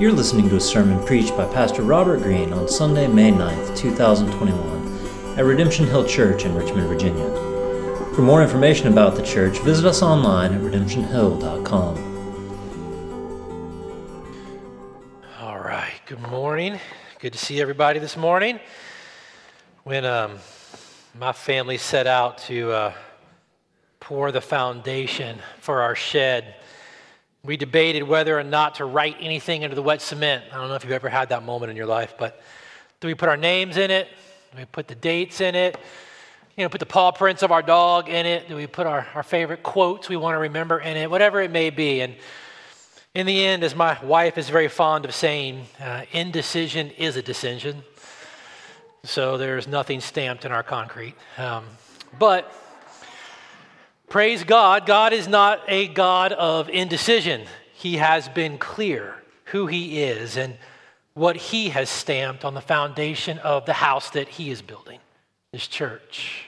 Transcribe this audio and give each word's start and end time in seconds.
You're 0.00 0.12
listening 0.12 0.48
to 0.48 0.56
a 0.56 0.60
sermon 0.60 1.04
preached 1.04 1.36
by 1.36 1.44
Pastor 1.52 1.82
Robert 1.82 2.22
Greene 2.22 2.54
on 2.54 2.66
Sunday, 2.66 3.06
May 3.06 3.30
9th, 3.30 3.76
2021, 3.76 5.38
at 5.38 5.44
Redemption 5.44 5.86
Hill 5.86 6.06
Church 6.06 6.46
in 6.46 6.54
Richmond, 6.54 6.88
Virginia. 6.88 7.28
For 8.14 8.22
more 8.22 8.42
information 8.42 8.88
about 8.88 9.14
the 9.14 9.22
church, 9.22 9.58
visit 9.58 9.84
us 9.84 10.00
online 10.00 10.54
at 10.54 10.62
redemptionhill.com. 10.62 11.98
All 15.38 15.58
right, 15.58 16.00
good 16.06 16.26
morning. 16.30 16.80
Good 17.18 17.34
to 17.34 17.38
see 17.38 17.60
everybody 17.60 17.98
this 17.98 18.16
morning. 18.16 18.58
When 19.82 20.06
um, 20.06 20.38
my 21.18 21.32
family 21.32 21.76
set 21.76 22.06
out 22.06 22.38
to 22.38 22.72
uh, 22.72 22.94
pour 24.00 24.32
the 24.32 24.40
foundation 24.40 25.40
for 25.60 25.82
our 25.82 25.94
shed, 25.94 26.54
we 27.42 27.56
debated 27.56 28.02
whether 28.02 28.38
or 28.38 28.44
not 28.44 28.76
to 28.76 28.84
write 28.84 29.16
anything 29.20 29.62
into 29.62 29.74
the 29.74 29.82
wet 29.82 30.02
cement. 30.02 30.44
I 30.52 30.56
don't 30.56 30.68
know 30.68 30.74
if 30.74 30.84
you've 30.84 30.92
ever 30.92 31.08
had 31.08 31.30
that 31.30 31.42
moment 31.42 31.70
in 31.70 31.76
your 31.76 31.86
life, 31.86 32.14
but 32.18 32.42
do 33.00 33.08
we 33.08 33.14
put 33.14 33.28
our 33.28 33.36
names 33.36 33.76
in 33.76 33.90
it? 33.90 34.08
Do 34.52 34.58
we 34.58 34.64
put 34.66 34.88
the 34.88 34.94
dates 34.94 35.40
in 35.40 35.54
it? 35.54 35.78
You 36.56 36.64
know, 36.64 36.68
put 36.68 36.80
the 36.80 36.86
paw 36.86 37.12
prints 37.12 37.42
of 37.42 37.52
our 37.52 37.62
dog 37.62 38.08
in 38.08 38.26
it? 38.26 38.48
Do 38.48 38.56
we 38.56 38.66
put 38.66 38.86
our, 38.86 39.06
our 39.14 39.22
favorite 39.22 39.62
quotes 39.62 40.08
we 40.08 40.16
want 40.16 40.34
to 40.34 40.38
remember 40.38 40.78
in 40.78 40.96
it? 40.96 41.10
Whatever 41.10 41.40
it 41.40 41.50
may 41.50 41.70
be. 41.70 42.02
And 42.02 42.14
in 43.14 43.24
the 43.24 43.44
end, 43.44 43.64
as 43.64 43.74
my 43.74 43.98
wife 44.04 44.36
is 44.36 44.50
very 44.50 44.68
fond 44.68 45.06
of 45.06 45.14
saying, 45.14 45.64
uh, 45.80 46.02
indecision 46.12 46.90
is 46.90 47.16
a 47.16 47.22
decision. 47.22 47.82
So 49.04 49.38
there's 49.38 49.66
nothing 49.66 50.00
stamped 50.00 50.44
in 50.44 50.52
our 50.52 50.62
concrete. 50.62 51.14
Um, 51.38 51.64
but 52.18 52.52
Praise 54.10 54.42
God, 54.42 54.86
God 54.86 55.12
is 55.12 55.28
not 55.28 55.60
a 55.68 55.86
God 55.86 56.32
of 56.32 56.68
indecision. 56.68 57.42
He 57.74 57.98
has 57.98 58.28
been 58.28 58.58
clear 58.58 59.14
who 59.44 59.68
He 59.68 60.02
is 60.02 60.36
and 60.36 60.56
what 61.14 61.36
He 61.36 61.68
has 61.68 61.88
stamped 61.88 62.44
on 62.44 62.54
the 62.54 62.60
foundation 62.60 63.38
of 63.38 63.66
the 63.66 63.72
house 63.72 64.10
that 64.10 64.28
He 64.28 64.50
is 64.50 64.62
building, 64.62 64.98
His 65.52 65.68
church. 65.68 66.46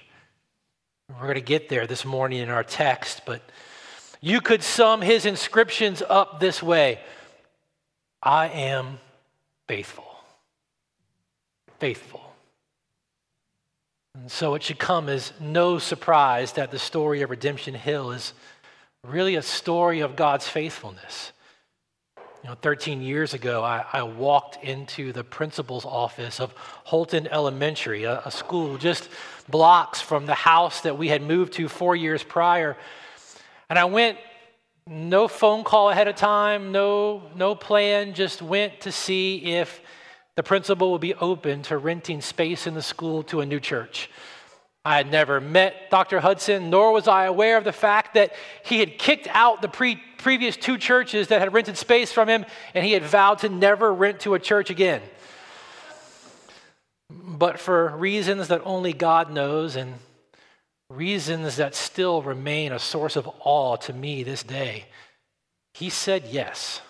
We're 1.09 1.23
going 1.23 1.35
to 1.37 1.41
get 1.41 1.69
there 1.69 1.87
this 1.87 2.05
morning 2.05 2.41
in 2.41 2.49
our 2.49 2.65
text, 2.65 3.23
but 3.25 3.43
you 4.21 4.41
could 4.41 4.65
sum 4.65 5.01
His 5.01 5.25
inscriptions 5.25 6.03
up 6.09 6.41
this 6.41 6.65
way 6.65 6.99
I 8.21 8.49
am 8.49 8.99
faithful. 9.69 10.17
Faithful. 11.79 12.22
And 14.23 14.31
so 14.31 14.55
it 14.55 14.63
should 14.63 14.79
come 14.79 15.09
as 15.09 15.33
no 15.41 15.81
surprise 15.81 16.53
that 16.53 16.71
the 16.71 16.79
story 16.79 17.23
of 17.23 17.31
Redemption 17.31 17.75
Hill 17.75 18.13
is 18.13 18.35
really 19.03 19.35
a 19.35 19.43
story 19.43 19.99
of 19.99 20.15
God's 20.15 20.47
faithfulness. 20.47 21.33
You 22.17 22.51
know, 22.51 22.55
13 22.55 23.03
years 23.03 23.35
ago, 23.35 23.65
I, 23.65 23.85
I 23.93 24.05
walked 24.05 24.63
into 24.63 25.13
the 25.13 25.25
principal's 25.25 25.85
office 25.85 26.39
of 26.39 26.55
Holton 26.85 27.27
Elementary, 27.27 28.05
a, 28.05 28.21
a 28.25 28.31
school 28.31 28.79
just 28.79 29.09
blocks 29.49 30.01
from 30.01 30.27
the 30.27 30.35
house 30.35 30.83
that 30.83 30.97
we 30.97 31.09
had 31.09 31.23
moved 31.23 31.55
to 31.55 31.69
four 31.69 31.97
years 31.97 32.23
prior. 32.23 32.77
And 33.69 33.77
I 33.77 33.87
went, 33.87 34.19
no 34.87 35.27
phone 35.27 35.65
call 35.65 35.91
ahead 35.91 36.07
of 36.07 36.15
time, 36.15 36.71
no, 36.71 37.25
no 37.35 37.57
plan, 37.57 38.15
just 38.15 38.41
went 38.41 38.83
to 38.83 38.93
see 38.93 39.57
if 39.57 39.81
the 40.37 40.43
principal 40.43 40.93
would 40.93 41.01
be 41.01 41.15
open 41.15 41.63
to 41.63 41.77
renting 41.77 42.21
space 42.21 42.67
in 42.67 42.75
the 42.75 42.83
school 42.83 43.23
to 43.25 43.41
a 43.41 43.47
new 43.47 43.61
church. 43.61 44.09
I 44.85 44.97
had 44.97 45.11
never 45.11 45.41
met 45.41 45.91
Dr. 45.91 46.19
Hudson, 46.19 46.69
nor 46.71 46.93
was 46.93 47.07
I 47.07 47.27
aware 47.27 47.57
of 47.57 47.65
the 47.65 47.73
fact 47.73 48.15
that 48.15 48.33
he 48.65 48.81
had 48.81 48.99
kicked 48.99 49.29
out 49.31 49.63
the 49.63 49.69
pre- 49.69 50.03
previous 50.19 50.57
two 50.57 50.77
churches 50.77 51.29
that 51.29 51.41
had 51.41 51.53
rented 51.55 51.77
space 51.77 52.11
from 52.11 52.29
him, 52.29 52.45
and 52.75 52.85
he 52.85 52.93
had 52.93 53.05
vowed 53.05 53.39
to 53.41 53.49
never 53.49 53.95
rent 53.95 54.21
to 54.21 54.35
a 54.35 54.41
church 54.41 54.71
again. 54.71 55.03
But 57.11 57.61
for 57.61 57.97
reasons 57.97 58.49
that 58.49 58.63
only 58.65 58.93
God 58.93 59.31
knows, 59.31 59.77
and 59.77 59.95
reasons 60.89 61.57
that 61.57 61.75
still 61.75 62.23
remain 62.23 62.73
a 62.73 62.79
source 62.79 63.17
of 63.17 63.31
awe 63.41 63.77
to 63.77 63.93
me 63.93 64.25
this 64.25 64.43
day, 64.43 64.87
he 65.75 65.91
said 65.91 66.25
yes. 66.31 66.81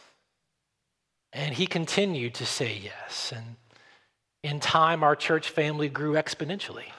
And 1.32 1.54
he 1.54 1.66
continued 1.66 2.34
to 2.34 2.46
say 2.46 2.78
yes. 2.82 3.32
And 3.34 3.56
in 4.42 4.60
time, 4.60 5.02
our 5.02 5.16
church 5.16 5.48
family 5.48 5.88
grew 5.88 6.14
exponentially. 6.14 6.90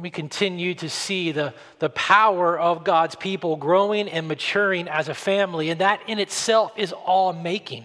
We 0.00 0.08
continue 0.08 0.74
to 0.76 0.88
see 0.88 1.32
the, 1.32 1.52
the 1.80 1.90
power 1.90 2.58
of 2.58 2.84
God's 2.84 3.14
people 3.14 3.56
growing 3.56 4.08
and 4.08 4.26
maturing 4.26 4.88
as 4.88 5.10
a 5.10 5.14
family, 5.14 5.68
and 5.68 5.82
that 5.82 6.00
in 6.06 6.18
itself 6.18 6.72
is 6.76 6.92
all 6.92 7.34
making. 7.34 7.84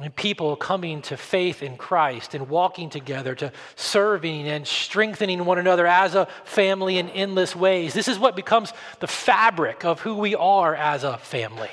And 0.00 0.16
people 0.16 0.56
coming 0.56 1.02
to 1.02 1.18
faith 1.18 1.62
in 1.62 1.76
Christ 1.76 2.34
and 2.34 2.48
walking 2.48 2.88
together, 2.88 3.34
to 3.34 3.52
serving 3.76 4.48
and 4.48 4.66
strengthening 4.66 5.44
one 5.44 5.58
another 5.58 5.86
as 5.86 6.14
a 6.14 6.26
family 6.44 6.96
in 6.96 7.10
endless 7.10 7.54
ways. 7.54 7.92
This 7.92 8.08
is 8.08 8.18
what 8.18 8.34
becomes 8.34 8.72
the 9.00 9.06
fabric 9.06 9.84
of 9.84 10.00
who 10.00 10.14
we 10.14 10.34
are 10.34 10.74
as 10.74 11.04
a 11.04 11.18
family. 11.18 11.68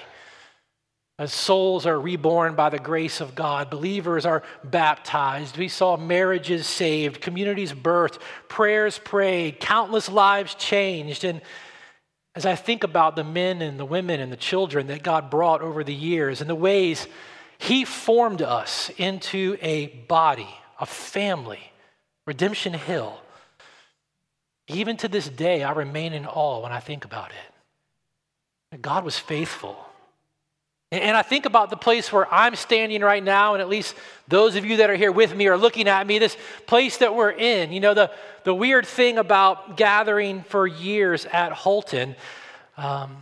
As 1.19 1.33
souls 1.33 1.85
are 1.85 1.99
reborn 1.99 2.55
by 2.55 2.69
the 2.69 2.79
grace 2.79 3.19
of 3.19 3.35
God, 3.35 3.69
believers 3.69 4.25
are 4.25 4.41
baptized. 4.63 5.57
We 5.57 5.67
saw 5.67 5.97
marriages 5.97 6.65
saved, 6.65 7.19
communities 7.19 7.73
birthed, 7.73 8.21
prayers 8.47 8.97
prayed, 8.97 9.59
countless 9.59 10.07
lives 10.09 10.55
changed. 10.55 11.25
And 11.25 11.41
as 12.35 12.45
I 12.45 12.55
think 12.55 12.85
about 12.85 13.17
the 13.17 13.25
men 13.25 13.61
and 13.61 13.77
the 13.77 13.83
women 13.83 14.21
and 14.21 14.31
the 14.31 14.37
children 14.37 14.87
that 14.87 15.03
God 15.03 15.29
brought 15.29 15.61
over 15.61 15.83
the 15.83 15.93
years 15.93 16.39
and 16.39 16.49
the 16.49 16.55
ways 16.55 17.05
He 17.57 17.83
formed 17.83 18.41
us 18.41 18.89
into 18.95 19.57
a 19.61 19.87
body, 20.07 20.47
a 20.79 20.85
family, 20.85 21.73
Redemption 22.25 22.71
Hill, 22.71 23.19
even 24.69 24.95
to 24.95 25.09
this 25.09 25.27
day, 25.27 25.63
I 25.63 25.73
remain 25.73 26.13
in 26.13 26.25
awe 26.25 26.61
when 26.61 26.71
I 26.71 26.79
think 26.79 27.03
about 27.03 27.31
it. 27.31 28.81
God 28.81 29.03
was 29.03 29.19
faithful. 29.19 29.88
And 30.91 31.15
I 31.15 31.21
think 31.21 31.45
about 31.45 31.69
the 31.69 31.77
place 31.77 32.11
where 32.11 32.31
I'm 32.33 32.55
standing 32.55 33.01
right 33.01 33.23
now, 33.23 33.53
and 33.53 33.61
at 33.61 33.69
least 33.69 33.93
those 34.27 34.55
of 34.55 34.65
you 34.65 34.77
that 34.77 34.89
are 34.89 34.95
here 34.95 35.11
with 35.11 35.35
me 35.35 35.45
are 35.47 35.57
looking 35.57 35.87
at 35.87 36.07
me, 36.07 36.17
this 36.17 36.35
place 36.65 36.97
that 36.97 37.13
we're 37.13 37.29
in. 37.29 37.71
You 37.71 37.79
know, 37.79 37.93
the, 37.93 38.11
the 38.43 38.55
weird 38.55 38.87
thing 38.87 39.19
about 39.19 39.77
gathering 39.77 40.41
for 40.41 40.65
years 40.65 41.27
at 41.27 41.51
Holton, 41.51 42.15
um, 42.75 43.17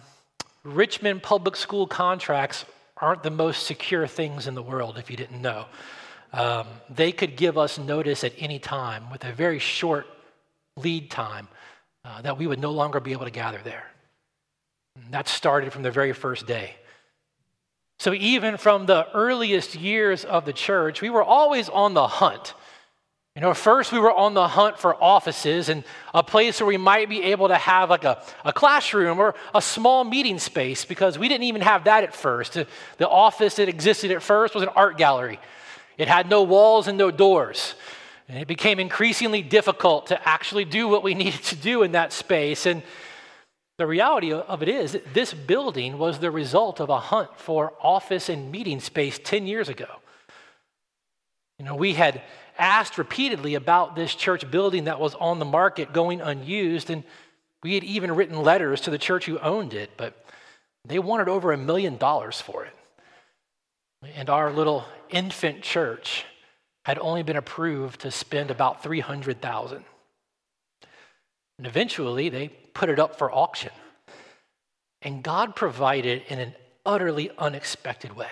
Richmond 0.63 1.21
public 1.21 1.57
school 1.57 1.87
contracts 1.87 2.63
aren't 2.95 3.23
the 3.23 3.31
most 3.31 3.63
secure 3.67 4.07
things 4.07 4.47
in 4.47 4.55
the 4.55 4.63
world, 4.63 4.97
if 4.97 5.11
you 5.11 5.17
didn't 5.17 5.41
know. 5.41 5.65
Um, 6.31 6.67
they 6.89 7.11
could 7.11 7.35
give 7.35 7.57
us 7.57 7.77
notice 7.77 8.23
at 8.23 8.31
any 8.37 8.59
time 8.59 9.09
with 9.11 9.25
a 9.25 9.33
very 9.33 9.59
short 9.59 10.07
lead 10.77 11.11
time 11.11 11.49
uh, 12.05 12.21
that 12.21 12.37
we 12.37 12.47
would 12.47 12.59
no 12.59 12.71
longer 12.71 13.01
be 13.01 13.11
able 13.11 13.25
to 13.25 13.31
gather 13.31 13.59
there. 13.63 13.91
And 14.95 15.13
that 15.13 15.27
started 15.27 15.73
from 15.73 15.83
the 15.83 15.91
very 15.91 16.13
first 16.13 16.47
day. 16.47 16.75
So, 17.99 18.13
even 18.13 18.57
from 18.57 18.85
the 18.85 19.07
earliest 19.13 19.75
years 19.75 20.23
of 20.23 20.45
the 20.45 20.53
church, 20.53 21.01
we 21.01 21.09
were 21.09 21.23
always 21.23 21.67
on 21.67 21.93
the 21.95 22.07
hunt. 22.07 22.53
You 23.35 23.41
know, 23.41 23.53
first 23.53 23.91
we 23.91 23.99
were 23.99 24.11
on 24.11 24.33
the 24.33 24.47
hunt 24.47 24.79
for 24.79 24.95
offices 25.01 25.69
and 25.69 25.83
a 26.11 26.23
place 26.23 26.59
where 26.59 26.67
we 26.67 26.77
might 26.77 27.07
be 27.07 27.21
able 27.25 27.49
to 27.49 27.55
have 27.55 27.91
like 27.91 28.03
a, 28.03 28.19
a 28.43 28.51
classroom 28.51 29.19
or 29.19 29.35
a 29.53 29.61
small 29.61 30.03
meeting 30.03 30.39
space 30.39 30.85
because 30.85 31.19
we 31.19 31.27
didn't 31.27 31.43
even 31.43 31.61
have 31.61 31.83
that 31.83 32.03
at 32.03 32.15
first. 32.15 32.57
The 32.97 33.07
office 33.07 33.57
that 33.57 33.69
existed 33.69 34.09
at 34.09 34.23
first 34.23 34.55
was 34.55 34.63
an 34.63 34.69
art 34.69 34.97
gallery, 34.97 35.39
it 35.99 36.07
had 36.07 36.29
no 36.29 36.43
walls 36.43 36.87
and 36.87 36.97
no 36.97 37.11
doors. 37.11 37.75
And 38.29 38.39
it 38.39 38.47
became 38.47 38.79
increasingly 38.79 39.41
difficult 39.41 40.07
to 40.07 40.27
actually 40.27 40.65
do 40.65 40.87
what 40.87 41.03
we 41.03 41.13
needed 41.23 41.43
to 41.43 41.55
do 41.55 41.83
in 41.83 41.91
that 41.93 42.13
space. 42.13 42.65
And 42.65 42.81
the 43.77 43.85
reality 43.85 44.33
of 44.33 44.63
it 44.63 44.69
is, 44.69 44.97
this 45.13 45.33
building 45.33 45.97
was 45.97 46.19
the 46.19 46.31
result 46.31 46.79
of 46.79 46.89
a 46.89 46.99
hunt 46.99 47.29
for 47.37 47.73
office 47.79 48.27
and 48.27 48.51
meeting 48.51 48.79
space 48.79 49.19
10 49.23 49.45
years 49.45 49.69
ago. 49.69 49.87
You 51.59 51.65
know, 51.65 51.75
we 51.75 51.93
had 51.93 52.21
asked 52.57 52.97
repeatedly 52.97 53.55
about 53.55 53.95
this 53.95 54.15
church 54.15 54.49
building 54.49 54.85
that 54.85 54.99
was 54.99 55.13
on 55.15 55.37
the 55.37 55.45
market 55.45 55.93
going 55.93 56.21
unused, 56.21 56.89
and 56.89 57.03
we 57.61 57.75
had 57.75 57.83
even 57.83 58.15
written 58.15 58.41
letters 58.41 58.81
to 58.81 58.89
the 58.89 58.97
church 58.97 59.25
who 59.25 59.37
owned 59.39 59.73
it, 59.73 59.91
but 59.95 60.25
they 60.85 60.99
wanted 60.99 61.29
over 61.29 61.51
a 61.51 61.57
million 61.57 61.97
dollars 61.97 62.41
for 62.41 62.65
it. 62.65 62.73
And 64.15 64.29
our 64.29 64.51
little 64.51 64.85
infant 65.09 65.61
church 65.61 66.25
had 66.85 66.97
only 66.99 67.21
been 67.21 67.35
approved 67.35 68.01
to 68.01 68.11
spend 68.11 68.49
about 68.49 68.81
300,000. 68.81 69.83
And 71.57 71.67
eventually 71.67 72.29
they 72.29 72.49
put 72.73 72.89
it 72.89 72.99
up 72.99 73.17
for 73.17 73.31
auction. 73.31 73.71
And 75.01 75.23
God 75.23 75.55
provided 75.55 76.23
in 76.27 76.39
an 76.39 76.53
utterly 76.85 77.31
unexpected 77.37 78.15
way. 78.15 78.29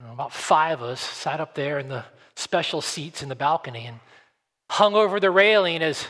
About 0.00 0.32
five 0.32 0.82
of 0.82 0.90
us 0.90 1.00
sat 1.00 1.40
up 1.40 1.54
there 1.54 1.78
in 1.78 1.88
the 1.88 2.04
special 2.36 2.82
seats 2.82 3.22
in 3.22 3.28
the 3.28 3.34
balcony 3.34 3.86
and 3.86 3.98
hung 4.70 4.94
over 4.94 5.18
the 5.18 5.30
railing 5.30 5.82
as 5.82 6.06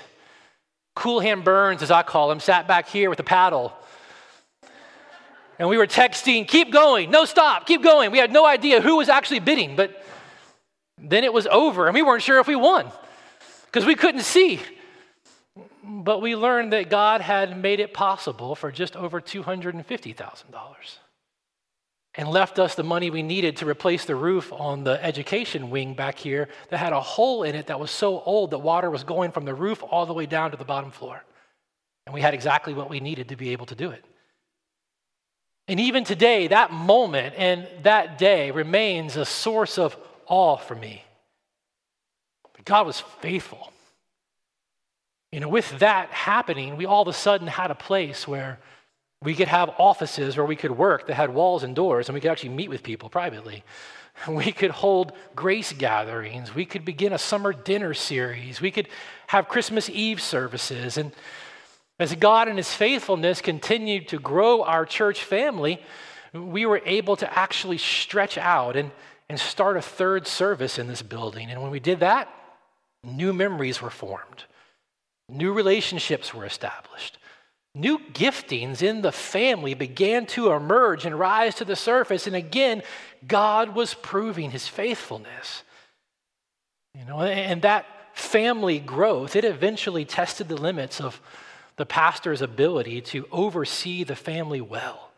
Cool 0.97 1.21
Hand 1.21 1.45
Burns, 1.45 1.83
as 1.83 1.91
I 1.91 2.03
call 2.03 2.31
him, 2.31 2.41
sat 2.41 2.67
back 2.67 2.89
here 2.89 3.11
with 3.11 3.21
a 3.21 3.25
paddle. 3.25 3.73
And 5.59 5.69
we 5.69 5.79
were 5.79 5.87
texting, 5.87 6.49
keep 6.49 6.73
going, 6.73 7.11
no 7.11 7.25
stop, 7.25 7.67
keep 7.67 7.83
going. 7.83 8.11
We 8.11 8.19
had 8.19 8.33
no 8.33 8.45
idea 8.45 8.81
who 8.81 8.97
was 8.97 9.09
actually 9.09 9.41
bidding, 9.41 9.77
but 9.77 10.03
then 10.99 11.23
it 11.23 11.33
was 11.33 11.47
over 11.47 11.87
and 11.87 11.95
we 11.95 12.03
weren't 12.03 12.23
sure 12.23 12.41
if 12.41 12.49
we 12.49 12.57
won 12.57 12.91
because 13.67 13.85
we 13.85 13.95
couldn't 13.95 14.23
see. 14.23 14.61
But 15.83 16.21
we 16.21 16.37
learned 16.37 16.73
that 16.73 16.91
God 16.91 17.21
had 17.21 17.61
made 17.61 17.81
it 17.81 17.95
possible 17.95 18.55
for 18.55 18.71
just 18.71 18.97
over 18.97 19.21
$250,000 19.21 20.45
and 22.17 22.29
left 22.29 22.59
us 22.59 22.75
the 22.75 22.83
money 22.83 23.11
we 23.11 23.23
needed 23.23 23.59
to 23.59 23.67
replace 23.67 24.05
the 24.05 24.17
roof 24.17 24.53
on 24.53 24.85
the 24.85 25.03
education 25.05 25.71
wing 25.71 25.95
back 25.95 26.19
here 26.19 26.49
that 26.71 26.79
had 26.79 26.93
a 26.93 27.01
hole 27.01 27.43
in 27.43 27.55
it 27.55 27.67
that 27.67 27.79
was 27.79 27.91
so 27.91 28.21
old 28.23 28.51
that 28.51 28.59
water 28.59 28.91
was 28.91 29.05
going 29.05 29.33
from 29.33 29.45
the 29.45 29.55
roof 29.55 29.83
all 29.83 30.07
the 30.07 30.15
way 30.15 30.27
down 30.27 30.51
to 30.51 30.57
the 30.57 30.65
bottom 30.65 30.91
floor. 30.91 31.23
And 32.07 32.15
we 32.15 32.21
had 32.21 32.35
exactly 32.35 32.73
what 32.73 32.89
we 32.89 33.01
needed 33.01 33.29
to 33.29 33.37
be 33.37 33.51
able 33.51 33.67
to 33.67 33.75
do 33.75 33.91
it. 33.91 34.05
And 35.69 35.81
even 35.81 36.05
today, 36.05 36.47
that 36.49 36.73
moment 36.73 37.35
and 37.37 37.67
that 37.83 38.19
day 38.19 38.51
remains 38.51 39.17
a 39.17 39.25
source 39.25 39.79
of 39.79 39.97
awe 40.27 40.57
for 40.57 40.77
me. 40.77 41.03
But 42.55 42.65
God 42.65 42.87
was 42.87 43.01
faithful. 43.01 43.73
You 45.33 45.41
know, 45.41 45.49
with 45.49 45.79
that 45.81 46.11
happening, 46.11 46.77
we 46.77 46.87
all 46.87 47.03
of 47.03 47.09
a 47.09 47.13
sudden 47.13 47.47
had 47.47 47.71
a 47.71 47.75
place 47.75 48.27
where 48.27 48.59
we 49.23 49.35
could 49.35 49.49
have 49.49 49.71
offices 49.79 50.37
where 50.37 50.47
we 50.47 50.57
could 50.57 50.71
work 50.71 51.07
that 51.07 51.15
had 51.15 51.35
walls 51.35 51.63
and 51.63 51.75
doors, 51.75 52.09
and 52.09 52.15
we 52.15 52.21
could 52.21 52.31
actually 52.31 52.51
meet 52.51 52.69
with 52.69 52.83
people 52.83 53.09
privately. 53.09 53.65
We 54.29 54.51
could 54.51 54.71
hold 54.71 55.13
grace 55.35 55.75
gatherings. 55.75 56.55
We 56.55 56.65
could 56.65 56.87
begin 56.87 57.13
a 57.13 57.19
summer 57.19 57.53
dinner 57.53 57.93
series. 57.93 58.63
We 58.63 58.71
could 58.71 58.89
have 59.27 59.47
Christmas 59.47 59.91
Eve 59.91 60.23
services. 60.23 60.97
And 60.97 61.13
as 61.99 62.15
God 62.15 62.49
and 62.49 62.57
His 62.57 62.73
faithfulness 62.73 63.43
continued 63.43 64.09
to 64.09 64.19
grow 64.19 64.63
our 64.63 64.87
church 64.87 65.23
family, 65.23 65.83
we 66.33 66.67
were 66.67 66.81
able 66.85 67.17
to 67.17 67.39
actually 67.39 67.79
stretch 67.79 68.39
out 68.39 68.77
and, 68.77 68.91
and 69.29 69.39
start 69.39 69.77
a 69.77 69.83
third 69.83 70.27
service 70.27 70.79
in 70.79 70.87
this 70.87 71.03
building. 71.03 71.51
And 71.51 71.61
when 71.63 71.71
we 71.71 71.81
did 71.81 72.01
that, 72.01 72.29
new 73.03 73.33
memories 73.33 73.81
were 73.81 73.91
formed, 73.91 74.45
new 75.29 75.53
relationships 75.53 76.33
were 76.33 76.45
established. 76.45 77.19
New 77.75 77.99
giftings 77.99 78.81
in 78.81 79.03
the 79.03 79.13
family 79.13 79.75
began 79.75 80.25
to 80.27 80.53
emerge 80.53 81.05
and 81.05 81.19
rise 81.19 81.55
to 81.57 81.65
the 81.65 81.77
surface. 81.77 82.27
And 82.27 82.35
again, 82.35 82.83
God 83.27 83.75
was 83.75 83.93
proving 83.93 84.51
his 84.51 84.67
faithfulness. 84.67 85.63
You 86.95 87.05
know, 87.05 87.21
and 87.21 87.61
that 87.63 87.85
family 88.15 88.79
growth, 88.79 89.37
it 89.37 89.45
eventually 89.45 90.07
tested 90.07 90.49
the 90.49 90.57
limits 90.57 91.01
of 91.01 91.21
the 91.77 91.85
pastor's 91.85 92.41
ability 92.41 93.03
to 93.03 93.29
oversee 93.31 94.05
the 94.05 94.17
family 94.17 94.63
well. 94.63 95.11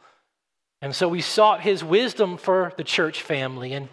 And 0.83 0.95
so 0.95 1.09
we 1.09 1.21
sought 1.21 1.61
his 1.61 1.85
wisdom 1.85 2.37
for 2.37 2.73
the 2.77 2.85
church 2.85 3.23
family. 3.23 3.73
And 3.73 3.89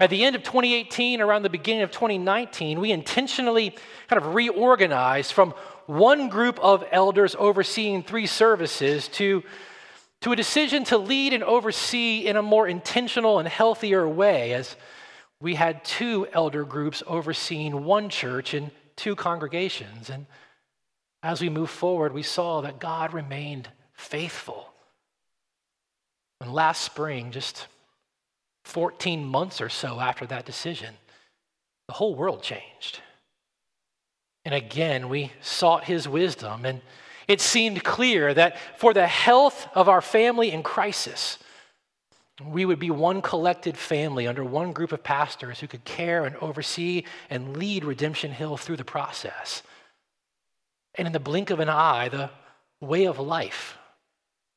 at 0.00 0.10
the 0.10 0.24
end 0.24 0.34
of 0.34 0.42
2018, 0.42 1.20
around 1.20 1.42
the 1.42 1.50
beginning 1.50 1.82
of 1.82 1.90
2019, 1.92 2.80
we 2.80 2.90
intentionally 2.90 3.74
kind 4.08 4.20
of 4.20 4.34
reorganized 4.34 5.32
from 5.32 5.52
one 5.86 6.28
group 6.28 6.58
of 6.60 6.84
elders 6.90 7.36
overseeing 7.38 8.02
three 8.02 8.26
services 8.26 9.06
to, 9.08 9.44
to 10.22 10.32
a 10.32 10.36
decision 10.36 10.82
to 10.84 10.98
lead 10.98 11.32
and 11.32 11.44
oversee 11.44 12.26
in 12.26 12.36
a 12.36 12.42
more 12.42 12.66
intentional 12.66 13.38
and 13.38 13.46
healthier 13.46 14.08
way, 14.08 14.54
as 14.54 14.74
we 15.40 15.54
had 15.54 15.84
two 15.84 16.26
elder 16.32 16.64
groups 16.64 17.02
overseeing 17.06 17.84
one 17.84 18.08
church 18.08 18.52
and 18.54 18.72
two 18.96 19.14
congregations. 19.14 20.10
And 20.10 20.26
as 21.22 21.40
we 21.40 21.48
moved 21.48 21.72
forward, 21.72 22.12
we 22.12 22.22
saw 22.22 22.62
that 22.62 22.80
God 22.80 23.12
remained 23.14 23.68
faithful. 23.92 24.72
And 26.40 26.52
last 26.52 26.82
spring, 26.82 27.30
just 27.30 27.68
14 28.64 29.24
months 29.24 29.60
or 29.60 29.68
so 29.68 30.00
after 30.00 30.26
that 30.26 30.44
decision, 30.44 30.94
the 31.86 31.94
whole 31.94 32.14
world 32.14 32.42
changed. 32.42 33.00
And 34.44 34.54
again, 34.54 35.08
we 35.08 35.32
sought 35.40 35.84
his 35.84 36.08
wisdom, 36.08 36.64
and 36.64 36.80
it 37.28 37.40
seemed 37.40 37.84
clear 37.84 38.34
that 38.34 38.58
for 38.76 38.92
the 38.92 39.06
health 39.06 39.66
of 39.74 39.88
our 39.88 40.02
family 40.02 40.50
in 40.50 40.62
crisis, 40.62 41.38
we 42.44 42.64
would 42.64 42.78
be 42.78 42.90
one 42.90 43.22
collected 43.22 43.76
family 43.76 44.26
under 44.26 44.44
one 44.44 44.72
group 44.72 44.92
of 44.92 45.04
pastors 45.04 45.60
who 45.60 45.68
could 45.68 45.84
care 45.84 46.24
and 46.24 46.36
oversee 46.36 47.04
and 47.30 47.56
lead 47.56 47.84
Redemption 47.84 48.32
Hill 48.32 48.56
through 48.56 48.76
the 48.76 48.84
process. 48.84 49.62
And 50.96 51.06
in 51.06 51.12
the 51.12 51.20
blink 51.20 51.50
of 51.50 51.60
an 51.60 51.68
eye, 51.68 52.08
the 52.08 52.30
way 52.80 53.06
of 53.06 53.18
life 53.18 53.78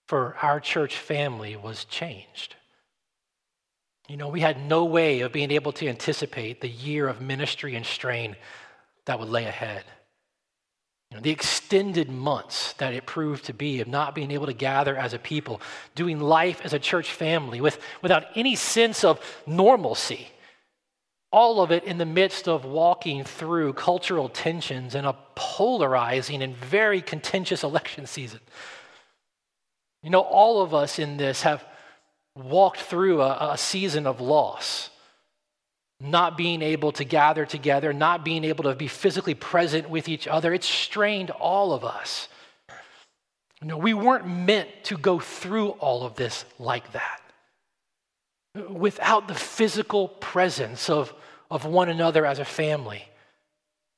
for 0.07 0.35
our 0.41 0.59
church 0.59 0.97
family 0.97 1.55
was 1.55 1.85
changed. 1.85 2.56
You 4.07 4.15
know, 4.15 4.29
we 4.29 4.39
had 4.39 4.65
no 4.65 4.85
way 4.85 5.21
of 5.21 5.33
being 5.33 5.51
able 5.51 5.73
to 5.73 5.87
anticipate 5.87 6.61
the 6.61 6.69
year 6.69 7.07
of 7.07 7.21
ministry 7.21 7.75
and 7.75 7.85
strain 7.85 8.35
that 9.05 9.19
would 9.19 9.29
lay 9.29 9.45
ahead. 9.45 9.83
You 11.11 11.17
know, 11.17 11.21
the 11.21 11.31
extended 11.31 12.09
months 12.09 12.73
that 12.73 12.93
it 12.93 13.05
proved 13.05 13.45
to 13.45 13.53
be 13.53 13.79
of 13.81 13.87
not 13.87 14.15
being 14.15 14.31
able 14.31 14.45
to 14.45 14.53
gather 14.53 14.95
as 14.95 15.13
a 15.13 15.19
people, 15.19 15.61
doing 15.95 16.19
life 16.19 16.61
as 16.63 16.73
a 16.73 16.79
church 16.79 17.11
family 17.11 17.61
with, 17.61 17.79
without 18.01 18.25
any 18.35 18.55
sense 18.55 19.03
of 19.03 19.19
normalcy. 19.45 20.27
All 21.31 21.61
of 21.61 21.71
it 21.71 21.83
in 21.83 21.97
the 21.97 22.05
midst 22.05 22.47
of 22.47 22.65
walking 22.65 23.23
through 23.23 23.73
cultural 23.73 24.29
tensions 24.29 24.95
and 24.95 25.05
a 25.05 25.15
polarizing 25.35 26.41
and 26.41 26.55
very 26.55 27.01
contentious 27.01 27.63
election 27.63 28.05
season. 28.05 28.39
You 30.03 30.09
know, 30.09 30.21
all 30.21 30.61
of 30.61 30.73
us 30.73 30.99
in 30.99 31.17
this 31.17 31.41
have 31.41 31.65
walked 32.37 32.81
through 32.81 33.21
a, 33.21 33.53
a 33.53 33.57
season 33.57 34.07
of 34.07 34.21
loss 34.21 34.89
not 35.99 36.37
being 36.37 36.61
able 36.61 36.91
to 36.91 37.03
gather 37.03 37.45
together, 37.45 37.91
not 37.91 38.23
being 38.23 38.43
able 38.43 38.65
to 38.65 38.75
be 38.75 38.87
physically 38.87 39.33
present 39.33 39.89
with 39.89 40.07
each 40.07 40.27
other. 40.27 40.53
It 40.53 40.63
strained 40.63 41.31
all 41.31 41.73
of 41.73 41.83
us. 41.83 42.27
No, 43.61 43.77
we 43.77 43.95
weren't 43.95 44.27
meant 44.27 44.69
to 44.83 44.97
go 44.97 45.19
through 45.19 45.69
all 45.69 46.05
of 46.05 46.15
this 46.15 46.45
like 46.59 46.91
that. 46.91 47.21
Without 48.69 49.27
the 49.27 49.35
physical 49.35 50.07
presence 50.07 50.89
of, 50.89 51.13
of 51.49 51.65
one 51.65 51.89
another 51.89 52.25
as 52.25 52.37
a 52.37 52.45
family, 52.45 53.03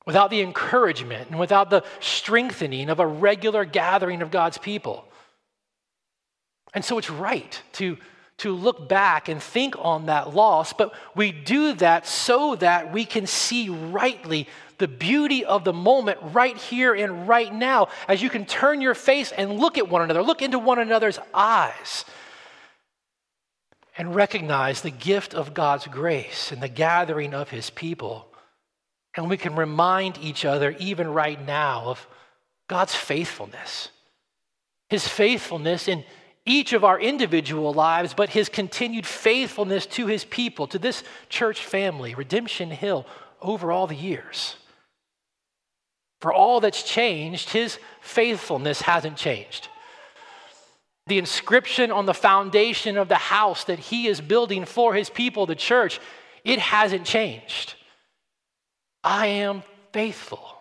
without 0.06 0.30
the 0.30 0.41
encouragement 0.41 1.30
and 1.30 1.39
without 1.39 1.69
the 1.69 1.83
strengthening 2.00 2.89
of 2.89 3.01
a 3.01 3.07
regular 3.07 3.65
gathering 3.65 4.21
of 4.21 4.31
God's 4.31 4.57
people. 4.57 5.06
And 6.74 6.86
so 6.86 6.97
it's 6.97 7.09
right 7.09 7.62
to 7.74 7.97
to 8.39 8.53
look 8.55 8.88
back 8.88 9.29
and 9.29 9.41
think 9.41 9.75
on 9.77 10.08
that 10.08 10.34
loss, 10.34 10.74
but 10.74 10.93
we 11.15 11.31
do 11.31 11.74
that 11.74 12.05
so 12.08 12.55
that 12.55 12.91
we 12.91 13.05
can 13.05 13.27
see 13.27 13.69
rightly 13.69 14.48
the 14.77 14.88
beauty 14.88 15.46
of 15.46 15.63
the 15.63 15.74
moment 15.74 16.17
right 16.22 16.58
here 16.58 16.93
and 16.93 17.27
right 17.27 17.53
now 17.53 17.89
as 18.08 18.22
you 18.22 18.29
can 18.29 18.46
turn 18.46 18.81
your 18.81 18.96
face 18.96 19.31
and 19.31 19.60
look 19.60 19.77
at 19.77 19.89
one 19.89 20.01
another, 20.01 20.24
look 20.24 20.41
into 20.41 20.58
one 20.58 20.79
another's 20.79 21.19
eyes, 21.34 22.05
and 23.98 24.15
recognize 24.15 24.81
the 24.81 24.89
gift 24.89 25.34
of 25.34 25.53
God's 25.53 25.86
grace 25.86 26.51
and 26.51 26.63
the 26.63 26.69
gathering 26.69 27.34
of 27.34 27.50
his 27.50 27.69
people. 27.69 28.27
And 29.15 29.29
we 29.29 29.38
can 29.38 29.55
remind 29.55 30.17
each 30.19 30.46
other, 30.46 30.74
even 30.79 31.10
right 31.10 31.43
now, 31.46 31.84
of 31.88 32.08
God's 32.69 32.96
faithfulness. 32.96 33.89
His 34.89 35.05
faithfulness 35.08 35.89
in 35.89 36.05
each 36.50 36.74
of 36.74 36.84
our 36.84 37.00
individual 37.00 37.74
lives, 37.74 38.13
but 38.13 38.29
his 38.29 38.50
continued 38.50 39.06
faithfulness 39.06 39.86
to 39.86 40.08
his 40.08 40.25
people, 40.25 40.65
to 40.68 40.79
this 40.79 41.03
church 41.29 41.63
family, 41.63 42.15
Redemption 42.15 42.72
Hill, 42.72 43.06
over 43.41 43.72
all 43.72 43.86
the 43.86 43.96
years. 43.96 44.56
For 46.22 46.34
all 46.34 46.60
that's 46.60 46.84
changed, 46.84 47.51
his 47.51 47.79
faithfulness 48.01 48.82
hasn't 48.82 49.15
changed. 49.15 49.70
The 51.08 51.20
inscription 51.20 51.91
on 51.91 52.06
the 52.06 52.13
foundation 52.13 52.98
of 52.98 53.10
the 53.10 53.15
house 53.15 53.63
that 53.65 53.79
he 53.79 54.08
is 54.08 54.20
building 54.20 54.65
for 54.65 54.94
his 54.94 55.10
people, 55.10 55.46
the 55.46 55.56
church, 55.56 56.00
it 56.44 56.60
hasn't 56.60 57.06
changed. 57.06 57.75
I 59.03 59.27
am 59.27 59.63
faithful. 59.94 60.59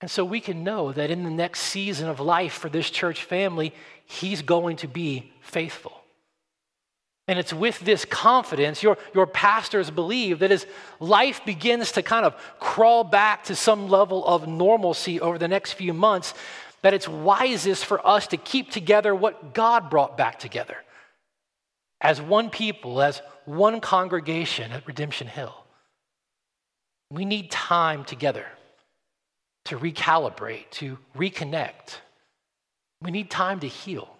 And 0.00 0.10
so 0.10 0.24
we 0.24 0.40
can 0.40 0.64
know 0.64 0.92
that 0.92 1.10
in 1.10 1.24
the 1.24 1.30
next 1.30 1.60
season 1.60 2.08
of 2.08 2.20
life 2.20 2.54
for 2.54 2.68
this 2.68 2.88
church 2.90 3.24
family, 3.24 3.74
he's 4.06 4.42
going 4.42 4.76
to 4.76 4.88
be 4.88 5.30
faithful. 5.42 5.92
And 7.28 7.38
it's 7.38 7.52
with 7.52 7.78
this 7.80 8.04
confidence, 8.04 8.82
your, 8.82 8.98
your 9.14 9.26
pastors 9.26 9.90
believe 9.90 10.40
that 10.40 10.50
as 10.50 10.66
life 10.98 11.44
begins 11.44 11.92
to 11.92 12.02
kind 12.02 12.24
of 12.24 12.34
crawl 12.58 13.04
back 13.04 13.44
to 13.44 13.54
some 13.54 13.88
level 13.88 14.26
of 14.26 14.48
normalcy 14.48 15.20
over 15.20 15.38
the 15.38 15.46
next 15.46 15.74
few 15.74 15.92
months, 15.92 16.34
that 16.82 16.94
it's 16.94 17.06
wisest 17.06 17.84
for 17.84 18.04
us 18.06 18.26
to 18.28 18.36
keep 18.36 18.70
together 18.70 19.14
what 19.14 19.54
God 19.54 19.90
brought 19.90 20.16
back 20.16 20.38
together 20.38 20.78
as 22.00 22.20
one 22.20 22.48
people, 22.48 23.02
as 23.02 23.20
one 23.44 23.80
congregation 23.80 24.72
at 24.72 24.86
Redemption 24.86 25.26
Hill. 25.26 25.54
We 27.10 27.26
need 27.26 27.50
time 27.50 28.04
together 28.04 28.46
to 29.66 29.78
recalibrate, 29.78 30.70
to 30.70 30.98
reconnect. 31.16 31.96
We 33.02 33.10
need 33.10 33.30
time 33.30 33.60
to 33.60 33.68
heal. 33.68 34.16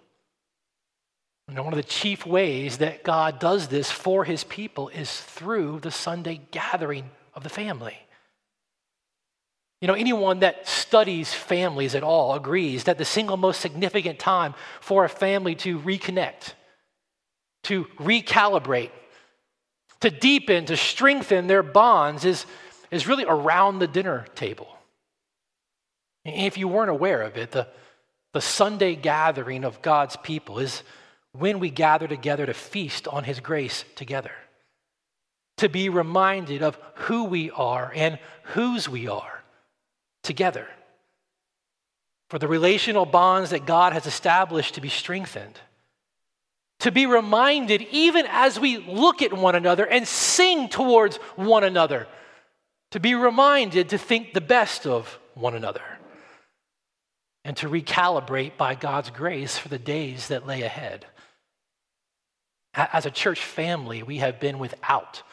And 1.47 1.57
one 1.59 1.73
of 1.73 1.77
the 1.77 1.83
chief 1.83 2.25
ways 2.25 2.77
that 2.77 3.03
God 3.03 3.39
does 3.39 3.67
this 3.67 3.91
for 3.91 4.23
his 4.23 4.43
people 4.43 4.89
is 4.89 5.11
through 5.11 5.81
the 5.81 5.91
Sunday 5.91 6.41
gathering 6.51 7.09
of 7.33 7.43
the 7.43 7.49
family. 7.49 7.97
You 9.81 9.87
know, 9.87 9.95
anyone 9.95 10.39
that 10.41 10.67
studies 10.67 11.33
families 11.33 11.95
at 11.95 12.03
all 12.03 12.35
agrees 12.35 12.83
that 12.83 12.97
the 12.99 13.05
single 13.05 13.35
most 13.35 13.59
significant 13.59 14.19
time 14.19 14.53
for 14.79 15.03
a 15.03 15.09
family 15.09 15.55
to 15.55 15.79
reconnect, 15.79 16.53
to 17.63 17.85
recalibrate, 17.97 18.91
to 20.01 20.11
deepen, 20.11 20.65
to 20.65 20.77
strengthen 20.77 21.47
their 21.47 21.63
bonds 21.63 22.25
is, 22.25 22.45
is 22.91 23.07
really 23.07 23.25
around 23.25 23.79
the 23.79 23.87
dinner 23.87 24.25
table. 24.35 24.67
If 26.23 26.57
you 26.57 26.67
weren't 26.67 26.91
aware 26.91 27.21
of 27.21 27.37
it, 27.37 27.51
the, 27.51 27.67
the 28.33 28.41
Sunday 28.41 28.95
gathering 28.95 29.63
of 29.63 29.81
God's 29.81 30.15
people 30.17 30.59
is 30.59 30.83
when 31.33 31.59
we 31.59 31.69
gather 31.69 32.07
together 32.07 32.45
to 32.45 32.53
feast 32.53 33.07
on 33.07 33.23
His 33.23 33.39
grace 33.39 33.85
together, 33.95 34.31
to 35.57 35.69
be 35.69 35.89
reminded 35.89 36.61
of 36.61 36.77
who 36.95 37.23
we 37.23 37.49
are 37.51 37.91
and 37.95 38.19
whose 38.43 38.87
we 38.87 39.07
are 39.07 39.43
together, 40.23 40.67
for 42.29 42.37
the 42.37 42.47
relational 42.47 43.05
bonds 43.05 43.49
that 43.49 43.65
God 43.65 43.93
has 43.93 44.05
established 44.05 44.75
to 44.75 44.81
be 44.81 44.89
strengthened, 44.89 45.59
to 46.81 46.91
be 46.91 47.05
reminded 47.05 47.81
even 47.91 48.25
as 48.29 48.59
we 48.59 48.77
look 48.77 49.21
at 49.21 49.33
one 49.33 49.55
another 49.55 49.85
and 49.85 50.07
sing 50.07 50.69
towards 50.69 51.17
one 51.35 51.63
another, 51.63 52.07
to 52.91 52.99
be 52.99 53.15
reminded 53.15 53.89
to 53.89 53.97
think 53.97 54.33
the 54.33 54.41
best 54.41 54.85
of 54.85 55.17
one 55.33 55.55
another 55.55 55.81
and 57.43 57.57
to 57.57 57.69
recalibrate 57.69 58.57
by 58.57 58.75
God's 58.75 59.09
grace 59.09 59.57
for 59.57 59.69
the 59.69 59.79
days 59.79 60.27
that 60.27 60.45
lay 60.45 60.61
ahead. 60.61 61.05
As 62.73 63.05
a 63.05 63.11
church 63.11 63.43
family, 63.43 64.03
we 64.03 64.17
have 64.19 64.39
been 64.39 64.59
without 64.59 65.23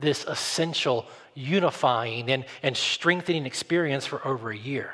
this 0.00 0.24
essential 0.24 1.06
unifying 1.34 2.30
and, 2.30 2.44
and 2.62 2.76
strengthening 2.76 3.46
experience 3.46 4.06
for 4.06 4.26
over 4.26 4.50
a 4.50 4.56
year, 4.56 4.90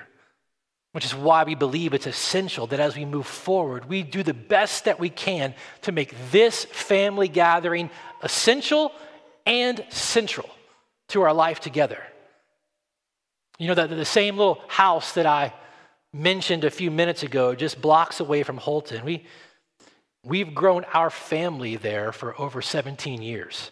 which 0.92 1.04
is 1.04 1.14
why 1.14 1.44
we 1.44 1.54
believe 1.54 1.94
it's 1.94 2.06
essential 2.06 2.66
that 2.66 2.80
as 2.80 2.96
we 2.96 3.04
move 3.04 3.26
forward, 3.26 3.88
we 3.88 4.02
do 4.02 4.22
the 4.22 4.34
best 4.34 4.84
that 4.84 4.98
we 4.98 5.08
can 5.08 5.54
to 5.82 5.92
make 5.92 6.14
this 6.32 6.64
family 6.66 7.28
gathering 7.28 7.88
essential 8.22 8.92
and 9.46 9.84
central 9.88 10.50
to 11.08 11.22
our 11.22 11.32
life 11.32 11.60
together. 11.60 12.02
You 13.58 13.68
know, 13.68 13.74
that 13.74 13.88
the 13.88 14.04
same 14.04 14.36
little 14.36 14.60
house 14.68 15.12
that 15.12 15.24
I 15.24 15.54
mentioned 16.16 16.64
a 16.64 16.70
few 16.70 16.90
minutes 16.90 17.22
ago, 17.22 17.54
just 17.54 17.80
blocks 17.80 18.20
away 18.20 18.42
from 18.42 18.56
Holton. 18.56 19.04
We, 19.04 19.24
we've 20.24 20.54
grown 20.54 20.84
our 20.92 21.10
family 21.10 21.76
there 21.76 22.12
for 22.12 22.38
over 22.40 22.62
17 22.62 23.22
years. 23.22 23.70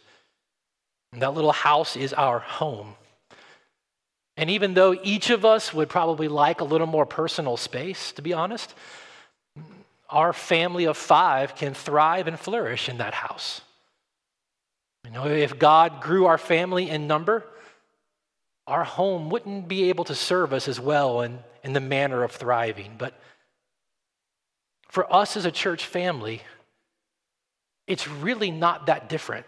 And 1.13 1.23
that 1.23 1.35
little 1.35 1.53
house 1.53 1.97
is 1.97 2.13
our 2.13 2.41
home. 2.41 2.95
And 4.37 4.51
even 4.51 4.75
though 4.75 4.97
each 5.03 5.31
of 5.31 5.45
us 5.45 5.73
would 5.73 5.89
probably 5.89 6.29
like 6.29 6.61
a 6.61 6.65
little 6.65 6.89
more 6.89 7.07
personal 7.07 7.57
space, 7.57 8.13
to 8.13 8.23
be 8.23 8.33
honest, 8.33 8.75
our 10.11 10.33
family 10.33 10.85
of 10.85 10.97
five 10.97 11.55
can 11.55 11.75
thrive 11.75 12.27
and 12.27 12.39
flourish 12.39 12.89
in 12.89 12.99
that 12.99 13.15
house. 13.15 13.61
You 15.05 15.13
know, 15.13 15.27
if 15.27 15.59
God 15.59 16.01
grew 16.01 16.27
our 16.27 16.39
family 16.39 16.91
in 16.91 17.07
number, 17.07 17.45
our 18.67 18.85
home 18.85 19.31
wouldn't 19.31 19.69
be 19.69 19.89
able 19.91 20.05
to 20.05 20.15
serve 20.15 20.53
us 20.53 20.69
as 20.69 20.81
well 20.81 21.21
in, 21.21 21.39
in 21.63 21.73
the 21.73 21.81
manner 21.81 22.23
of 22.23 22.33
thriving. 22.33 22.95
But 22.97 23.15
for 24.89 25.13
us 25.13 25.37
as 25.37 25.45
a 25.45 25.51
church 25.51 25.87
family, 25.87 26.41
it's 27.87 28.09
really 28.09 28.51
not 28.51 28.87
that 28.87 29.09
different. 29.09 29.47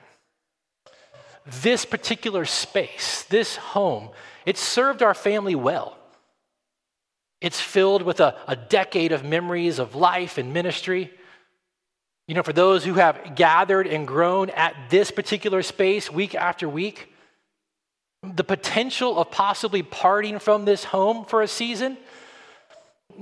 This 1.62 1.84
particular 1.84 2.44
space, 2.44 3.22
this 3.24 3.56
home, 3.56 4.10
it 4.44 4.58
served 4.58 5.02
our 5.02 5.14
family 5.14 5.54
well. 5.54 5.96
It's 7.40 7.60
filled 7.60 8.02
with 8.02 8.20
a, 8.20 8.36
a 8.48 8.56
decade 8.56 9.12
of 9.12 9.24
memories 9.24 9.78
of 9.78 9.94
life 9.94 10.38
and 10.38 10.52
ministry. 10.52 11.12
You 12.28 12.34
know, 12.34 12.42
for 12.42 12.52
those 12.52 12.84
who 12.84 12.94
have 12.94 13.36
gathered 13.36 13.86
and 13.86 14.06
grown 14.06 14.50
at 14.50 14.74
this 14.90 15.10
particular 15.10 15.62
space 15.62 16.10
week 16.10 16.34
after 16.34 16.68
week, 16.68 17.12
the 18.34 18.44
potential 18.44 19.18
of 19.18 19.30
possibly 19.30 19.82
parting 19.82 20.38
from 20.38 20.64
this 20.64 20.84
home 20.84 21.24
for 21.24 21.42
a 21.42 21.48
season, 21.48 21.96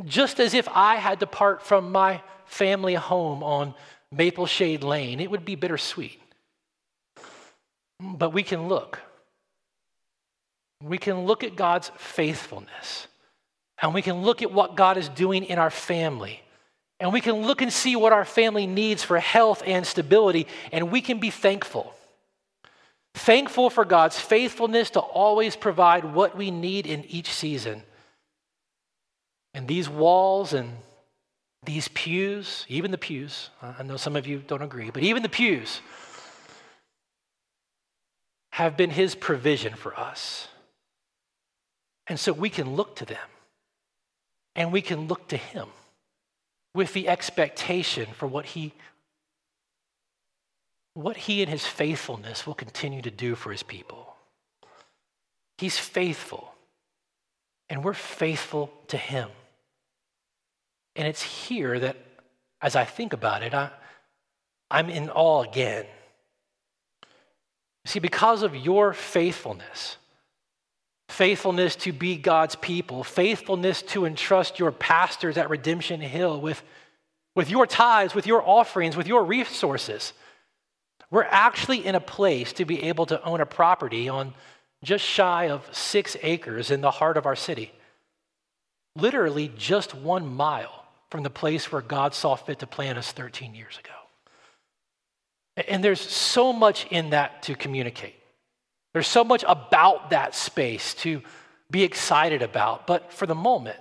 just 0.04 0.40
as 0.40 0.54
if 0.54 0.68
I 0.68 0.96
had 0.96 1.20
to 1.20 1.26
part 1.26 1.62
from 1.62 1.92
my 1.92 2.22
family 2.46 2.94
home 2.94 3.42
on 3.42 3.74
Maple 4.10 4.46
Shade 4.46 4.82
Lane, 4.82 5.20
it 5.20 5.30
would 5.30 5.44
be 5.44 5.54
bittersweet. 5.54 6.20
But 8.00 8.32
we 8.32 8.42
can 8.42 8.68
look. 8.68 9.00
We 10.82 10.98
can 10.98 11.24
look 11.24 11.44
at 11.44 11.56
God's 11.56 11.90
faithfulness, 11.96 13.06
and 13.80 13.94
we 13.94 14.02
can 14.02 14.22
look 14.22 14.42
at 14.42 14.52
what 14.52 14.76
God 14.76 14.96
is 14.96 15.08
doing 15.08 15.44
in 15.44 15.58
our 15.58 15.70
family. 15.70 16.40
And 17.00 17.12
we 17.12 17.20
can 17.20 17.42
look 17.42 17.60
and 17.60 17.72
see 17.72 17.96
what 17.96 18.12
our 18.12 18.24
family 18.24 18.66
needs 18.66 19.02
for 19.02 19.18
health 19.18 19.62
and 19.66 19.86
stability, 19.86 20.46
and 20.72 20.90
we 20.90 21.00
can 21.00 21.18
be 21.18 21.30
thankful. 21.30 21.94
Thankful 23.14 23.70
for 23.70 23.84
God's 23.84 24.18
faithfulness 24.18 24.90
to 24.90 25.00
always 25.00 25.56
provide 25.56 26.04
what 26.04 26.36
we 26.36 26.50
need 26.50 26.86
in 26.86 27.04
each 27.04 27.30
season. 27.30 27.82
And 29.54 29.68
these 29.68 29.88
walls 29.88 30.52
and 30.52 30.76
these 31.64 31.88
pews, 31.88 32.66
even 32.68 32.90
the 32.90 32.98
pews, 32.98 33.50
I 33.62 33.82
know 33.84 33.96
some 33.96 34.16
of 34.16 34.26
you 34.26 34.42
don't 34.46 34.62
agree, 34.62 34.90
but 34.90 35.02
even 35.02 35.22
the 35.22 35.28
pews 35.28 35.80
have 38.50 38.76
been 38.76 38.90
His 38.90 39.14
provision 39.14 39.74
for 39.74 39.98
us. 39.98 40.48
And 42.06 42.20
so 42.20 42.32
we 42.32 42.50
can 42.50 42.74
look 42.74 42.96
to 42.96 43.04
them 43.04 43.28
and 44.54 44.72
we 44.72 44.82
can 44.82 45.06
look 45.06 45.28
to 45.28 45.36
Him 45.36 45.68
with 46.74 46.92
the 46.92 47.08
expectation 47.08 48.06
for 48.12 48.26
what 48.26 48.46
He 48.46 48.72
what 50.94 51.16
he 51.16 51.42
and 51.42 51.50
his 51.50 51.66
faithfulness 51.66 52.46
will 52.46 52.54
continue 52.54 53.02
to 53.02 53.10
do 53.10 53.34
for 53.34 53.50
his 53.50 53.64
people. 53.64 54.14
He's 55.58 55.78
faithful, 55.78 56.54
and 57.68 57.84
we're 57.84 57.94
faithful 57.94 58.72
to 58.88 58.96
him. 58.96 59.28
And 60.96 61.06
it's 61.06 61.22
here 61.22 61.78
that, 61.80 61.96
as 62.62 62.76
I 62.76 62.84
think 62.84 63.12
about 63.12 63.42
it, 63.42 63.52
I, 63.52 63.70
I'm 64.70 64.88
in 64.88 65.10
awe 65.10 65.42
again. 65.42 65.84
See, 67.86 67.98
because 67.98 68.42
of 68.42 68.56
your 68.56 68.92
faithfulness, 68.92 69.96
faithfulness 71.08 71.76
to 71.76 71.92
be 71.92 72.16
God's 72.16 72.54
people, 72.56 73.04
faithfulness 73.04 73.82
to 73.82 74.06
entrust 74.06 74.58
your 74.58 74.72
pastors 74.72 75.36
at 75.36 75.50
Redemption 75.50 76.00
Hill 76.00 76.40
with, 76.40 76.62
with 77.34 77.50
your 77.50 77.66
tithes, 77.66 78.14
with 78.14 78.26
your 78.26 78.48
offerings, 78.48 78.96
with 78.96 79.08
your 79.08 79.24
resources 79.24 80.12
we're 81.14 81.22
actually 81.22 81.86
in 81.86 81.94
a 81.94 82.00
place 82.00 82.54
to 82.54 82.64
be 82.64 82.82
able 82.82 83.06
to 83.06 83.22
own 83.22 83.40
a 83.40 83.46
property 83.46 84.08
on 84.08 84.34
just 84.82 85.04
shy 85.04 85.48
of 85.48 85.64
six 85.70 86.16
acres 86.24 86.72
in 86.72 86.80
the 86.80 86.90
heart 86.90 87.16
of 87.16 87.24
our 87.24 87.36
city. 87.36 87.70
Literally 88.96 89.52
just 89.56 89.94
one 89.94 90.26
mile 90.26 90.84
from 91.12 91.22
the 91.22 91.30
place 91.30 91.70
where 91.70 91.82
God 91.82 92.14
saw 92.14 92.34
fit 92.34 92.58
to 92.58 92.66
plant 92.66 92.98
us 92.98 93.12
13 93.12 93.54
years 93.54 93.78
ago. 93.78 93.94
And 95.68 95.84
there's 95.84 96.00
so 96.00 96.52
much 96.52 96.84
in 96.90 97.10
that 97.10 97.44
to 97.44 97.54
communicate. 97.54 98.16
There's 98.92 99.06
so 99.06 99.22
much 99.22 99.44
about 99.46 100.10
that 100.10 100.34
space 100.34 100.94
to 100.94 101.22
be 101.70 101.84
excited 101.84 102.42
about. 102.42 102.88
But 102.88 103.12
for 103.12 103.26
the 103.26 103.36
moment, 103.36 103.78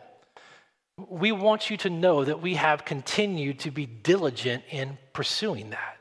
we 1.10 1.32
want 1.32 1.72
you 1.72 1.78
to 1.78 1.90
know 1.90 2.24
that 2.24 2.44
we 2.44 2.54
have 2.54 2.86
continued 2.86 3.58
to 3.62 3.72
be 3.72 3.88
diligent 3.88 4.66
in 4.70 5.00
pursuing 5.14 5.72
that. 5.72 5.93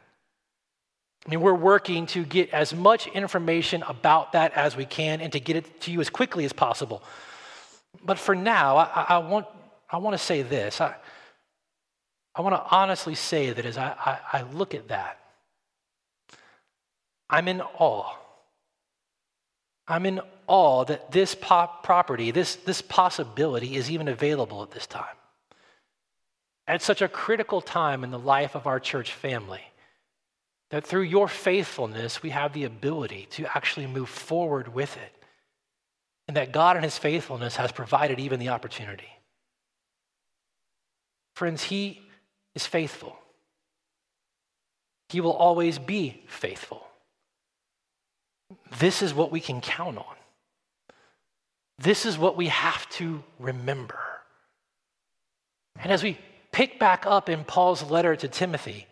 I 1.26 1.30
mean, 1.30 1.40
we're 1.40 1.54
working 1.54 2.06
to 2.08 2.24
get 2.24 2.50
as 2.50 2.74
much 2.74 3.06
information 3.06 3.82
about 3.84 4.32
that 4.32 4.54
as 4.54 4.76
we 4.76 4.84
can 4.84 5.20
and 5.20 5.32
to 5.32 5.40
get 5.40 5.56
it 5.56 5.80
to 5.82 5.92
you 5.92 6.00
as 6.00 6.10
quickly 6.10 6.44
as 6.44 6.52
possible. 6.52 7.02
But 8.04 8.18
for 8.18 8.34
now, 8.34 8.76
I, 8.76 9.06
I 9.10 9.18
want, 9.18 9.46
I 9.88 9.98
want 9.98 10.14
to 10.14 10.18
say 10.18 10.42
this. 10.42 10.80
I, 10.80 10.96
I 12.34 12.40
want 12.40 12.56
to 12.56 12.74
honestly 12.74 13.14
say 13.14 13.52
that 13.52 13.64
as 13.64 13.78
I, 13.78 13.94
I, 14.32 14.40
I 14.40 14.42
look 14.42 14.74
at 14.74 14.88
that, 14.88 15.20
I'm 17.30 17.46
in 17.46 17.60
awe. 17.60 18.16
I'm 19.86 20.06
in 20.06 20.20
awe 20.48 20.84
that 20.84 21.12
this 21.12 21.36
pop 21.36 21.84
property, 21.84 22.30
this, 22.32 22.56
this 22.56 22.82
possibility 22.82 23.76
is 23.76 23.90
even 23.90 24.08
available 24.08 24.62
at 24.62 24.72
this 24.72 24.86
time. 24.86 25.16
At 26.66 26.82
such 26.82 27.02
a 27.02 27.08
critical 27.08 27.60
time 27.60 28.02
in 28.02 28.10
the 28.10 28.18
life 28.18 28.56
of 28.56 28.66
our 28.66 28.80
church 28.80 29.12
family 29.12 29.62
that 30.72 30.86
through 30.86 31.02
your 31.02 31.28
faithfulness, 31.28 32.22
we 32.22 32.30
have 32.30 32.54
the 32.54 32.64
ability 32.64 33.28
to 33.30 33.44
actually 33.54 33.86
move 33.86 34.08
forward 34.08 34.74
with 34.74 34.96
it. 34.96 35.12
And 36.26 36.36
that 36.38 36.50
God 36.50 36.76
and 36.76 36.84
His 36.84 36.96
faithfulness 36.96 37.56
has 37.56 37.70
provided 37.70 38.18
even 38.18 38.40
the 38.40 38.48
opportunity. 38.48 39.10
Friends, 41.36 41.62
He 41.62 42.00
is 42.54 42.66
faithful. 42.66 43.18
He 45.10 45.20
will 45.20 45.34
always 45.34 45.78
be 45.78 46.22
faithful. 46.26 46.86
This 48.78 49.02
is 49.02 49.12
what 49.12 49.30
we 49.30 49.40
can 49.40 49.60
count 49.60 49.98
on. 49.98 50.16
This 51.78 52.06
is 52.06 52.16
what 52.16 52.34
we 52.34 52.48
have 52.48 52.88
to 52.90 53.22
remember. 53.38 54.00
And 55.78 55.92
as 55.92 56.02
we 56.02 56.16
pick 56.50 56.78
back 56.78 57.04
up 57.04 57.28
in 57.28 57.44
Paul's 57.44 57.82
letter 57.82 58.16
to 58.16 58.26
Timothy, 58.26 58.86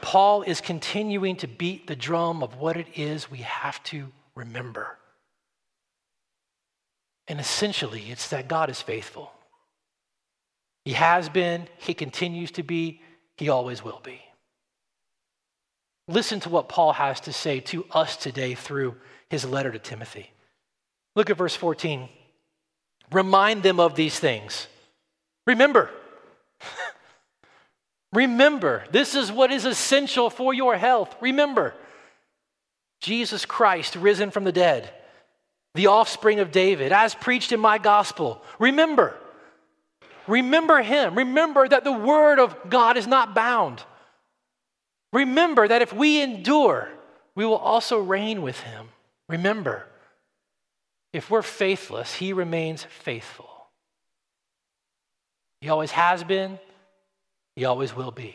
Paul 0.00 0.42
is 0.42 0.60
continuing 0.60 1.36
to 1.36 1.48
beat 1.48 1.86
the 1.86 1.96
drum 1.96 2.42
of 2.42 2.56
what 2.56 2.76
it 2.76 2.86
is 2.96 3.30
we 3.30 3.38
have 3.38 3.82
to 3.84 4.08
remember. 4.34 4.98
And 7.26 7.40
essentially, 7.40 8.04
it's 8.10 8.28
that 8.28 8.48
God 8.48 8.68
is 8.68 8.82
faithful. 8.82 9.32
He 10.84 10.92
has 10.92 11.28
been, 11.28 11.68
He 11.78 11.94
continues 11.94 12.50
to 12.52 12.62
be, 12.62 13.00
He 13.36 13.48
always 13.48 13.82
will 13.82 14.00
be. 14.02 14.20
Listen 16.06 16.40
to 16.40 16.50
what 16.50 16.68
Paul 16.68 16.92
has 16.92 17.20
to 17.20 17.32
say 17.32 17.60
to 17.60 17.86
us 17.90 18.16
today 18.16 18.54
through 18.54 18.94
his 19.30 19.44
letter 19.44 19.72
to 19.72 19.78
Timothy. 19.78 20.30
Look 21.16 21.30
at 21.30 21.38
verse 21.38 21.56
14. 21.56 22.08
Remind 23.10 23.62
them 23.62 23.80
of 23.80 23.94
these 23.94 24.18
things. 24.18 24.66
Remember. 25.46 25.90
Remember. 28.14 28.84
This 28.90 29.14
is 29.14 29.30
what 29.32 29.50
is 29.50 29.64
essential 29.64 30.30
for 30.30 30.54
your 30.54 30.76
health. 30.76 31.14
Remember. 31.20 31.74
Jesus 33.00 33.44
Christ, 33.44 33.96
risen 33.96 34.30
from 34.30 34.44
the 34.44 34.52
dead, 34.52 34.90
the 35.74 35.88
offspring 35.88 36.40
of 36.40 36.52
David, 36.52 36.92
as 36.92 37.14
preached 37.14 37.52
in 37.52 37.60
my 37.60 37.76
gospel. 37.76 38.40
Remember. 38.58 39.14
Remember 40.26 40.80
him. 40.80 41.16
Remember 41.16 41.68
that 41.68 41.84
the 41.84 41.92
word 41.92 42.38
of 42.38 42.56
God 42.70 42.96
is 42.96 43.06
not 43.06 43.34
bound. 43.34 43.82
Remember 45.12 45.68
that 45.68 45.82
if 45.82 45.92
we 45.92 46.22
endure, 46.22 46.88
we 47.34 47.44
will 47.44 47.56
also 47.56 47.98
reign 47.98 48.42
with 48.42 48.60
him. 48.60 48.88
Remember, 49.28 49.86
if 51.12 51.30
we're 51.30 51.42
faithless, 51.42 52.14
he 52.14 52.32
remains 52.32 52.84
faithful. 52.84 53.50
He 55.60 55.68
always 55.68 55.92
has 55.92 56.24
been, 56.24 56.58
he 57.56 57.64
always 57.64 57.94
will 57.94 58.10
be, 58.10 58.34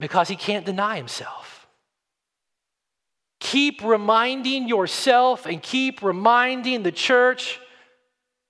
because 0.00 0.28
he 0.28 0.36
can't 0.36 0.66
deny 0.66 0.96
himself. 0.96 1.66
Keep 3.40 3.82
reminding 3.82 4.68
yourself 4.68 5.46
and 5.46 5.62
keep 5.62 6.02
reminding 6.02 6.82
the 6.82 6.92
church 6.92 7.60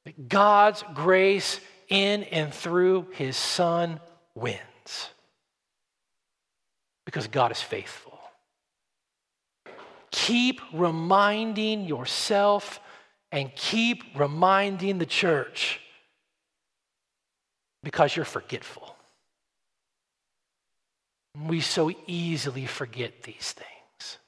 that 0.04 0.28
God's 0.28 0.82
grace 0.94 1.60
in 1.88 2.24
and 2.24 2.52
through 2.52 3.06
his 3.12 3.36
Son 3.36 4.00
wins 4.34 4.58
because 7.04 7.26
God 7.26 7.52
is 7.52 7.60
faithful. 7.62 8.18
Keep 10.10 10.60
reminding 10.74 11.84
yourself 11.84 12.80
and 13.32 13.54
keep 13.54 14.04
reminding 14.14 14.98
the 14.98 15.06
church 15.06 15.80
because 17.82 18.14
you're 18.14 18.26
forgetful. 18.26 18.94
We 21.46 21.60
so 21.60 21.92
easily 22.06 22.66
forget 22.66 23.22
these 23.22 23.52
things. 23.52 24.18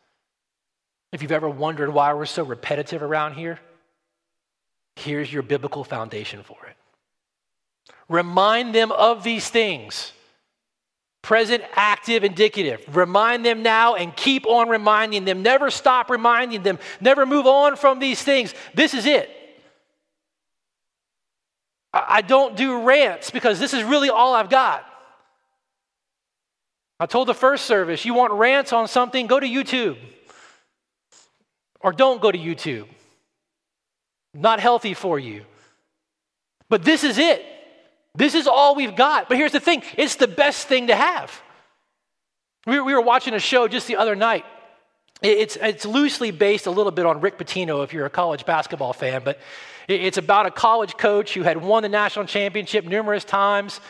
If 1.12 1.22
you've 1.22 1.32
ever 1.32 1.48
wondered 1.48 1.92
why 1.92 2.12
we're 2.14 2.26
so 2.26 2.44
repetitive 2.44 3.02
around 3.02 3.34
here, 3.34 3.58
here's 4.96 5.32
your 5.32 5.42
biblical 5.42 5.82
foundation 5.82 6.42
for 6.42 6.66
it. 6.66 6.76
Remind 8.08 8.74
them 8.74 8.92
of 8.92 9.24
these 9.24 9.48
things 9.48 10.12
Present, 11.22 11.62
active, 11.74 12.24
indicative. 12.24 12.96
Remind 12.96 13.44
them 13.44 13.62
now 13.62 13.94
and 13.94 14.16
keep 14.16 14.46
on 14.46 14.68
reminding 14.68 15.26
them. 15.26 15.42
Never 15.42 15.70
stop 15.70 16.10
reminding 16.10 16.62
them. 16.62 16.78
Never 17.00 17.26
move 17.26 17.46
on 17.46 17.76
from 17.76 17.98
these 17.98 18.22
things. 18.22 18.54
This 18.74 18.94
is 18.94 19.04
it. 19.04 19.30
I 21.92 22.22
don't 22.22 22.56
do 22.56 22.82
rants 22.84 23.30
because 23.30 23.58
this 23.58 23.74
is 23.74 23.82
really 23.84 24.08
all 24.08 24.34
I've 24.34 24.48
got. 24.48 24.86
I 27.00 27.06
told 27.06 27.28
the 27.28 27.34
first 27.34 27.64
service, 27.64 28.04
you 28.04 28.12
want 28.12 28.34
rants 28.34 28.74
on 28.74 28.86
something, 28.86 29.26
go 29.26 29.40
to 29.40 29.46
YouTube. 29.46 29.96
Or 31.80 31.92
don't 31.92 32.20
go 32.20 32.30
to 32.30 32.38
YouTube. 32.38 32.86
Not 34.34 34.60
healthy 34.60 34.92
for 34.92 35.18
you. 35.18 35.46
But 36.68 36.84
this 36.84 37.02
is 37.02 37.16
it. 37.16 37.42
This 38.14 38.34
is 38.34 38.46
all 38.46 38.74
we've 38.74 38.94
got. 38.94 39.30
But 39.30 39.38
here's 39.38 39.52
the 39.52 39.60
thing 39.60 39.82
it's 39.96 40.16
the 40.16 40.28
best 40.28 40.68
thing 40.68 40.88
to 40.88 40.94
have. 40.94 41.40
We, 42.66 42.78
we 42.80 42.92
were 42.92 43.00
watching 43.00 43.32
a 43.32 43.40
show 43.40 43.66
just 43.66 43.86
the 43.86 43.96
other 43.96 44.14
night. 44.14 44.44
It's, 45.22 45.56
it's 45.56 45.86
loosely 45.86 46.30
based 46.30 46.66
a 46.66 46.70
little 46.70 46.92
bit 46.92 47.06
on 47.06 47.22
Rick 47.22 47.38
Pitino 47.38 47.82
if 47.82 47.94
you're 47.94 48.06
a 48.06 48.10
college 48.10 48.44
basketball 48.44 48.92
fan, 48.92 49.22
but 49.24 49.38
it's 49.88 50.16
about 50.16 50.46
a 50.46 50.50
college 50.50 50.96
coach 50.96 51.34
who 51.34 51.42
had 51.42 51.62
won 51.62 51.82
the 51.82 51.88
national 51.88 52.26
championship 52.26 52.84
numerous 52.84 53.24
times, 53.24 53.80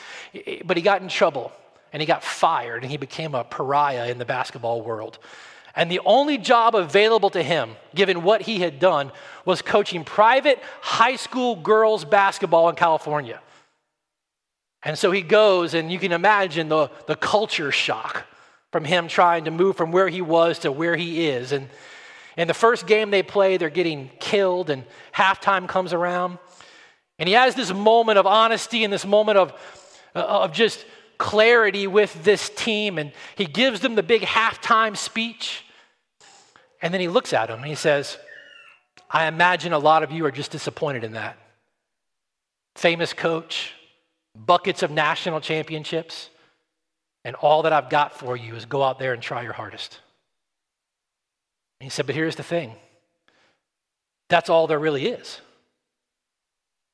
but 0.64 0.76
he 0.76 0.82
got 0.82 1.02
in 1.02 1.08
trouble 1.08 1.52
and 1.92 2.00
he 2.00 2.06
got 2.06 2.22
fired 2.22 2.82
and 2.82 2.90
he 2.90 2.96
became 2.96 3.34
a 3.34 3.44
pariah 3.44 4.10
in 4.10 4.18
the 4.18 4.24
basketball 4.24 4.82
world. 4.82 5.18
And 5.76 5.90
the 5.90 6.00
only 6.04 6.36
job 6.36 6.74
available 6.74 7.30
to 7.30 7.42
him, 7.42 7.76
given 7.94 8.22
what 8.22 8.42
he 8.42 8.58
had 8.58 8.80
done, 8.80 9.12
was 9.44 9.62
coaching 9.62 10.04
private 10.04 10.60
high 10.80 11.16
school 11.16 11.56
girls 11.56 12.04
basketball 12.04 12.68
in 12.68 12.74
California. 12.74 13.40
And 14.82 14.98
so 14.98 15.10
he 15.10 15.22
goes, 15.22 15.74
and 15.74 15.92
you 15.92 15.98
can 15.98 16.12
imagine 16.12 16.68
the, 16.68 16.90
the 17.06 17.14
culture 17.14 17.70
shock 17.70 18.26
from 18.72 18.84
him 18.84 19.08
trying 19.08 19.44
to 19.44 19.50
move 19.50 19.76
from 19.76 19.92
where 19.92 20.08
he 20.08 20.22
was 20.22 20.60
to 20.60 20.72
where 20.72 20.96
he 20.96 21.26
is. 21.28 21.52
And 21.52 21.68
in 22.36 22.48
the 22.48 22.54
first 22.54 22.86
game 22.86 23.10
they 23.10 23.22
play, 23.22 23.56
they're 23.56 23.68
getting 23.68 24.10
killed, 24.20 24.70
and 24.70 24.84
halftime 25.14 25.68
comes 25.68 25.92
around. 25.92 26.38
And 27.18 27.28
he 27.28 27.34
has 27.34 27.54
this 27.54 27.72
moment 27.72 28.18
of 28.18 28.26
honesty 28.26 28.82
and 28.82 28.92
this 28.92 29.04
moment 29.04 29.36
of, 29.36 29.52
uh, 30.14 30.20
of 30.20 30.52
just 30.52 30.86
clarity 31.20 31.86
with 31.86 32.24
this 32.24 32.50
team. 32.50 32.98
And 32.98 33.12
he 33.36 33.44
gives 33.44 33.80
them 33.80 33.94
the 33.94 34.02
big 34.02 34.22
halftime 34.22 34.96
speech. 34.96 35.64
And 36.82 36.92
then 36.92 37.00
he 37.00 37.06
looks 37.06 37.32
at 37.32 37.48
them 37.48 37.58
and 37.58 37.68
he 37.68 37.76
says, 37.76 38.18
I 39.08 39.26
imagine 39.26 39.72
a 39.72 39.78
lot 39.78 40.02
of 40.02 40.10
you 40.10 40.24
are 40.24 40.30
just 40.32 40.50
disappointed 40.50 41.04
in 41.04 41.12
that. 41.12 41.36
Famous 42.74 43.12
coach, 43.12 43.74
buckets 44.34 44.82
of 44.82 44.90
national 44.90 45.40
championships, 45.40 46.30
and 47.24 47.36
all 47.36 47.62
that 47.62 47.72
I've 47.72 47.90
got 47.90 48.18
for 48.18 48.36
you 48.36 48.54
is 48.54 48.64
go 48.64 48.82
out 48.82 48.98
there 48.98 49.12
and 49.12 49.22
try 49.22 49.42
your 49.42 49.52
hardest. 49.52 50.00
And 51.80 51.84
he 51.84 51.90
said, 51.90 52.06
But 52.06 52.14
here's 52.14 52.36
the 52.36 52.42
thing 52.42 52.74
that's 54.30 54.48
all 54.48 54.66
there 54.66 54.78
really 54.78 55.06
is. 55.06 55.40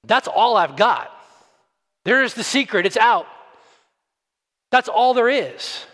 That's 0.04 0.26
all 0.26 0.56
I've 0.56 0.76
got. 0.76 1.12
There's 2.04 2.34
the 2.34 2.42
secret, 2.42 2.86
it's 2.86 2.96
out. 2.96 3.26
That's 4.70 4.88
all 4.88 5.14
there 5.14 5.28
is. 5.28 5.84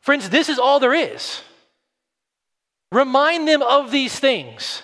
Friends, 0.00 0.30
this 0.30 0.48
is 0.48 0.58
all 0.58 0.80
there 0.80 0.94
is. 0.94 1.42
Remind 2.92 3.46
them 3.46 3.62
of 3.62 3.90
these 3.90 4.18
things. 4.18 4.82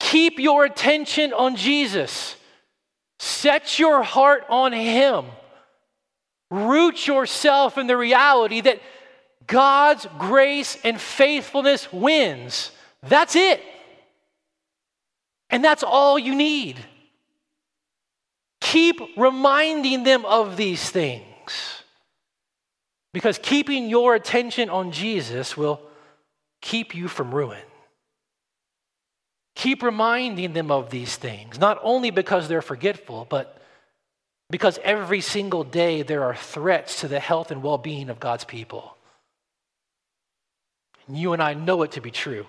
Keep 0.00 0.38
your 0.38 0.64
attention 0.64 1.32
on 1.32 1.56
Jesus. 1.56 2.36
Set 3.18 3.78
your 3.78 4.02
heart 4.02 4.44
on 4.48 4.72
Him. 4.72 5.26
Root 6.50 7.06
yourself 7.06 7.78
in 7.78 7.86
the 7.86 7.96
reality 7.96 8.60
that 8.62 8.80
God's 9.46 10.06
grace 10.18 10.78
and 10.84 11.00
faithfulness 11.00 11.92
wins. 11.92 12.70
That's 13.02 13.36
it. 13.36 13.62
And 15.50 15.64
that's 15.64 15.82
all 15.82 16.18
you 16.18 16.34
need. 16.34 16.76
Keep 18.60 19.00
reminding 19.16 20.02
them 20.02 20.24
of 20.24 20.56
these 20.56 20.90
things. 20.90 21.24
Because 23.12 23.38
keeping 23.38 23.88
your 23.88 24.14
attention 24.14 24.68
on 24.68 24.92
Jesus 24.92 25.56
will 25.56 25.80
keep 26.60 26.94
you 26.94 27.08
from 27.08 27.34
ruin. 27.34 27.62
Keep 29.54 29.82
reminding 29.82 30.52
them 30.52 30.70
of 30.70 30.90
these 30.90 31.16
things, 31.16 31.58
not 31.58 31.80
only 31.82 32.10
because 32.10 32.46
they're 32.46 32.62
forgetful, 32.62 33.26
but 33.28 33.60
because 34.50 34.78
every 34.84 35.20
single 35.20 35.64
day 35.64 36.02
there 36.02 36.22
are 36.24 36.34
threats 36.34 37.00
to 37.00 37.08
the 37.08 37.18
health 37.18 37.50
and 37.50 37.62
well 37.62 37.78
being 37.78 38.08
of 38.08 38.20
God's 38.20 38.44
people. 38.44 38.96
And 41.06 41.16
you 41.16 41.32
and 41.32 41.42
I 41.42 41.54
know 41.54 41.82
it 41.82 41.92
to 41.92 42.00
be 42.00 42.10
true. 42.10 42.46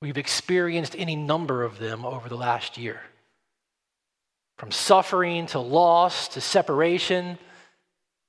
We've 0.00 0.18
experienced 0.18 0.96
any 0.98 1.14
number 1.14 1.62
of 1.62 1.78
them 1.78 2.04
over 2.04 2.28
the 2.28 2.36
last 2.36 2.76
year. 2.76 3.00
From 4.62 4.70
suffering 4.70 5.46
to 5.48 5.58
loss 5.58 6.28
to 6.28 6.40
separation, 6.40 7.36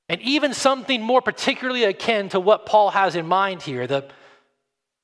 and 0.10 0.20
even 0.22 0.56
something 0.56 1.00
more 1.00 1.22
particularly 1.22 1.84
akin 1.84 2.30
to 2.30 2.40
what 2.40 2.66
Paul 2.66 2.90
has 2.90 3.16
in 3.16 3.28
mind 3.28 3.62
here 3.62 3.86
the 3.86 4.10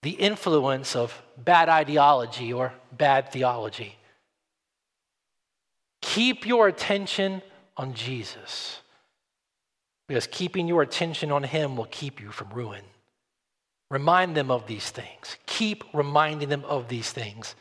the 0.02 0.12
influence 0.12 0.96
of 0.96 1.22
bad 1.38 1.70
ideology 1.70 2.52
or 2.52 2.74
bad 2.92 3.32
theology. 3.32 3.96
Keep 6.02 6.48
your 6.48 6.68
attention 6.68 7.44
on 7.78 7.94
Jesus. 7.94 8.82
because 10.10 10.26
keeping 10.26 10.68
your 10.68 10.82
attention 10.82 11.32
on 11.32 11.44
Him 11.44 11.78
will 11.78 11.86
keep 11.86 12.20
you 12.20 12.32
from 12.32 12.50
ruin. 12.50 12.82
Remind 13.92 14.36
them 14.36 14.50
of 14.52 14.66
these 14.66 14.90
things. 14.90 15.38
Keep 15.46 15.84
reminding 15.94 16.50
them 16.50 16.66
of 16.66 16.90
these 16.90 17.12
things. 17.12 17.56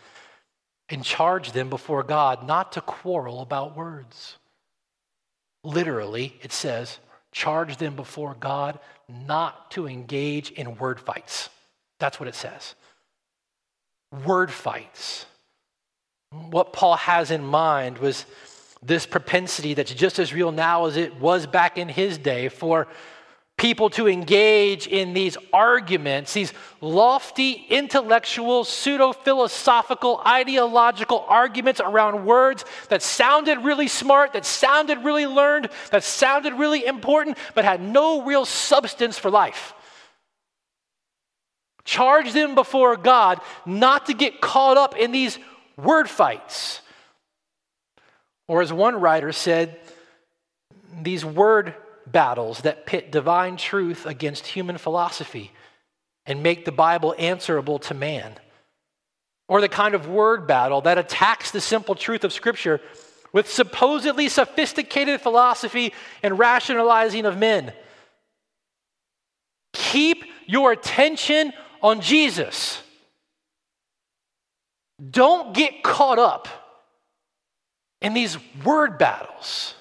And 0.90 1.04
charge 1.04 1.52
them 1.52 1.68
before 1.68 2.02
God 2.02 2.46
not 2.46 2.72
to 2.72 2.80
quarrel 2.80 3.40
about 3.42 3.76
words. 3.76 4.36
Literally, 5.62 6.38
it 6.42 6.52
says, 6.52 6.98
charge 7.32 7.76
them 7.76 7.94
before 7.94 8.36
God 8.38 8.78
not 9.08 9.70
to 9.72 9.86
engage 9.86 10.50
in 10.50 10.76
word 10.76 11.00
fights. 11.00 11.50
That's 11.98 12.18
what 12.18 12.28
it 12.28 12.34
says. 12.34 12.74
Word 14.24 14.50
fights. 14.50 15.26
What 16.30 16.72
Paul 16.72 16.96
has 16.96 17.30
in 17.30 17.44
mind 17.44 17.98
was 17.98 18.24
this 18.82 19.06
propensity 19.06 19.74
that's 19.74 19.92
just 19.92 20.18
as 20.18 20.32
real 20.32 20.52
now 20.52 20.86
as 20.86 20.96
it 20.96 21.16
was 21.16 21.46
back 21.46 21.78
in 21.78 21.88
his 21.88 22.18
day 22.18 22.48
for 22.48 22.86
people 23.58 23.90
to 23.90 24.08
engage 24.08 24.86
in 24.86 25.12
these 25.12 25.36
arguments, 25.52 26.32
these 26.32 26.52
lofty, 26.80 27.66
intellectual, 27.68 28.64
pseudo 28.64 29.12
philosophical, 29.12 30.22
ideological 30.24 31.26
arguments 31.28 31.80
around 31.80 32.24
words 32.24 32.64
that 32.88 33.02
sounded 33.02 33.58
really 33.58 33.88
smart, 33.88 34.32
that 34.32 34.46
sounded 34.46 34.98
really 35.04 35.26
learned, 35.26 35.68
that 35.90 36.04
sounded 36.04 36.54
really 36.54 36.86
important, 36.86 37.36
but 37.54 37.64
had 37.64 37.82
no 37.82 38.22
real 38.22 38.44
substance 38.44 39.18
for 39.18 39.30
life. 39.30 39.74
Charge 41.84 42.32
them 42.32 42.54
before 42.54 42.96
God 42.96 43.40
not 43.66 44.06
to 44.06 44.14
get 44.14 44.40
caught 44.40 44.76
up 44.76 44.96
in 44.96 45.10
these 45.10 45.36
word 45.76 46.08
fights. 46.08 46.80
Or, 48.46 48.62
as 48.62 48.72
one 48.72 49.00
writer 49.00 49.32
said, 49.32 49.78
these 51.02 51.24
word 51.24 51.74
battles 52.12 52.60
that 52.62 52.86
pit 52.86 53.10
divine 53.10 53.56
truth 53.56 54.06
against 54.06 54.46
human 54.46 54.78
philosophy 54.78 55.52
and 56.26 56.42
make 56.42 56.64
the 56.64 56.72
Bible 56.72 57.14
answerable 57.18 57.78
to 57.80 57.94
man. 57.94 58.34
Or 59.48 59.60
the 59.60 59.68
kind 59.68 59.94
of 59.94 60.08
word 60.08 60.46
battle 60.46 60.82
that 60.82 60.98
attacks 60.98 61.50
the 61.50 61.60
simple 61.60 61.94
truth 61.94 62.24
of 62.24 62.32
Scripture 62.32 62.80
with 63.32 63.50
supposedly 63.50 64.28
sophisticated 64.28 65.20
philosophy 65.20 65.92
and 66.22 66.38
rationalizing 66.38 67.24
of 67.24 67.38
men. 67.38 67.72
Keep 69.72 70.24
your 70.46 70.72
attention 70.72 71.52
on 71.82 72.00
Jesus. 72.00 72.82
Don't 75.10 75.54
get 75.54 75.82
caught 75.82 76.18
up 76.18 76.48
in 78.00 78.14
these 78.14 78.36
word 78.64 78.98
battles 78.98 79.74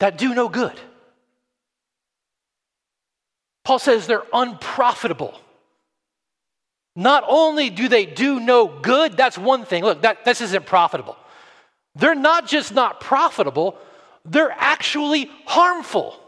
that 0.00 0.18
do 0.18 0.34
no 0.34 0.48
good. 0.48 0.78
Paul 3.64 3.78
says 3.78 4.06
they're 4.06 4.22
unprofitable. 4.32 5.38
Not 6.94 7.24
only 7.26 7.68
do 7.68 7.88
they 7.88 8.06
do 8.06 8.40
no 8.40 8.68
good, 8.68 9.16
that's 9.16 9.36
one 9.36 9.64
thing. 9.64 9.84
Look, 9.84 10.02
that, 10.02 10.24
this 10.24 10.40
isn't 10.40 10.66
profitable. 10.66 11.16
They're 11.94 12.14
not 12.14 12.46
just 12.46 12.72
not 12.72 13.00
profitable, 13.00 13.76
they're 14.24 14.54
actually 14.56 15.30
harmful. 15.46 16.18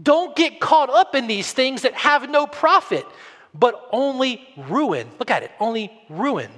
Don't 0.00 0.36
get 0.36 0.60
caught 0.60 0.90
up 0.90 1.14
in 1.14 1.26
these 1.26 1.52
things 1.52 1.82
that 1.82 1.94
have 1.94 2.30
no 2.30 2.46
profit, 2.46 3.04
but 3.52 3.88
only 3.92 4.46
ruin. 4.56 5.08
Look 5.18 5.30
at 5.30 5.42
it, 5.42 5.50
only 5.58 5.92
ruin 6.08 6.50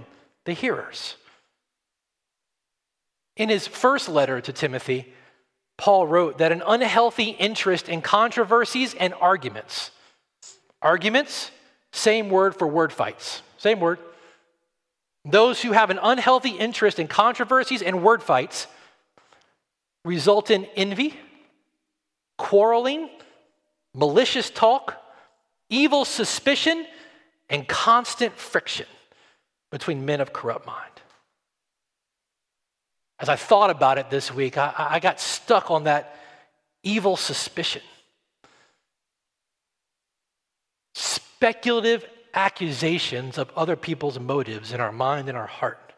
the 0.45 0.53
hearers. 0.53 1.17
In 3.37 3.49
his 3.49 3.67
first 3.67 4.09
letter 4.09 4.41
to 4.43 4.53
Timothy, 4.53 5.13
Paul 5.81 6.07
wrote 6.07 6.39
that 6.39 6.53
an 6.53 6.63
unhealthy 6.67 7.31
interest 7.31 7.89
in 7.89 8.03
controversies 8.03 8.93
and 8.93 9.15
arguments. 9.15 9.91
Arguments, 10.83 11.51
same 11.91 12.29
word 12.29 12.55
for 12.55 12.69
word 12.69 12.93
fights. 12.93 13.41
Same 13.57 13.81
word. 13.81 13.99
Those 15.25 15.63
who 15.63 15.73
have 15.73 15.89
an 15.89 15.99
unhealthy 16.03 16.51
interest 16.51 16.99
in 16.99 17.09
controversies 17.09 17.81
and 17.81 18.03
word 18.03 18.23
fights 18.23 18.67
result 20.05 20.51
in 20.51 20.67
envy, 20.77 21.15
quarreling, 22.37 23.09
malicious 23.95 24.51
talk, 24.51 25.03
evil 25.71 26.05
suspicion, 26.05 26.87
and 27.49 27.67
constant 27.67 28.37
friction 28.37 28.87
between 29.71 30.05
men 30.05 30.21
of 30.21 30.35
corrupt 30.35 30.67
mind 30.67 31.00
as 33.21 33.29
I 33.29 33.37
thought 33.37 33.71
about 33.71 33.99
it 33.99 34.09
this 34.09 34.33
week, 34.33 34.57
I, 34.57 34.73
I 34.77 34.99
got 34.99 35.21
stuck 35.21 35.71
on 35.71 35.85
that 35.85 36.17
evil 36.83 37.17
suspicion. 37.17 37.83
Speculative 40.95 42.05
accusations 42.33 43.37
of 43.37 43.51
other 43.57 43.77
people's 43.77 44.19
motives 44.19 44.73
in 44.73 44.81
our 44.81 44.93
mind 44.93 45.29
and 45.29 45.37
our 45.37 45.47
heart. 45.47 45.93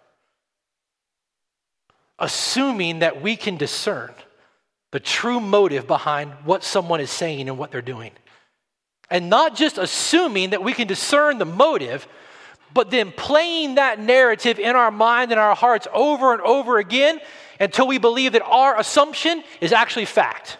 Assuming 2.19 3.01
that 3.01 3.23
we 3.23 3.37
can 3.37 3.57
discern 3.57 4.13
the 4.91 5.01
true 5.01 5.41
motive 5.41 5.87
behind 5.87 6.33
what 6.45 6.65
someone 6.65 7.01
is 7.01 7.11
saying 7.11 7.49
and 7.49 7.57
what 7.57 7.71
they're 7.71 7.83
doing. 7.83 8.11
And 9.11 9.31
not 9.31 9.55
just 9.55 9.79
assuming 9.79 10.51
that 10.51 10.63
we 10.63 10.73
can 10.73 10.87
discern 10.89 11.39
the 11.39 11.45
motive, 11.45 12.07
but 12.75 12.91
then 12.91 13.13
playing 13.13 13.77
that 13.77 14.01
narrative 14.01 14.59
in 14.59 14.77
our 14.77 14.91
mind 14.91 15.31
and 15.31 15.41
our 15.41 15.55
hearts 15.55 15.87
over 15.93 16.33
and 16.33 16.43
over 16.43 16.79
again 16.79 17.21
until 17.61 17.87
we 17.87 17.99
believe 17.99 18.33
that 18.33 18.43
our 18.43 18.79
assumption 18.79 19.43
is 19.61 19.73
actually 19.73 20.05
fact. 20.05 20.59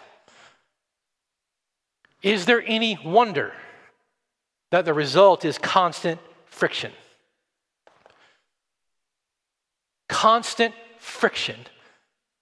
Is 2.21 2.45
there 2.45 2.63
any 2.65 2.97
wonder 3.03 3.53
that 4.71 4.85
the 4.85 4.93
result 4.93 5.43
is 5.43 5.57
constant 5.57 6.19
friction? 6.45 6.91
Constant 10.07 10.73
friction 10.99 11.57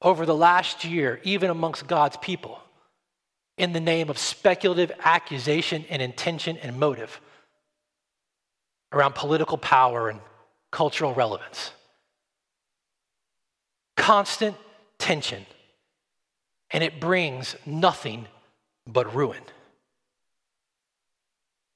over 0.01 0.25
the 0.25 0.35
last 0.35 0.83
year, 0.83 1.19
even 1.23 1.49
amongst 1.49 1.87
God's 1.87 2.17
people, 2.17 2.59
in 3.57 3.73
the 3.73 3.79
name 3.79 4.09
of 4.09 4.17
speculative 4.17 4.91
accusation 5.03 5.85
and 5.89 6.01
intention 6.01 6.57
and 6.57 6.79
motive 6.79 7.19
around 8.93 9.15
political 9.15 9.57
power 9.57 10.09
and 10.09 10.19
cultural 10.71 11.13
relevance. 11.13 11.71
Constant 13.95 14.55
tension, 14.97 15.45
and 16.71 16.83
it 16.83 16.99
brings 16.99 17.55
nothing 17.65 18.27
but 18.87 19.13
ruin. 19.15 19.41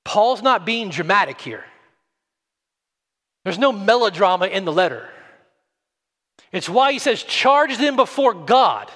Paul's 0.03 0.41
not 0.41 0.65
being 0.65 0.89
dramatic 0.89 1.41
here. 1.41 1.63
There's 3.43 3.59
no 3.59 3.71
melodrama 3.71 4.47
in 4.47 4.65
the 4.65 4.71
letter. 4.71 5.09
It's 6.51 6.69
why 6.69 6.93
he 6.93 6.99
says, 6.99 7.21
charge 7.21 7.77
them 7.77 7.95
before 7.95 8.33
God 8.33 8.89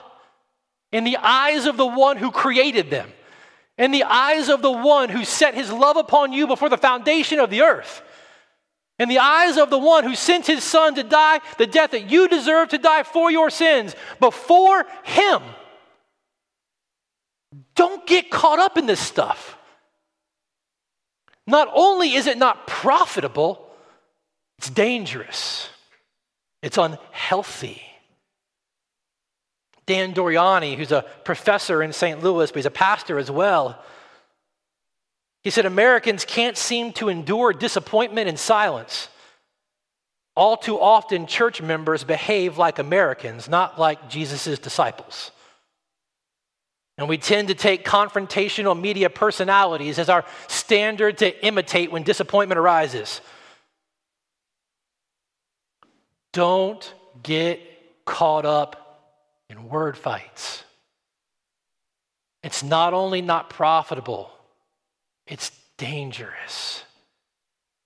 in 0.92 1.04
the 1.04 1.18
eyes 1.18 1.66
of 1.66 1.78
the 1.78 1.86
one 1.86 2.18
who 2.18 2.32
created 2.32 2.90
them, 2.90 3.12
in 3.78 3.92
the 3.92 4.04
eyes 4.04 4.50
of 4.50 4.62
the 4.62 4.72
one 4.72 5.10
who 5.10 5.24
set 5.24 5.54
his 5.54 5.72
love 5.72 5.98
upon 5.98 6.34
you 6.34 6.48
before 6.48 6.70
the 6.70 6.78
foundation 6.78 7.40
of 7.40 7.50
the 7.50 7.62
earth 7.62 8.02
in 9.00 9.08
the 9.08 9.20
eyes 9.20 9.58
of 9.58 9.70
the 9.70 9.80
one 9.80 10.04
who 10.04 10.14
sent 10.14 10.46
his 10.46 10.64
son 10.64 10.96
to 10.96 11.04
die 11.04 11.40
the 11.58 11.66
death 11.66 11.92
that 11.92 12.12
you 12.12 12.28
deserve 12.28 12.70
to 12.70 12.78
die 12.78 13.04
for 13.04 13.32
your 13.32 13.50
sins, 13.50 13.96
before 14.20 14.86
him. 15.04 15.42
Don't 17.76 18.06
get 18.06 18.30
caught 18.30 18.60
up 18.60 18.78
in 18.78 18.86
this 18.86 19.00
stuff. 19.00 19.58
Not 21.48 21.70
only 21.74 22.14
is 22.14 22.28
it 22.28 22.38
not 22.38 22.68
profitable, 22.68 23.66
it's 24.60 24.70
dangerous, 24.70 25.70
it's 26.62 26.78
unhealthy. 26.78 27.82
Dan 29.86 30.14
Doriani, 30.14 30.76
who's 30.76 30.92
a 30.92 31.04
professor 31.24 31.82
in 31.82 31.94
St. 31.94 32.22
Louis, 32.22 32.52
but 32.52 32.58
he's 32.58 32.68
a 32.68 32.72
pastor 32.72 33.18
as 33.18 33.32
well, 33.32 33.82
he 35.44 35.50
said, 35.50 35.66
Americans 35.66 36.26
can't 36.26 36.58
seem 36.58 36.92
to 36.94 37.10
endure 37.10 37.54
disappointment 37.54 38.28
in 38.28 38.38
silence. 38.38 39.08
All 40.36 40.58
too 40.58 40.80
often, 40.80 41.28
church 41.28 41.62
members 41.62 42.04
behave 42.04 42.58
like 42.58 42.80
Americans, 42.80 43.50
not 43.50 43.80
like 43.80 44.10
Jesus' 44.10 44.60
disciples. 44.60 45.32
And 46.98 47.08
we 47.08 47.18
tend 47.18 47.48
to 47.48 47.56
take 47.56 47.86
confrontational 47.86 48.80
media 48.80 49.10
personalities 49.10 50.00
as 50.00 50.10
our 50.10 50.26
standard 50.48 51.20
to 51.20 51.46
imitate 51.46 51.92
when 51.92 52.04
disappointment 52.04 52.60
arises. 52.60 53.22
Don't 56.34 56.94
get 57.24 57.62
caught 58.06 58.46
up 58.46 59.16
in 59.50 59.70
word 59.70 59.98
fights. 59.98 60.64
It's 62.44 62.64
not 62.64 62.94
only 62.94 63.22
not 63.22 63.50
profitable, 63.50 64.32
it's 65.30 65.52
dangerous. 65.78 66.84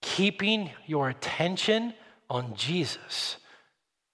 Keeping 0.01 0.71
your 0.87 1.09
attention 1.09 1.93
on 2.29 2.55
Jesus 2.55 3.37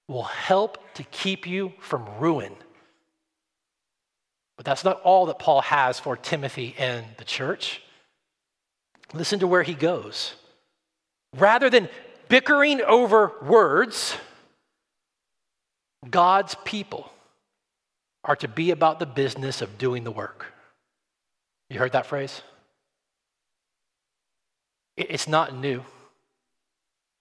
will 0.07 0.23
help 0.23 0.77
to 0.95 1.03
keep 1.03 1.47
you 1.47 1.71
from 1.79 2.05
ruin. 2.19 2.53
But 4.57 4.65
That's 4.65 4.83
not 4.83 4.99
all 5.03 5.27
that 5.27 5.39
Paul 5.39 5.61
has 5.61 5.99
for 5.99 6.17
Timothy 6.17 6.75
and 6.77 7.05
the 7.17 7.23
church. 7.23 7.81
Listen 9.13 9.39
to 9.39 9.47
where 9.47 9.63
he 9.63 9.73
goes. 9.73 10.33
Rather 11.37 11.69
than 11.69 11.87
bickering 12.27 12.81
over 12.81 13.31
words, 13.41 14.17
God's 16.09 16.55
people 16.65 17.09
are 18.23 18.35
to 18.37 18.47
be 18.47 18.71
about 18.71 18.99
the 18.99 19.05
business 19.05 19.61
of 19.61 19.77
doing 19.77 20.03
the 20.03 20.11
work. 20.11 20.47
You 21.69 21.79
heard 21.79 21.93
that 21.93 22.05
phrase? 22.05 22.41
It's 24.99 25.27
not 25.27 25.55
new. 25.55 25.83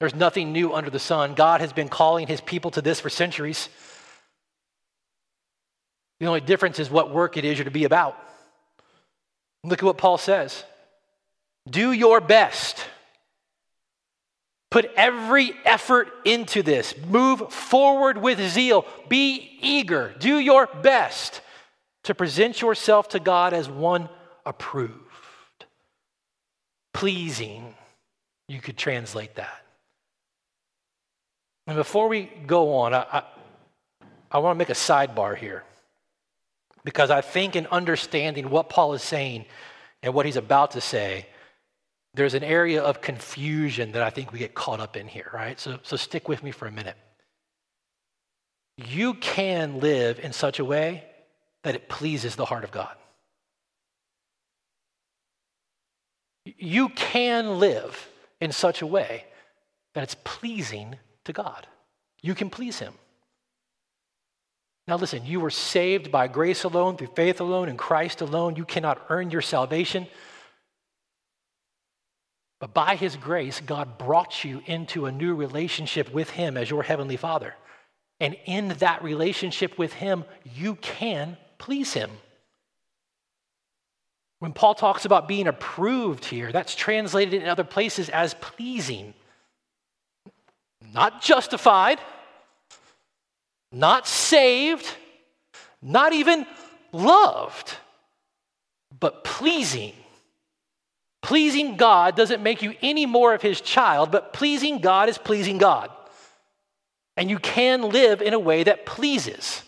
There's 0.00 0.14
nothing 0.14 0.52
new 0.52 0.74
under 0.74 0.90
the 0.90 0.98
sun. 0.98 1.34
God 1.34 1.60
has 1.60 1.72
been 1.72 1.88
calling 1.88 2.26
his 2.26 2.40
people 2.40 2.70
to 2.72 2.82
this 2.82 3.00
for 3.00 3.10
centuries. 3.10 3.68
The 6.20 6.26
only 6.26 6.40
difference 6.40 6.78
is 6.78 6.90
what 6.90 7.12
work 7.12 7.36
it 7.36 7.44
is 7.44 7.58
you're 7.58 7.64
to 7.64 7.70
be 7.70 7.84
about. 7.84 8.16
Look 9.64 9.80
at 9.80 9.84
what 9.84 9.98
Paul 9.98 10.18
says 10.18 10.64
do 11.68 11.92
your 11.92 12.20
best. 12.20 12.84
Put 14.70 14.90
every 14.96 15.52
effort 15.64 16.08
into 16.26 16.62
this. 16.62 16.94
Move 17.08 17.52
forward 17.52 18.18
with 18.18 18.38
zeal. 18.50 18.84
Be 19.08 19.56
eager. 19.62 20.14
Do 20.18 20.38
your 20.38 20.66
best 20.66 21.40
to 22.04 22.14
present 22.14 22.60
yourself 22.60 23.08
to 23.10 23.20
God 23.20 23.54
as 23.54 23.68
one 23.68 24.10
approved, 24.44 25.07
pleasing. 26.98 27.74
You 28.48 28.60
could 28.60 28.76
translate 28.76 29.36
that. 29.36 29.62
And 31.68 31.76
before 31.76 32.08
we 32.08 32.28
go 32.46 32.74
on, 32.74 32.92
I, 32.92 33.06
I, 33.12 33.22
I 34.32 34.38
want 34.38 34.56
to 34.56 34.58
make 34.58 34.68
a 34.68 34.72
sidebar 34.72 35.36
here 35.36 35.62
because 36.82 37.10
I 37.10 37.20
think 37.20 37.54
in 37.54 37.68
understanding 37.68 38.50
what 38.50 38.68
Paul 38.68 38.94
is 38.94 39.02
saying 39.02 39.44
and 40.02 40.12
what 40.12 40.26
he's 40.26 40.36
about 40.36 40.72
to 40.72 40.80
say, 40.80 41.26
there's 42.14 42.34
an 42.34 42.42
area 42.42 42.82
of 42.82 43.00
confusion 43.00 43.92
that 43.92 44.02
I 44.02 44.10
think 44.10 44.32
we 44.32 44.40
get 44.40 44.54
caught 44.54 44.80
up 44.80 44.96
in 44.96 45.06
here, 45.06 45.30
right? 45.32 45.60
So, 45.60 45.78
so 45.84 45.96
stick 45.96 46.28
with 46.28 46.42
me 46.42 46.50
for 46.50 46.66
a 46.66 46.72
minute. 46.72 46.96
You 48.76 49.14
can 49.14 49.78
live 49.78 50.18
in 50.18 50.32
such 50.32 50.58
a 50.58 50.64
way 50.64 51.04
that 51.62 51.76
it 51.76 51.88
pleases 51.88 52.34
the 52.34 52.44
heart 52.44 52.64
of 52.64 52.72
God. 52.72 52.96
You 56.56 56.88
can 56.90 57.58
live 57.58 58.08
in 58.40 58.52
such 58.52 58.82
a 58.82 58.86
way 58.86 59.24
that 59.94 60.04
it's 60.04 60.16
pleasing 60.24 60.96
to 61.24 61.32
God. 61.32 61.66
You 62.22 62.34
can 62.34 62.50
please 62.50 62.78
Him. 62.78 62.94
Now, 64.86 64.96
listen, 64.96 65.26
you 65.26 65.40
were 65.40 65.50
saved 65.50 66.10
by 66.10 66.28
grace 66.28 66.64
alone, 66.64 66.96
through 66.96 67.10
faith 67.14 67.40
alone, 67.40 67.68
in 67.68 67.76
Christ 67.76 68.22
alone. 68.22 68.56
You 68.56 68.64
cannot 68.64 69.04
earn 69.10 69.30
your 69.30 69.42
salvation. 69.42 70.06
But 72.60 72.72
by 72.72 72.96
His 72.96 73.16
grace, 73.16 73.60
God 73.60 73.98
brought 73.98 74.44
you 74.44 74.62
into 74.66 75.06
a 75.06 75.12
new 75.12 75.34
relationship 75.34 76.12
with 76.12 76.30
Him 76.30 76.56
as 76.56 76.70
your 76.70 76.82
Heavenly 76.82 77.16
Father. 77.16 77.54
And 78.18 78.36
in 78.46 78.68
that 78.78 79.04
relationship 79.04 79.78
with 79.78 79.92
Him, 79.92 80.24
you 80.54 80.76
can 80.76 81.36
please 81.58 81.92
Him. 81.92 82.10
When 84.38 84.52
Paul 84.52 84.74
talks 84.74 85.04
about 85.04 85.26
being 85.26 85.48
approved 85.48 86.24
here, 86.24 86.52
that's 86.52 86.74
translated 86.74 87.42
in 87.42 87.48
other 87.48 87.64
places 87.64 88.08
as 88.08 88.34
pleasing. 88.34 89.14
Not 90.92 91.20
justified, 91.22 91.98
not 93.72 94.06
saved, 94.06 94.86
not 95.82 96.12
even 96.12 96.46
loved, 96.92 97.74
but 98.98 99.24
pleasing. 99.24 99.92
Pleasing 101.20 101.76
God 101.76 102.16
doesn't 102.16 102.42
make 102.42 102.62
you 102.62 102.74
any 102.80 103.06
more 103.06 103.34
of 103.34 103.42
his 103.42 103.60
child, 103.60 104.10
but 104.12 104.32
pleasing 104.32 104.78
God 104.78 105.08
is 105.08 105.18
pleasing 105.18 105.58
God. 105.58 105.90
And 107.16 107.28
you 107.28 107.40
can 107.40 107.82
live 107.82 108.22
in 108.22 108.32
a 108.32 108.38
way 108.38 108.62
that 108.62 108.86
pleases, 108.86 109.62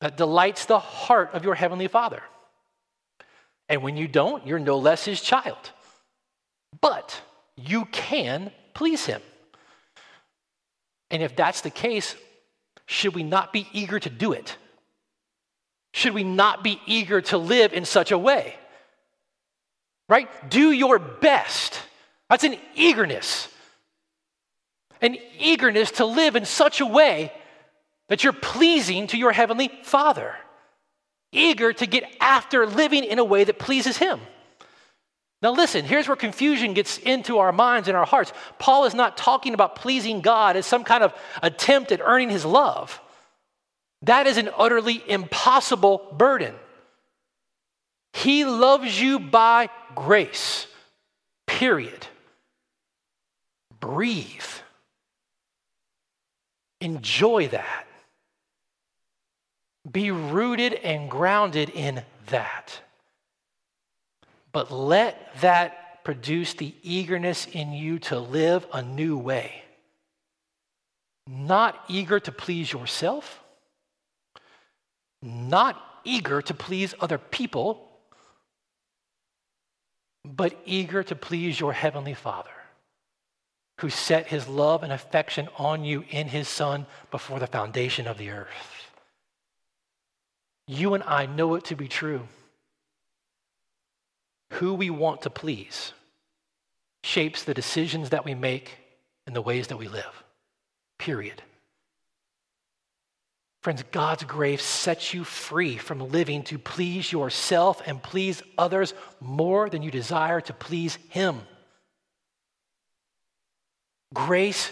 that 0.00 0.16
delights 0.16 0.64
the 0.64 0.78
heart 0.78 1.34
of 1.34 1.44
your 1.44 1.54
heavenly 1.54 1.88
Father. 1.88 2.22
And 3.68 3.82
when 3.82 3.96
you 3.96 4.08
don't, 4.08 4.46
you're 4.46 4.58
no 4.58 4.78
less 4.78 5.04
his 5.04 5.20
child. 5.20 5.70
But 6.80 7.20
you 7.56 7.86
can 7.86 8.50
please 8.74 9.06
him. 9.06 9.22
And 11.10 11.22
if 11.22 11.36
that's 11.36 11.60
the 11.60 11.70
case, 11.70 12.14
should 12.86 13.14
we 13.14 13.22
not 13.22 13.52
be 13.52 13.66
eager 13.72 13.98
to 13.98 14.10
do 14.10 14.32
it? 14.32 14.56
Should 15.92 16.12
we 16.12 16.24
not 16.24 16.64
be 16.64 16.80
eager 16.86 17.20
to 17.22 17.38
live 17.38 17.72
in 17.72 17.84
such 17.84 18.10
a 18.10 18.18
way? 18.18 18.54
Right? 20.08 20.28
Do 20.50 20.72
your 20.72 20.98
best. 20.98 21.80
That's 22.28 22.44
an 22.44 22.56
eagerness. 22.74 23.48
An 25.00 25.16
eagerness 25.38 25.92
to 25.92 26.04
live 26.04 26.36
in 26.36 26.44
such 26.44 26.80
a 26.80 26.86
way 26.86 27.32
that 28.08 28.24
you're 28.24 28.32
pleasing 28.32 29.06
to 29.08 29.16
your 29.16 29.32
heavenly 29.32 29.70
Father. 29.82 30.34
Eager 31.34 31.72
to 31.72 31.86
get 31.86 32.04
after 32.20 32.66
living 32.66 33.04
in 33.04 33.18
a 33.18 33.24
way 33.24 33.44
that 33.44 33.58
pleases 33.58 33.98
Him. 33.98 34.20
Now, 35.44 35.52
listen, 35.52 35.84
here's 35.84 36.08
where 36.08 36.16
confusion 36.16 36.72
gets 36.72 36.96
into 36.96 37.36
our 37.36 37.52
minds 37.52 37.86
and 37.86 37.96
our 37.96 38.06
hearts. 38.06 38.32
Paul 38.58 38.86
is 38.86 38.94
not 38.94 39.18
talking 39.18 39.52
about 39.52 39.76
pleasing 39.76 40.22
God 40.22 40.56
as 40.56 40.64
some 40.64 40.84
kind 40.84 41.04
of 41.04 41.12
attempt 41.42 41.92
at 41.92 42.00
earning 42.02 42.30
his 42.30 42.46
love. 42.46 42.98
That 44.00 44.26
is 44.26 44.38
an 44.38 44.48
utterly 44.56 45.02
impossible 45.06 46.14
burden. 46.16 46.54
He 48.14 48.46
loves 48.46 48.98
you 48.98 49.18
by 49.18 49.68
grace, 49.94 50.66
period. 51.46 52.06
Breathe. 53.80 54.40
Enjoy 56.80 57.48
that. 57.48 57.86
Be 59.90 60.10
rooted 60.10 60.74
and 60.74 61.10
grounded 61.10 61.70
in 61.70 62.02
that. 62.26 62.80
But 64.52 64.70
let 64.70 65.40
that 65.40 66.04
produce 66.04 66.54
the 66.54 66.74
eagerness 66.82 67.46
in 67.46 67.72
you 67.72 67.98
to 67.98 68.18
live 68.18 68.66
a 68.72 68.82
new 68.82 69.18
way. 69.18 69.62
Not 71.26 71.82
eager 71.88 72.20
to 72.20 72.32
please 72.32 72.72
yourself, 72.72 73.42
not 75.22 75.82
eager 76.04 76.42
to 76.42 76.54
please 76.54 76.94
other 77.00 77.16
people, 77.16 77.88
but 80.24 80.58
eager 80.66 81.02
to 81.02 81.14
please 81.14 81.58
your 81.58 81.72
heavenly 81.72 82.14
Father, 82.14 82.50
who 83.80 83.88
set 83.90 84.26
his 84.26 84.46
love 84.46 84.82
and 84.82 84.92
affection 84.92 85.48
on 85.56 85.84
you 85.84 86.04
in 86.10 86.28
his 86.28 86.46
Son 86.46 86.86
before 87.10 87.38
the 87.38 87.46
foundation 87.46 88.06
of 88.06 88.18
the 88.18 88.30
earth. 88.30 88.83
You 90.66 90.94
and 90.94 91.02
I 91.02 91.26
know 91.26 91.54
it 91.54 91.64
to 91.66 91.76
be 91.76 91.88
true 91.88 92.26
who 94.52 94.74
we 94.74 94.88
want 94.88 95.22
to 95.22 95.30
please 95.30 95.92
shapes 97.02 97.42
the 97.42 97.54
decisions 97.54 98.10
that 98.10 98.24
we 98.24 98.34
make 98.34 98.78
and 99.26 99.34
the 99.34 99.42
ways 99.42 99.68
that 99.68 99.78
we 99.78 99.88
live. 99.88 100.24
Period. 100.98 101.42
Friends, 103.62 103.82
God's 103.90 104.24
grace 104.24 104.62
sets 104.62 105.12
you 105.12 105.24
free 105.24 105.76
from 105.76 106.10
living 106.10 106.42
to 106.44 106.58
please 106.58 107.10
yourself 107.10 107.82
and 107.86 108.02
please 108.02 108.42
others 108.58 108.94
more 109.20 109.68
than 109.68 109.82
you 109.82 109.90
desire 109.90 110.40
to 110.42 110.52
please 110.52 110.98
Him. 111.08 111.40
Grace 114.12 114.70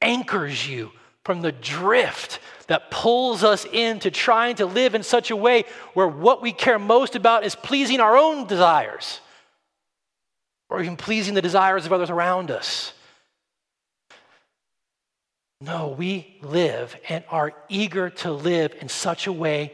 anchors 0.00 0.68
you 0.68 0.90
from 1.24 1.40
the 1.40 1.52
drift 1.52 2.40
that 2.66 2.90
pulls 2.90 3.44
us 3.44 3.64
into 3.66 4.10
trying 4.10 4.56
to 4.56 4.66
live 4.66 4.94
in 4.94 5.02
such 5.02 5.30
a 5.30 5.36
way 5.36 5.64
where 5.94 6.08
what 6.08 6.42
we 6.42 6.52
care 6.52 6.78
most 6.78 7.14
about 7.14 7.44
is 7.44 7.54
pleasing 7.54 8.00
our 8.00 8.16
own 8.16 8.46
desires 8.46 9.20
or 10.68 10.80
even 10.80 10.96
pleasing 10.96 11.34
the 11.34 11.42
desires 11.42 11.86
of 11.86 11.92
others 11.92 12.10
around 12.10 12.50
us. 12.50 12.94
No, 15.60 15.94
we 15.96 16.38
live 16.42 16.96
and 17.08 17.22
are 17.28 17.52
eager 17.68 18.10
to 18.10 18.32
live 18.32 18.74
in 18.80 18.88
such 18.88 19.26
a 19.26 19.32
way 19.32 19.72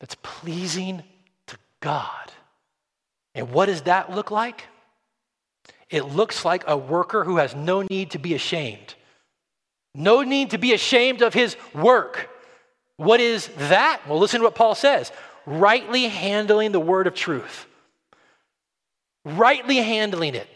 that's 0.00 0.16
pleasing 0.22 1.02
to 1.46 1.56
God. 1.80 2.32
And 3.34 3.52
what 3.52 3.66
does 3.66 3.82
that 3.82 4.12
look 4.12 4.30
like? 4.30 4.64
It 5.88 6.02
looks 6.02 6.44
like 6.44 6.64
a 6.66 6.76
worker 6.76 7.24
who 7.24 7.36
has 7.36 7.54
no 7.54 7.82
need 7.82 8.10
to 8.10 8.18
be 8.18 8.34
ashamed. 8.34 8.94
No 9.96 10.22
need 10.22 10.50
to 10.50 10.58
be 10.58 10.74
ashamed 10.74 11.22
of 11.22 11.32
his 11.32 11.56
work. 11.74 12.28
What 12.96 13.18
is 13.18 13.48
that? 13.56 14.02
Well, 14.06 14.18
listen 14.18 14.40
to 14.40 14.44
what 14.44 14.54
Paul 14.54 14.74
says 14.74 15.10
rightly 15.46 16.08
handling 16.08 16.72
the 16.72 16.80
word 16.80 17.06
of 17.06 17.14
truth. 17.14 17.66
Rightly 19.24 19.76
handling 19.76 20.34
it. 20.34 20.48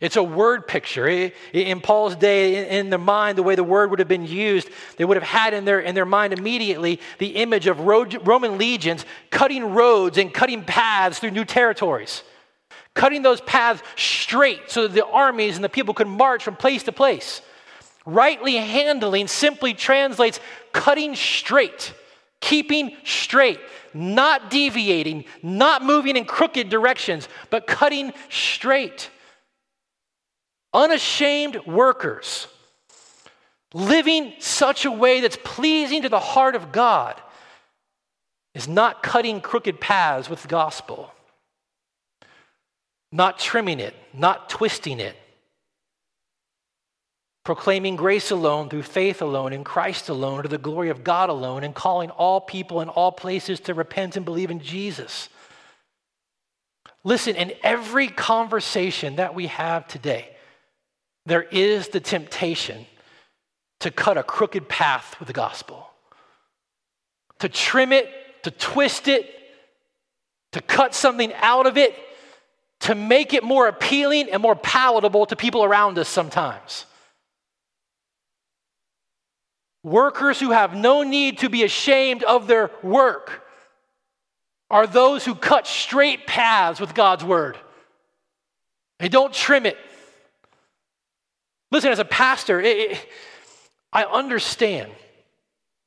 It's 0.00 0.16
a 0.16 0.22
word 0.22 0.66
picture. 0.66 1.08
In 1.52 1.80
Paul's 1.80 2.16
day, 2.16 2.78
in 2.78 2.88
their 2.88 2.98
mind, 2.98 3.36
the 3.36 3.42
way 3.42 3.54
the 3.54 3.64
word 3.64 3.90
would 3.90 3.98
have 3.98 4.08
been 4.08 4.26
used, 4.26 4.70
they 4.96 5.04
would 5.04 5.16
have 5.16 5.24
had 5.24 5.54
in 5.54 5.64
their, 5.64 5.80
in 5.80 5.94
their 5.94 6.06
mind 6.06 6.32
immediately 6.32 7.00
the 7.18 7.36
image 7.36 7.66
of 7.66 7.80
Roman 7.80 8.58
legions 8.58 9.04
cutting 9.30 9.74
roads 9.74 10.18
and 10.18 10.32
cutting 10.32 10.64
paths 10.64 11.18
through 11.18 11.32
new 11.32 11.44
territories, 11.44 12.22
cutting 12.94 13.22
those 13.22 13.40
paths 13.40 13.82
straight 13.96 14.70
so 14.70 14.82
that 14.82 14.94
the 14.94 15.06
armies 15.06 15.56
and 15.56 15.64
the 15.64 15.68
people 15.68 15.94
could 15.94 16.08
march 16.08 16.44
from 16.44 16.56
place 16.56 16.84
to 16.84 16.92
place. 16.92 17.42
Rightly 18.08 18.56
handling 18.56 19.26
simply 19.26 19.74
translates 19.74 20.40
cutting 20.72 21.14
straight, 21.14 21.92
keeping 22.40 22.96
straight, 23.04 23.60
not 23.92 24.48
deviating, 24.48 25.26
not 25.42 25.84
moving 25.84 26.16
in 26.16 26.24
crooked 26.24 26.70
directions, 26.70 27.28
but 27.50 27.66
cutting 27.66 28.14
straight. 28.30 29.10
Unashamed 30.72 31.66
workers, 31.66 32.46
living 33.74 34.32
such 34.38 34.86
a 34.86 34.90
way 34.90 35.20
that's 35.20 35.36
pleasing 35.44 36.00
to 36.00 36.08
the 36.08 36.18
heart 36.18 36.54
of 36.54 36.72
God, 36.72 37.20
is 38.54 38.66
not 38.66 39.02
cutting 39.02 39.42
crooked 39.42 39.82
paths 39.82 40.30
with 40.30 40.40
the 40.40 40.48
gospel, 40.48 41.12
not 43.12 43.38
trimming 43.38 43.80
it, 43.80 43.94
not 44.14 44.48
twisting 44.48 44.98
it, 44.98 45.14
proclaiming 47.48 47.96
grace 47.96 48.30
alone 48.30 48.68
through 48.68 48.82
faith 48.82 49.22
alone 49.22 49.54
in 49.54 49.64
Christ 49.64 50.10
alone 50.10 50.42
to 50.42 50.50
the 50.50 50.58
glory 50.58 50.90
of 50.90 51.02
God 51.02 51.30
alone, 51.30 51.64
and 51.64 51.74
calling 51.74 52.10
all 52.10 52.42
people 52.42 52.82
in 52.82 52.90
all 52.90 53.10
places 53.10 53.58
to 53.60 53.72
repent 53.72 54.16
and 54.16 54.24
believe 54.26 54.50
in 54.50 54.60
Jesus. 54.60 55.30
Listen, 57.04 57.36
in 57.36 57.54
every 57.62 58.08
conversation 58.08 59.16
that 59.16 59.34
we 59.34 59.46
have 59.46 59.88
today, 59.88 60.28
there 61.24 61.40
is 61.40 61.88
the 61.88 62.00
temptation 62.00 62.84
to 63.80 63.90
cut 63.90 64.18
a 64.18 64.22
crooked 64.22 64.68
path 64.68 65.18
with 65.18 65.28
the 65.28 65.32
gospel, 65.32 65.88
to 67.38 67.48
trim 67.48 67.94
it, 67.94 68.10
to 68.42 68.50
twist 68.50 69.08
it, 69.08 69.24
to 70.52 70.60
cut 70.60 70.94
something 70.94 71.32
out 71.36 71.64
of 71.64 71.78
it, 71.78 71.94
to 72.80 72.94
make 72.94 73.32
it 73.32 73.42
more 73.42 73.68
appealing 73.68 74.28
and 74.30 74.42
more 74.42 74.54
palatable 74.54 75.24
to 75.24 75.34
people 75.34 75.64
around 75.64 75.98
us 75.98 76.10
sometimes. 76.10 76.84
Workers 79.88 80.38
who 80.38 80.50
have 80.50 80.74
no 80.74 81.02
need 81.02 81.38
to 81.38 81.48
be 81.48 81.64
ashamed 81.64 82.22
of 82.22 82.46
their 82.46 82.70
work 82.82 83.44
are 84.70 84.86
those 84.86 85.24
who 85.24 85.34
cut 85.34 85.66
straight 85.66 86.26
paths 86.26 86.80
with 86.80 86.94
God's 86.94 87.24
word. 87.24 87.56
They 88.98 89.08
don't 89.08 89.32
trim 89.32 89.64
it, 89.64 89.78
Listen, 91.70 91.92
as 91.92 91.98
a 91.98 92.04
pastor, 92.04 92.60
it, 92.60 92.92
it, 92.92 93.08
I 93.92 94.04
understand. 94.04 94.90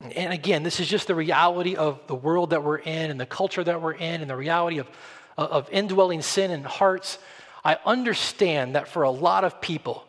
And 0.00 0.32
again, 0.32 0.62
this 0.62 0.80
is 0.80 0.88
just 0.88 1.06
the 1.06 1.14
reality 1.14 1.76
of 1.76 2.00
the 2.06 2.14
world 2.14 2.50
that 2.50 2.62
we're 2.62 2.78
in 2.78 3.10
and 3.10 3.20
the 3.20 3.26
culture 3.26 3.62
that 3.62 3.80
we're 3.80 3.94
in 3.94 4.20
and 4.20 4.30
the 4.30 4.36
reality 4.36 4.78
of, 4.78 4.88
of 5.36 5.68
indwelling 5.70 6.22
sin 6.22 6.50
in 6.50 6.64
hearts. 6.64 7.18
I 7.64 7.78
understand 7.84 8.74
that 8.74 8.88
for 8.88 9.02
a 9.02 9.10
lot 9.10 9.44
of 9.44 9.60
people, 9.60 10.04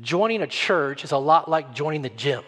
joining 0.00 0.42
a 0.42 0.46
church 0.46 1.04
is 1.04 1.12
a 1.12 1.18
lot 1.18 1.48
like 1.48 1.72
joining 1.72 2.02
the 2.02 2.10
gym. 2.10 2.42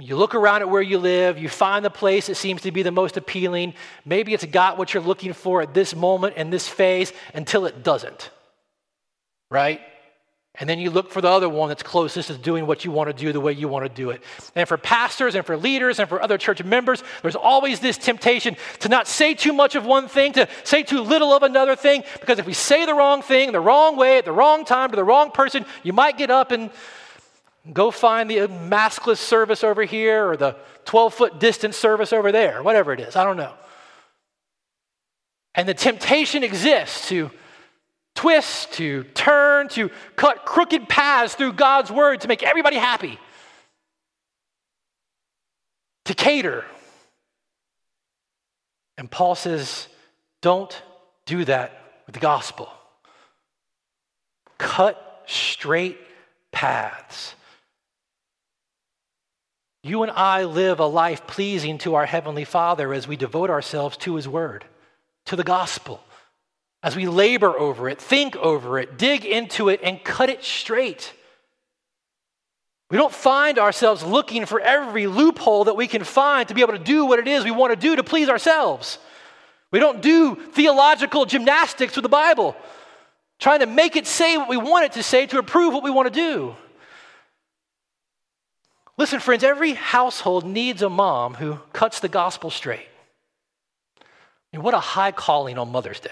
You 0.00 0.16
look 0.16 0.36
around 0.36 0.62
at 0.62 0.68
where 0.68 0.82
you 0.82 0.98
live, 0.98 1.38
you 1.38 1.48
find 1.48 1.84
the 1.84 1.90
place 1.90 2.28
that 2.28 2.36
seems 2.36 2.62
to 2.62 2.70
be 2.70 2.82
the 2.82 2.92
most 2.92 3.16
appealing. 3.16 3.74
Maybe 4.04 4.32
it's 4.32 4.44
got 4.44 4.78
what 4.78 4.94
you're 4.94 5.02
looking 5.02 5.32
for 5.32 5.60
at 5.60 5.74
this 5.74 5.94
moment 5.94 6.34
and 6.36 6.52
this 6.52 6.68
phase 6.68 7.12
until 7.34 7.66
it 7.66 7.82
doesn't. 7.82 8.30
Right? 9.50 9.80
And 10.60 10.68
then 10.68 10.78
you 10.78 10.90
look 10.90 11.10
for 11.10 11.20
the 11.20 11.28
other 11.28 11.48
one 11.48 11.68
that's 11.68 11.82
closest 11.82 12.28
to 12.28 12.36
doing 12.36 12.66
what 12.66 12.84
you 12.84 12.92
want 12.92 13.08
to 13.08 13.12
do 13.12 13.32
the 13.32 13.40
way 13.40 13.52
you 13.52 13.68
want 13.68 13.86
to 13.86 13.88
do 13.88 14.10
it. 14.10 14.22
And 14.54 14.68
for 14.68 14.76
pastors 14.76 15.34
and 15.34 15.44
for 15.44 15.56
leaders 15.56 15.98
and 15.98 16.08
for 16.08 16.22
other 16.22 16.38
church 16.38 16.62
members, 16.62 17.02
there's 17.22 17.36
always 17.36 17.80
this 17.80 17.96
temptation 17.96 18.56
to 18.80 18.88
not 18.88 19.08
say 19.08 19.34
too 19.34 19.52
much 19.52 19.74
of 19.74 19.84
one 19.84 20.08
thing, 20.08 20.32
to 20.32 20.48
say 20.62 20.82
too 20.84 21.00
little 21.00 21.32
of 21.32 21.42
another 21.42 21.76
thing, 21.76 22.02
because 22.20 22.38
if 22.38 22.46
we 22.46 22.54
say 22.54 22.86
the 22.86 22.94
wrong 22.94 23.22
thing 23.22 23.52
the 23.52 23.60
wrong 23.60 23.96
way 23.96 24.18
at 24.18 24.24
the 24.24 24.32
wrong 24.32 24.64
time 24.64 24.90
to 24.90 24.96
the 24.96 25.04
wrong 25.04 25.30
person, 25.30 25.64
you 25.82 25.92
might 25.92 26.18
get 26.18 26.30
up 26.30 26.52
and 26.52 26.70
go 27.72 27.90
find 27.90 28.30
the 28.30 28.48
maskless 28.48 29.18
service 29.18 29.62
over 29.62 29.84
here 29.84 30.30
or 30.30 30.36
the 30.36 30.56
12 30.84 31.14
foot 31.14 31.40
distance 31.40 31.76
service 31.76 32.12
over 32.12 32.32
there, 32.32 32.62
whatever 32.62 32.92
it 32.92 33.00
is. 33.00 33.16
I 33.16 33.24
don't 33.24 33.36
know. 33.36 33.52
And 35.54 35.68
the 35.68 35.74
temptation 35.74 36.44
exists 36.44 37.08
to 37.08 37.30
twist, 38.14 38.72
to 38.74 39.04
turn, 39.14 39.68
to 39.68 39.90
cut 40.16 40.44
crooked 40.44 40.88
paths 40.88 41.34
through 41.34 41.52
God's 41.52 41.90
word 41.90 42.22
to 42.22 42.28
make 42.28 42.42
everybody 42.42 42.76
happy, 42.76 43.18
to 46.04 46.14
cater. 46.14 46.64
And 48.96 49.10
Paul 49.10 49.34
says, 49.34 49.88
don't 50.40 50.82
do 51.26 51.44
that 51.44 51.80
with 52.06 52.14
the 52.14 52.20
gospel. 52.20 52.68
Cut 54.58 55.22
straight 55.26 55.98
paths. 56.50 57.34
You 59.88 60.02
and 60.02 60.12
I 60.12 60.44
live 60.44 60.80
a 60.80 60.86
life 60.86 61.26
pleasing 61.26 61.78
to 61.78 61.94
our 61.94 62.04
Heavenly 62.04 62.44
Father 62.44 62.92
as 62.92 63.08
we 63.08 63.16
devote 63.16 63.48
ourselves 63.48 63.96
to 63.98 64.16
His 64.16 64.28
Word, 64.28 64.66
to 65.24 65.34
the 65.34 65.42
gospel 65.42 66.02
as 66.82 66.94
we 66.94 67.08
labor 67.08 67.58
over 67.58 67.88
it, 67.88 67.98
think 67.98 68.36
over 68.36 68.78
it, 68.78 68.98
dig 68.98 69.24
into 69.24 69.70
it, 69.70 69.80
and 69.82 70.04
cut 70.04 70.28
it 70.28 70.44
straight. 70.44 71.14
We 72.90 72.98
don't 72.98 73.12
find 73.12 73.58
ourselves 73.58 74.02
looking 74.02 74.44
for 74.44 74.60
every 74.60 75.06
loophole 75.06 75.64
that 75.64 75.76
we 75.76 75.86
can 75.86 76.04
find 76.04 76.46
to 76.48 76.54
be 76.54 76.60
able 76.60 76.74
to 76.74 76.78
do 76.78 77.06
what 77.06 77.18
it 77.18 77.26
is 77.26 77.44
we 77.44 77.50
want 77.50 77.72
to 77.72 77.76
do 77.76 77.96
to 77.96 78.04
please 78.04 78.28
ourselves. 78.28 78.98
We 79.70 79.80
don't 79.80 80.02
do 80.02 80.34
theological 80.34 81.24
gymnastics 81.24 81.96
with 81.96 82.02
the 82.02 82.10
Bible, 82.10 82.54
trying 83.38 83.60
to 83.60 83.66
make 83.66 83.96
it 83.96 84.06
say 84.06 84.36
what 84.36 84.50
we 84.50 84.58
want 84.58 84.84
it 84.84 84.92
to 84.92 85.02
say 85.02 85.26
to 85.26 85.38
approve 85.38 85.72
what 85.72 85.82
we 85.82 85.90
want 85.90 86.12
to 86.12 86.20
do. 86.20 86.54
Listen, 88.98 89.20
friends, 89.20 89.44
every 89.44 89.74
household 89.74 90.44
needs 90.44 90.82
a 90.82 90.90
mom 90.90 91.34
who 91.34 91.60
cuts 91.72 92.00
the 92.00 92.08
gospel 92.08 92.50
straight. 92.50 92.88
I 94.00 94.56
mean, 94.56 94.64
what 94.64 94.74
a 94.74 94.80
high 94.80 95.12
calling 95.12 95.56
on 95.56 95.70
Mother's 95.70 96.00
Day. 96.00 96.10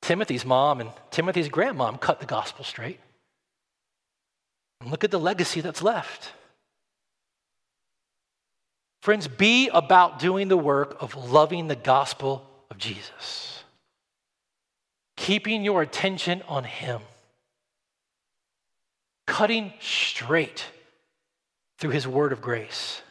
Timothy's 0.00 0.46
mom 0.46 0.80
and 0.80 0.90
Timothy's 1.10 1.50
grandmom 1.50 2.00
cut 2.00 2.20
the 2.20 2.26
gospel 2.26 2.64
straight. 2.64 2.98
And 4.80 4.90
look 4.90 5.04
at 5.04 5.10
the 5.10 5.20
legacy 5.20 5.60
that's 5.60 5.82
left. 5.82 6.32
Friends, 9.02 9.28
be 9.28 9.68
about 9.68 10.18
doing 10.18 10.48
the 10.48 10.56
work 10.56 10.96
of 11.00 11.14
loving 11.14 11.68
the 11.68 11.76
gospel 11.76 12.48
of 12.70 12.78
Jesus, 12.78 13.62
keeping 15.16 15.64
your 15.64 15.82
attention 15.82 16.42
on 16.48 16.64
Him, 16.64 17.02
cutting 19.26 19.74
straight 19.80 20.64
through 21.78 21.90
His 21.90 22.06
word 22.06 22.32
of 22.32 22.40
grace, 22.40 23.02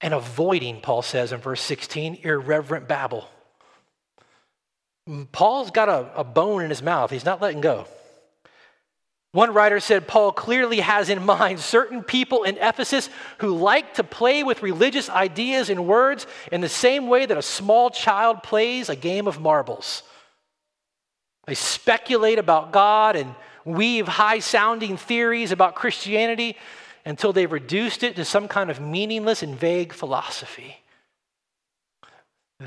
and 0.00 0.12
avoiding, 0.12 0.80
Paul 0.80 1.02
says 1.02 1.32
in 1.32 1.40
verse 1.40 1.60
16, 1.62 2.18
irreverent 2.22 2.88
babble. 2.88 3.28
Paul's 5.32 5.70
got 5.70 5.88
a, 5.88 6.10
a 6.16 6.24
bone 6.24 6.62
in 6.62 6.70
his 6.70 6.82
mouth, 6.82 7.10
he's 7.10 7.24
not 7.24 7.40
letting 7.40 7.60
go. 7.60 7.86
One 9.32 9.52
writer 9.52 9.80
said 9.80 10.08
Paul 10.08 10.32
clearly 10.32 10.80
has 10.80 11.10
in 11.10 11.24
mind 11.24 11.60
certain 11.60 12.02
people 12.02 12.44
in 12.44 12.56
Ephesus 12.56 13.10
who 13.38 13.54
like 13.54 13.94
to 13.94 14.04
play 14.04 14.42
with 14.42 14.62
religious 14.62 15.10
ideas 15.10 15.68
and 15.68 15.86
words 15.86 16.26
in 16.50 16.62
the 16.62 16.70
same 16.70 17.08
way 17.08 17.26
that 17.26 17.36
a 17.36 17.42
small 17.42 17.90
child 17.90 18.42
plays 18.42 18.88
a 18.88 18.96
game 18.96 19.28
of 19.28 19.38
marbles. 19.38 20.02
They 21.46 21.54
speculate 21.54 22.38
about 22.38 22.72
God 22.72 23.14
and 23.14 23.34
weave 23.66 24.08
high 24.08 24.38
sounding 24.38 24.96
theories 24.96 25.52
about 25.52 25.74
Christianity 25.74 26.56
until 27.06 27.32
they've 27.32 27.52
reduced 27.52 28.02
it 28.02 28.16
to 28.16 28.24
some 28.24 28.48
kind 28.48 28.68
of 28.68 28.80
meaningless 28.80 29.42
and 29.42 29.54
vague 29.54 29.92
philosophy. 29.92 30.76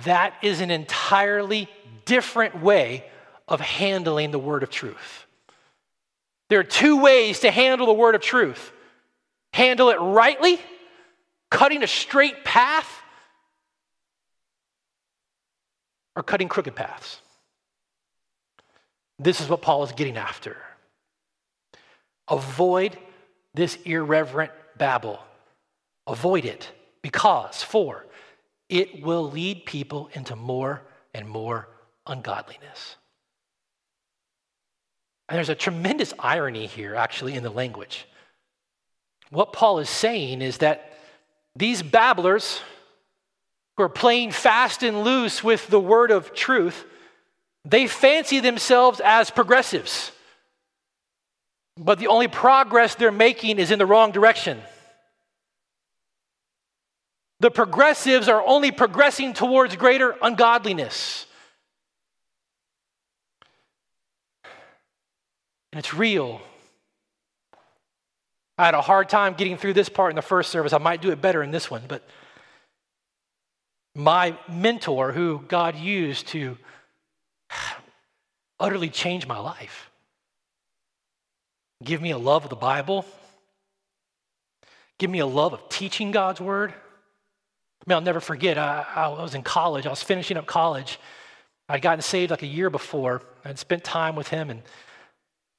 That 0.05 0.33
is 0.41 0.61
an 0.61 0.71
entirely 0.71 1.67
different 2.05 2.61
way 2.61 3.03
of 3.49 3.59
handling 3.59 4.31
the 4.31 4.39
word 4.39 4.63
of 4.63 4.69
truth. 4.69 5.25
There 6.47 6.59
are 6.59 6.63
two 6.63 7.01
ways 7.01 7.41
to 7.41 7.51
handle 7.51 7.85
the 7.85 7.93
word 7.93 8.15
of 8.15 8.21
truth 8.21 8.71
handle 9.51 9.89
it 9.89 9.97
rightly, 9.99 10.59
cutting 11.49 11.81
a 11.81 11.87
straight 11.87 12.45
path, 12.45 12.87
or 16.15 16.21
cutting 16.21 16.47
crooked 16.47 16.75
paths. 16.75 17.19
This 19.17 19.41
is 19.41 19.49
what 19.49 19.63
Paul 19.63 19.83
is 19.83 19.91
getting 19.91 20.17
after. 20.17 20.55
Avoid 22.29 22.95
this 23.53 23.77
irreverent 23.85 24.51
babble. 24.77 25.19
Avoid 26.07 26.45
it 26.45 26.71
because, 27.01 27.61
for, 27.63 28.05
it 28.67 29.01
will 29.03 29.29
lead 29.29 29.65
people 29.65 30.09
into 30.13 30.35
more 30.35 30.81
and 31.13 31.27
more 31.27 31.67
ungodliness. 32.07 32.95
And 35.27 35.37
there's 35.37 35.49
a 35.49 35.55
tremendous 35.55 36.13
irony 36.17 36.65
here, 36.65 36.95
actually, 36.95 37.35
in 37.35 37.43
the 37.43 37.51
language. 37.51 38.07
What 39.29 39.53
Paul 39.53 39.79
is 39.79 39.89
saying 39.89 40.41
is 40.41 40.57
that 40.57 40.93
these 41.55 41.83
babblers 41.83 42.61
who 43.77 43.83
are 43.83 43.89
playing 43.89 44.31
fast 44.31 44.81
and 44.81 45.03
loose 45.03 45.43
with 45.43 45.67
the 45.67 45.79
word 45.79 46.09
of 46.09 46.33
truth, 46.33 46.83
they 47.63 47.85
fancy 47.85 48.39
themselves 48.39 48.99
as 49.03 49.29
progressives. 49.29 50.11
But 51.81 51.97
the 51.97 52.07
only 52.07 52.27
progress 52.27 52.95
they're 52.95 53.09
making 53.09 53.57
is 53.57 53.71
in 53.71 53.79
the 53.79 53.85
wrong 53.85 54.11
direction. 54.11 54.61
The 57.39 57.49
progressives 57.49 58.27
are 58.27 58.45
only 58.45 58.71
progressing 58.71 59.33
towards 59.33 59.77
greater 59.77 60.13
ungodliness. 60.21 61.25
And 65.71 65.79
it's 65.79 65.93
real. 65.93 66.41
I 68.57 68.65
had 68.65 68.73
a 68.73 68.81
hard 68.81 69.07
time 69.07 69.35
getting 69.35 69.55
through 69.55 69.73
this 69.73 69.87
part 69.87 70.11
in 70.11 70.17
the 70.17 70.21
first 70.21 70.49
service. 70.49 70.73
I 70.73 70.79
might 70.79 71.01
do 71.01 71.11
it 71.11 71.21
better 71.21 71.41
in 71.41 71.51
this 71.51 71.71
one, 71.71 71.83
but 71.87 72.03
my 73.95 74.37
mentor, 74.49 75.13
who 75.13 75.45
God 75.47 75.77
used 75.77 76.27
to 76.29 76.57
utterly 78.59 78.89
change 78.89 79.25
my 79.27 79.39
life, 79.39 79.88
give 81.83 82.01
me 82.01 82.11
a 82.11 82.17
love 82.17 82.43
of 82.43 82.49
the 82.49 82.55
Bible, 82.55 83.05
give 84.97 85.09
me 85.09 85.19
a 85.19 85.25
love 85.25 85.53
of 85.53 85.69
teaching 85.69 86.11
God's 86.11 86.41
word. 86.41 86.71
I 86.71 87.83
mean, 87.87 87.95
I'll 87.95 88.01
never 88.01 88.19
forget, 88.19 88.57
I, 88.57 88.85
I 88.95 89.07
was 89.07 89.35
in 89.35 89.43
college, 89.43 89.85
I 89.85 89.89
was 89.89 90.03
finishing 90.03 90.37
up 90.37 90.45
college. 90.45 90.99
I'd 91.69 91.83
gotten 91.83 92.01
saved 92.01 92.31
like 92.31 92.41
a 92.41 92.47
year 92.47 92.71
before. 92.71 93.21
I'd 93.45 93.59
spent 93.59 93.83
time 93.83 94.15
with 94.15 94.27
him, 94.27 94.49
and 94.49 94.63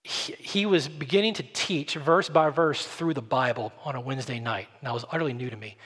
he, 0.03 0.33
he 0.33 0.67
was 0.67 0.89
beginning 0.89 1.35
to 1.35 1.45
teach 1.53 1.95
verse 1.95 2.29
by 2.29 2.51
verse 2.51 2.85
through 2.85 3.15
the 3.15 3.23
Bible 3.23 3.73
on 3.85 3.95
a 3.95 4.01
Wednesday 4.01 4.41
night. 4.41 4.67
And 4.81 4.89
that 4.89 4.93
was 4.93 5.05
utterly 5.13 5.33
new 5.33 5.49
to 5.49 5.57
me. 5.57 5.77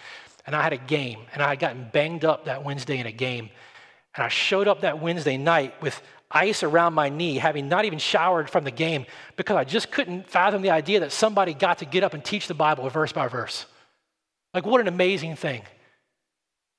And 0.46 0.56
I 0.56 0.62
had 0.62 0.72
a 0.72 0.78
game, 0.78 1.20
and 1.34 1.42
I 1.42 1.50
had 1.50 1.58
gotten 1.58 1.90
banged 1.92 2.24
up 2.24 2.46
that 2.46 2.64
Wednesday 2.64 2.98
in 2.98 3.06
a 3.06 3.12
game. 3.12 3.50
And 4.14 4.24
I 4.24 4.28
showed 4.28 4.66
up 4.66 4.80
that 4.80 5.00
Wednesday 5.00 5.36
night 5.36 5.80
with 5.82 6.00
ice 6.34 6.62
around 6.62 6.94
my 6.94 7.08
knee, 7.08 7.36
having 7.36 7.68
not 7.68 7.84
even 7.84 7.98
showered 7.98 8.50
from 8.50 8.64
the 8.64 8.70
game, 8.70 9.06
because 9.36 9.56
I 9.56 9.64
just 9.64 9.90
couldn't 9.90 10.28
fathom 10.28 10.62
the 10.62 10.70
idea 10.70 11.00
that 11.00 11.12
somebody 11.12 11.54
got 11.54 11.78
to 11.78 11.84
get 11.84 12.02
up 12.02 12.12
and 12.12 12.24
teach 12.24 12.48
the 12.48 12.54
Bible 12.54 12.88
verse 12.90 13.12
by 13.12 13.28
verse. 13.28 13.66
Like, 14.52 14.66
what 14.66 14.80
an 14.80 14.88
amazing 14.88 15.36
thing. 15.36 15.62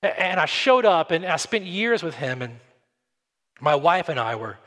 And 0.04 0.40
I 0.40 0.46
showed 0.46 0.86
up, 0.86 1.12
and 1.12 1.26
I 1.26 1.38
spent 1.38 1.66
years 1.66 2.04
with 2.04 2.16
him, 2.16 2.42
and 2.42 2.60
my 3.60 3.76
wife 3.76 4.10
and 4.10 4.20
I 4.20 4.36
were, 4.36 4.58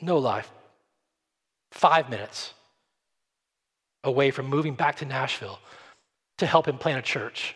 no 0.00 0.18
life, 0.18 0.50
five 1.70 2.08
minutes 2.08 2.54
away 4.02 4.30
from 4.30 4.46
moving 4.46 4.74
back 4.74 4.96
to 4.96 5.04
Nashville 5.04 5.58
to 6.38 6.46
help 6.46 6.66
him 6.66 6.78
plant 6.78 6.98
a 6.98 7.02
church 7.02 7.54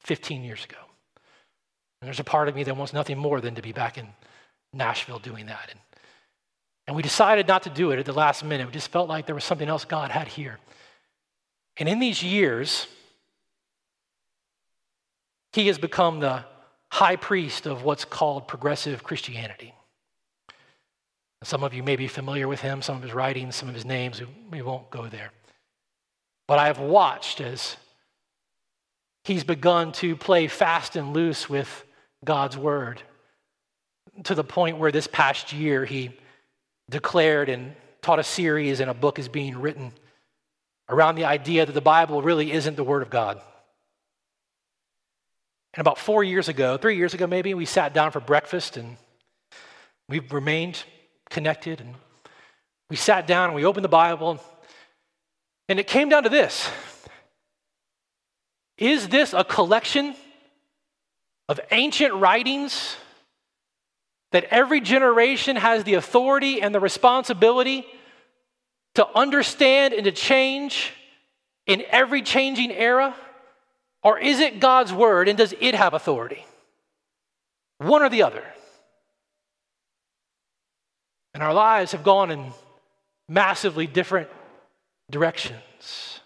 15 0.00 0.42
years 0.42 0.64
ago. 0.64 0.78
And 2.00 2.08
there's 2.08 2.20
a 2.20 2.24
part 2.24 2.48
of 2.48 2.54
me 2.54 2.64
that 2.64 2.76
wants 2.76 2.92
nothing 2.92 3.18
more 3.18 3.40
than 3.40 3.54
to 3.54 3.62
be 3.62 3.72
back 3.72 3.98
in 3.98 4.08
Nashville 4.76 5.18
doing 5.18 5.46
that. 5.46 5.68
And, 5.70 5.80
and 6.86 6.96
we 6.96 7.02
decided 7.02 7.48
not 7.48 7.64
to 7.64 7.70
do 7.70 7.90
it 7.90 7.98
at 7.98 8.04
the 8.04 8.12
last 8.12 8.44
minute. 8.44 8.66
We 8.66 8.72
just 8.72 8.90
felt 8.90 9.08
like 9.08 9.26
there 9.26 9.34
was 9.34 9.44
something 9.44 9.68
else 9.68 9.84
God 9.84 10.10
had 10.10 10.28
here. 10.28 10.58
And 11.78 11.88
in 11.88 11.98
these 11.98 12.22
years, 12.22 12.86
he 15.52 15.66
has 15.66 15.78
become 15.78 16.20
the 16.20 16.44
high 16.90 17.16
priest 17.16 17.66
of 17.66 17.82
what's 17.82 18.04
called 18.04 18.48
progressive 18.48 19.02
Christianity. 19.02 19.74
Some 21.42 21.62
of 21.62 21.74
you 21.74 21.82
may 21.82 21.96
be 21.96 22.08
familiar 22.08 22.48
with 22.48 22.60
him, 22.60 22.82
some 22.82 22.96
of 22.96 23.02
his 23.02 23.12
writings, 23.12 23.56
some 23.56 23.68
of 23.68 23.74
his 23.74 23.84
names. 23.84 24.22
We 24.50 24.62
won't 24.62 24.90
go 24.90 25.06
there. 25.06 25.30
But 26.48 26.58
I 26.58 26.66
have 26.66 26.78
watched 26.78 27.40
as 27.40 27.76
he's 29.24 29.44
begun 29.44 29.92
to 29.92 30.16
play 30.16 30.46
fast 30.46 30.96
and 30.96 31.12
loose 31.12 31.48
with 31.48 31.84
God's 32.24 32.56
word 32.56 33.02
to 34.24 34.34
the 34.34 34.44
point 34.44 34.78
where 34.78 34.92
this 34.92 35.06
past 35.06 35.52
year 35.52 35.84
he 35.84 36.10
declared 36.90 37.48
and 37.48 37.74
taught 38.02 38.18
a 38.18 38.24
series 38.24 38.80
and 38.80 38.90
a 38.90 38.94
book 38.94 39.18
is 39.18 39.28
being 39.28 39.58
written 39.58 39.92
around 40.88 41.16
the 41.16 41.24
idea 41.24 41.66
that 41.66 41.72
the 41.72 41.80
Bible 41.80 42.22
really 42.22 42.52
isn't 42.52 42.76
the 42.76 42.84
word 42.84 43.02
of 43.02 43.10
God. 43.10 43.40
And 45.74 45.80
about 45.80 45.98
four 45.98 46.24
years 46.24 46.48
ago, 46.48 46.76
three 46.76 46.96
years 46.96 47.12
ago 47.12 47.26
maybe, 47.26 47.52
we 47.54 47.66
sat 47.66 47.92
down 47.92 48.12
for 48.12 48.20
breakfast 48.20 48.76
and 48.76 48.96
we've 50.08 50.32
remained 50.32 50.82
connected. 51.28 51.80
And 51.80 51.94
we 52.88 52.96
sat 52.96 53.26
down 53.26 53.46
and 53.46 53.54
we 53.54 53.64
opened 53.64 53.84
the 53.84 53.88
Bible, 53.88 54.40
and 55.68 55.80
it 55.80 55.86
came 55.86 56.08
down 56.08 56.22
to 56.22 56.28
this 56.28 56.70
Is 58.78 59.08
this 59.08 59.32
a 59.32 59.44
collection 59.44 60.14
of 61.48 61.60
ancient 61.70 62.14
writings 62.14 62.96
that 64.32 64.44
every 64.44 64.80
generation 64.80 65.56
has 65.56 65.84
the 65.84 65.94
authority 65.94 66.60
and 66.60 66.74
the 66.74 66.80
responsibility 66.80 67.86
to 68.94 69.06
understand 69.16 69.94
and 69.94 70.04
to 70.04 70.12
change 70.12 70.92
in 71.66 71.82
every 71.90 72.22
changing 72.22 72.72
era? 72.72 73.14
Or 74.02 74.18
is 74.18 74.40
it 74.40 74.60
God's 74.60 74.92
word 74.92 75.28
and 75.28 75.36
does 75.36 75.54
it 75.60 75.74
have 75.74 75.94
authority? 75.94 76.44
One 77.78 78.02
or 78.02 78.08
the 78.08 78.22
other. 78.22 78.44
And 81.34 81.42
our 81.42 81.52
lives 81.52 81.92
have 81.92 82.02
gone 82.02 82.30
in 82.30 82.52
massively 83.28 83.86
different 83.86 84.28
directions. 85.10 86.20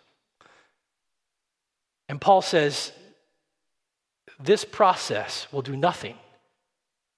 And 2.08 2.20
Paul 2.20 2.42
says 2.42 2.92
this 4.38 4.64
process 4.64 5.46
will 5.52 5.62
do 5.62 5.76
nothing 5.76 6.16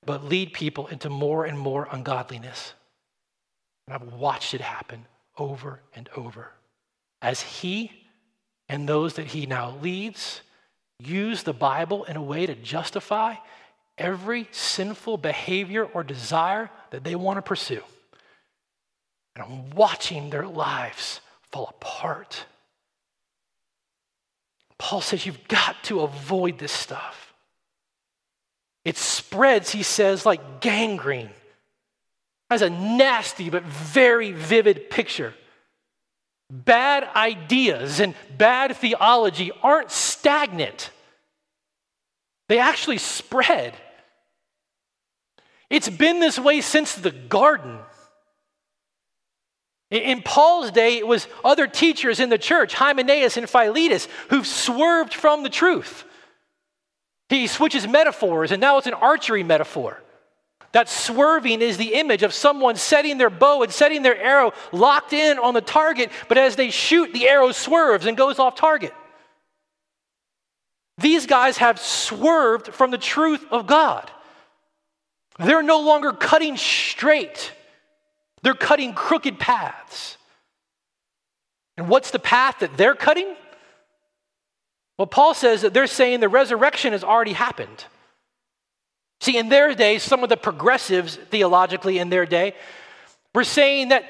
but 0.04 0.24
lead 0.24 0.52
people 0.52 0.86
into 0.88 1.08
more 1.08 1.44
and 1.44 1.58
more 1.58 1.88
ungodliness. 1.90 2.74
And 3.86 3.94
I've 3.94 4.12
watched 4.14 4.54
it 4.54 4.60
happen 4.60 5.06
over 5.38 5.80
and 5.94 6.08
over 6.16 6.52
as 7.20 7.40
he 7.40 7.92
and 8.68 8.88
those 8.88 9.14
that 9.14 9.28
he 9.28 9.46
now 9.46 9.76
leads 9.82 10.40
use 10.98 11.42
the 11.42 11.52
Bible 11.52 12.04
in 12.04 12.16
a 12.16 12.22
way 12.22 12.46
to 12.46 12.54
justify 12.54 13.34
every 13.98 14.48
sinful 14.50 15.18
behavior 15.18 15.84
or 15.84 16.02
desire 16.02 16.70
that 16.90 17.04
they 17.04 17.14
want 17.14 17.38
to 17.38 17.42
pursue. 17.42 17.82
And 19.34 19.44
I'm 19.44 19.70
watching 19.70 20.30
their 20.30 20.46
lives 20.46 21.20
fall 21.50 21.74
apart. 21.80 22.46
Paul 24.78 25.00
says 25.00 25.24
you've 25.26 25.46
got 25.48 25.82
to 25.84 26.00
avoid 26.00 26.58
this 26.58 26.72
stuff. 26.72 27.31
It 28.84 28.96
spreads, 28.96 29.70
he 29.70 29.82
says, 29.82 30.26
like 30.26 30.60
gangrene. 30.60 31.30
Has 32.50 32.62
a 32.62 32.70
nasty 32.70 33.48
but 33.48 33.62
very 33.62 34.32
vivid 34.32 34.90
picture. 34.90 35.34
Bad 36.50 37.08
ideas 37.16 38.00
and 38.00 38.14
bad 38.36 38.76
theology 38.76 39.52
aren't 39.62 39.90
stagnant. 39.90 40.90
They 42.48 42.58
actually 42.58 42.98
spread. 42.98 43.74
It's 45.70 45.88
been 45.88 46.20
this 46.20 46.38
way 46.38 46.60
since 46.60 46.94
the 46.94 47.10
garden. 47.10 47.78
In 49.90 50.22
Paul's 50.22 50.70
day, 50.70 50.98
it 50.98 51.06
was 51.06 51.28
other 51.44 51.66
teachers 51.66 52.20
in 52.20 52.28
the 52.28 52.38
church, 52.38 52.74
Hymenaeus 52.74 53.36
and 53.36 53.48
Philetus, 53.48 54.08
who've 54.28 54.46
swerved 54.46 55.14
from 55.14 55.42
the 55.42 55.50
truth. 55.50 56.04
He 57.28 57.46
switches 57.46 57.86
metaphors, 57.86 58.52
and 58.52 58.60
now 58.60 58.78
it's 58.78 58.86
an 58.86 58.94
archery 58.94 59.42
metaphor. 59.42 60.02
That 60.72 60.88
swerving 60.88 61.60
is 61.60 61.76
the 61.76 61.94
image 61.94 62.22
of 62.22 62.32
someone 62.32 62.76
setting 62.76 63.18
their 63.18 63.30
bow 63.30 63.62
and 63.62 63.70
setting 63.70 64.02
their 64.02 64.16
arrow 64.16 64.52
locked 64.72 65.12
in 65.12 65.38
on 65.38 65.54
the 65.54 65.60
target, 65.60 66.10
but 66.28 66.38
as 66.38 66.56
they 66.56 66.70
shoot, 66.70 67.12
the 67.12 67.28
arrow 67.28 67.52
swerves 67.52 68.06
and 68.06 68.16
goes 68.16 68.38
off 68.38 68.56
target. 68.56 68.94
These 70.98 71.26
guys 71.26 71.58
have 71.58 71.78
swerved 71.78 72.68
from 72.68 72.90
the 72.90 72.98
truth 72.98 73.44
of 73.50 73.66
God. 73.66 74.10
They're 75.38 75.62
no 75.62 75.80
longer 75.80 76.12
cutting 76.12 76.56
straight, 76.56 77.52
they're 78.42 78.54
cutting 78.54 78.94
crooked 78.94 79.38
paths. 79.38 80.16
And 81.76 81.88
what's 81.88 82.10
the 82.10 82.18
path 82.18 82.58
that 82.60 82.76
they're 82.76 82.94
cutting? 82.94 83.34
Well, 85.02 85.08
Paul 85.08 85.34
says 85.34 85.62
that 85.62 85.74
they're 85.74 85.88
saying 85.88 86.20
the 86.20 86.28
resurrection 86.28 86.92
has 86.92 87.02
already 87.02 87.32
happened. 87.32 87.86
See, 89.20 89.36
in 89.36 89.48
their 89.48 89.74
day, 89.74 89.98
some 89.98 90.22
of 90.22 90.28
the 90.28 90.36
progressives 90.36 91.16
theologically 91.16 91.98
in 91.98 92.08
their 92.08 92.24
day 92.24 92.54
were 93.34 93.42
saying 93.42 93.88
that 93.88 94.04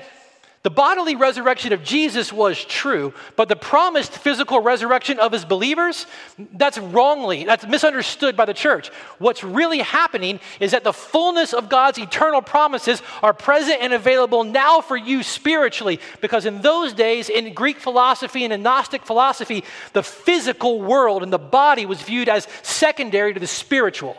The 0.62 0.70
bodily 0.70 1.16
resurrection 1.16 1.72
of 1.72 1.82
Jesus 1.82 2.32
was 2.32 2.64
true, 2.64 3.12
but 3.34 3.48
the 3.48 3.56
promised 3.56 4.12
physical 4.12 4.60
resurrection 4.60 5.18
of 5.18 5.32
his 5.32 5.44
believers, 5.44 6.06
that's 6.54 6.78
wrongly, 6.78 7.42
that's 7.42 7.66
misunderstood 7.66 8.36
by 8.36 8.44
the 8.44 8.54
church. 8.54 8.90
What's 9.18 9.42
really 9.42 9.80
happening 9.80 10.38
is 10.60 10.70
that 10.70 10.84
the 10.84 10.92
fullness 10.92 11.52
of 11.52 11.68
God's 11.68 11.98
eternal 11.98 12.42
promises 12.42 13.02
are 13.24 13.34
present 13.34 13.78
and 13.80 13.92
available 13.92 14.44
now 14.44 14.80
for 14.80 14.96
you 14.96 15.24
spiritually, 15.24 15.98
because 16.20 16.46
in 16.46 16.60
those 16.60 16.92
days, 16.92 17.28
in 17.28 17.54
Greek 17.54 17.80
philosophy 17.80 18.44
and 18.44 18.52
in 18.52 18.62
Gnostic 18.62 19.04
philosophy, 19.04 19.64
the 19.94 20.04
physical 20.04 20.80
world 20.80 21.24
and 21.24 21.32
the 21.32 21.38
body 21.40 21.86
was 21.86 22.00
viewed 22.02 22.28
as 22.28 22.46
secondary 22.62 23.34
to 23.34 23.40
the 23.40 23.48
spiritual. 23.48 24.16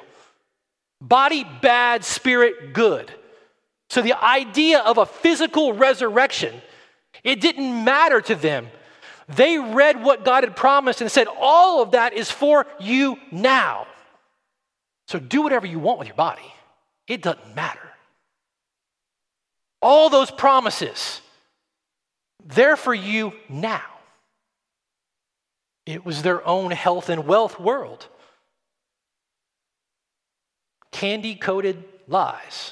Body 0.99 1.45
bad, 1.61 2.03
spirit 2.03 2.73
good. 2.73 3.13
So 3.93 4.01
the 4.01 4.19
idea 4.25 4.79
of 4.79 4.97
a 4.97 5.05
physical 5.05 5.71
resurrection, 5.71 6.63
it 7.23 7.39
didn't 7.39 7.83
matter 7.83 8.21
to 8.21 8.33
them. 8.33 8.69
They 9.29 9.59
read 9.59 10.03
what 10.03 10.25
God 10.25 10.43
had 10.43 10.55
promised 10.55 10.99
and 11.01 11.11
said, 11.11 11.27
All 11.39 11.83
of 11.83 11.91
that 11.91 12.13
is 12.13 12.31
for 12.31 12.65
you 12.79 13.19
now. 13.29 13.85
So 15.09 15.19
do 15.19 15.43
whatever 15.43 15.67
you 15.67 15.77
want 15.77 15.99
with 15.99 16.07
your 16.07 16.17
body. 16.17 16.41
It 17.07 17.21
doesn't 17.21 17.55
matter. 17.55 17.87
All 19.79 20.09
those 20.09 20.31
promises, 20.31 21.21
they're 22.43 22.75
for 22.75 22.95
you 22.95 23.33
now. 23.47 23.83
It 25.85 26.03
was 26.03 26.23
their 26.23 26.43
own 26.47 26.71
health 26.71 27.09
and 27.09 27.27
wealth 27.27 27.59
world. 27.59 28.07
Candy 30.91 31.35
coated 31.35 31.83
lies 32.07 32.71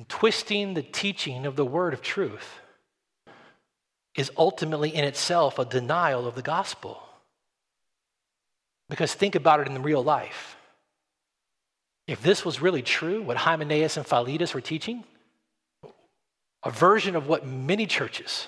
and 0.00 0.08
twisting 0.08 0.72
the 0.72 0.82
teaching 0.82 1.44
of 1.44 1.56
the 1.56 1.64
word 1.66 1.92
of 1.92 2.00
truth 2.00 2.58
is 4.16 4.30
ultimately 4.34 4.94
in 4.94 5.04
itself 5.04 5.58
a 5.58 5.64
denial 5.66 6.26
of 6.26 6.34
the 6.34 6.40
gospel. 6.40 7.02
Because 8.88 9.12
think 9.12 9.34
about 9.34 9.60
it 9.60 9.66
in 9.66 9.82
real 9.82 10.02
life. 10.02 10.56
If 12.06 12.22
this 12.22 12.46
was 12.46 12.62
really 12.62 12.80
true, 12.80 13.20
what 13.20 13.36
Hymenaeus 13.36 13.98
and 13.98 14.06
Philetus 14.06 14.54
were 14.54 14.62
teaching, 14.62 15.04
a 16.64 16.70
version 16.70 17.14
of 17.14 17.26
what 17.26 17.46
many 17.46 17.84
churches, 17.84 18.46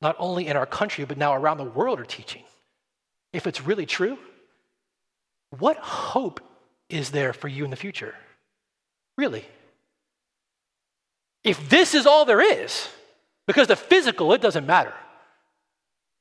not 0.00 0.16
only 0.18 0.48
in 0.48 0.56
our 0.56 0.66
country, 0.66 1.04
but 1.04 1.16
now 1.16 1.32
around 1.32 1.58
the 1.58 1.64
world, 1.64 2.00
are 2.00 2.04
teaching, 2.04 2.42
if 3.32 3.46
it's 3.46 3.64
really 3.64 3.86
true, 3.86 4.18
what 5.56 5.76
hope 5.76 6.40
is 6.88 7.12
there 7.12 7.32
for 7.32 7.46
you 7.46 7.62
in 7.62 7.70
the 7.70 7.76
future? 7.76 8.16
Really? 9.16 9.44
If 11.44 11.68
this 11.68 11.94
is 11.94 12.06
all 12.06 12.24
there 12.24 12.40
is, 12.40 12.88
because 13.46 13.68
the 13.68 13.76
physical, 13.76 14.32
it 14.32 14.40
doesn't 14.40 14.66
matter. 14.66 14.94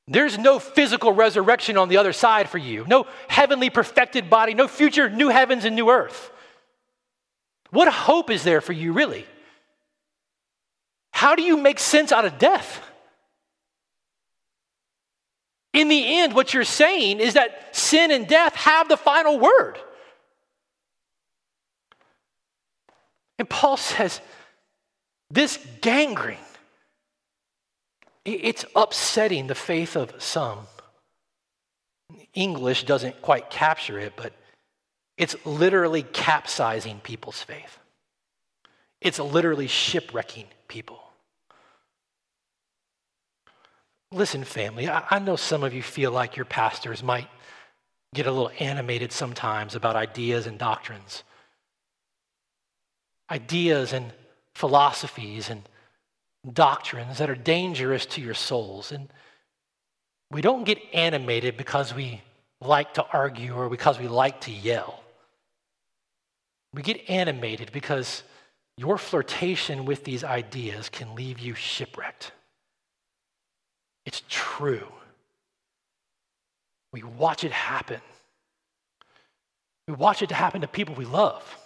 There's 0.08 0.38
no 0.38 0.60
physical 0.60 1.14
resurrection 1.14 1.78
on 1.78 1.88
the 1.88 1.98
other 1.98 2.12
side 2.12 2.50
for 2.50 2.58
you, 2.58 2.86
no 2.88 3.06
heavenly 3.28 3.70
perfected 3.70 4.30
body, 4.30 4.54
no 4.54 4.68
future 4.68 5.10
new 5.10 5.30
heavens 5.30 5.64
and 5.64 5.76
new 5.76 5.90
earth. 5.90 6.32
What 7.70 7.88
hope 7.88 8.30
is 8.30 8.44
there 8.44 8.62
for 8.62 8.74
you, 8.74 8.94
really? 8.94 9.26
How 11.12 11.36
do 11.36 11.44
you 11.44 11.56
make 11.56 11.80
sense 11.80 12.12
out 12.12 12.26
of 12.26 12.38
death? 12.40 12.82
In 15.74 15.88
the 15.88 16.20
end, 16.20 16.34
what 16.34 16.54
you're 16.54 16.64
saying 16.66 17.20
is 17.20 17.36
that 17.36 17.74
sin 17.76 18.12
and 18.12 18.28
death 18.28 18.56
have 18.56 18.90
the 18.90 18.98
final 18.98 19.40
word. 19.40 19.78
And 23.40 23.50
Paul 23.50 23.78
says, 23.78 24.20
this 25.32 25.58
gangrene, 25.82 26.38
it's 28.26 28.66
upsetting 28.76 29.48
the 29.48 29.56
faith 29.56 29.96
of 29.96 30.14
some. 30.22 30.60
English 32.34 32.84
doesn't 32.84 33.22
quite 33.22 33.50
capture 33.50 33.98
it, 33.98 34.14
but 34.16 34.34
it's 35.18 35.36
literally 35.46 36.04
capsizing 36.04 37.00
people's 37.00 37.42
faith. 37.42 37.80
It's 39.00 39.20
literally 39.20 39.68
shipwrecking 39.68 40.48
people. 40.68 41.02
Listen, 44.12 44.44
family, 44.44 44.90
I, 44.90 45.20
know 45.20 45.38
some 45.38 45.64
of 45.64 45.74
you 45.74 45.82
feel 45.82 46.12
like 46.12 46.36
your 46.36 46.46
pastors 46.46 47.02
might 47.02 47.30
get 48.14 48.28
a 48.28 48.32
little 48.32 48.52
animated 48.60 49.14
sometimes 49.14 49.74
about 49.74 49.96
ideas 49.96 50.48
and 50.48 50.60
doctrines. 50.60 51.24
Ideas 53.32 53.94
and 53.94 54.12
philosophies 54.56 55.50
and 55.50 55.64
doctrines 56.54 57.20
that 57.20 57.30
are 57.30 57.36
dangerous 57.36 58.06
to 58.08 58.22
your 58.22 58.34
souls. 58.34 58.92
And 58.92 59.10
we 60.30 60.42
don't 60.42 60.64
get 60.64 60.80
animated 60.94 61.58
because 61.58 61.94
we 61.94 62.22
like 62.60 62.94
to 62.96 63.06
argue 63.12 63.54
or 63.54 63.70
because 63.70 64.00
we 64.00 64.08
like 64.08 64.42
to 64.42 64.52
yell. 64.52 65.04
We 66.74 66.82
get 66.82 67.10
animated 67.10 67.72
because 67.72 68.24
your 68.78 68.98
flirtation 68.98 69.86
with 69.86 70.04
these 70.04 70.24
ideas 70.24 70.90
can 70.90 71.16
leave 71.16 71.40
you 71.40 71.54
shipwrecked. 71.54 72.32
It's 74.06 74.24
true. 74.30 74.88
We 76.94 77.04
watch 77.04 77.44
it 77.44 77.52
happen. 77.52 78.02
We 79.88 79.94
watch 79.94 80.22
it 80.22 80.32
happen 80.32 80.62
to 80.62 80.68
people 80.68 80.96
we 80.96 81.06
love. 81.06 81.58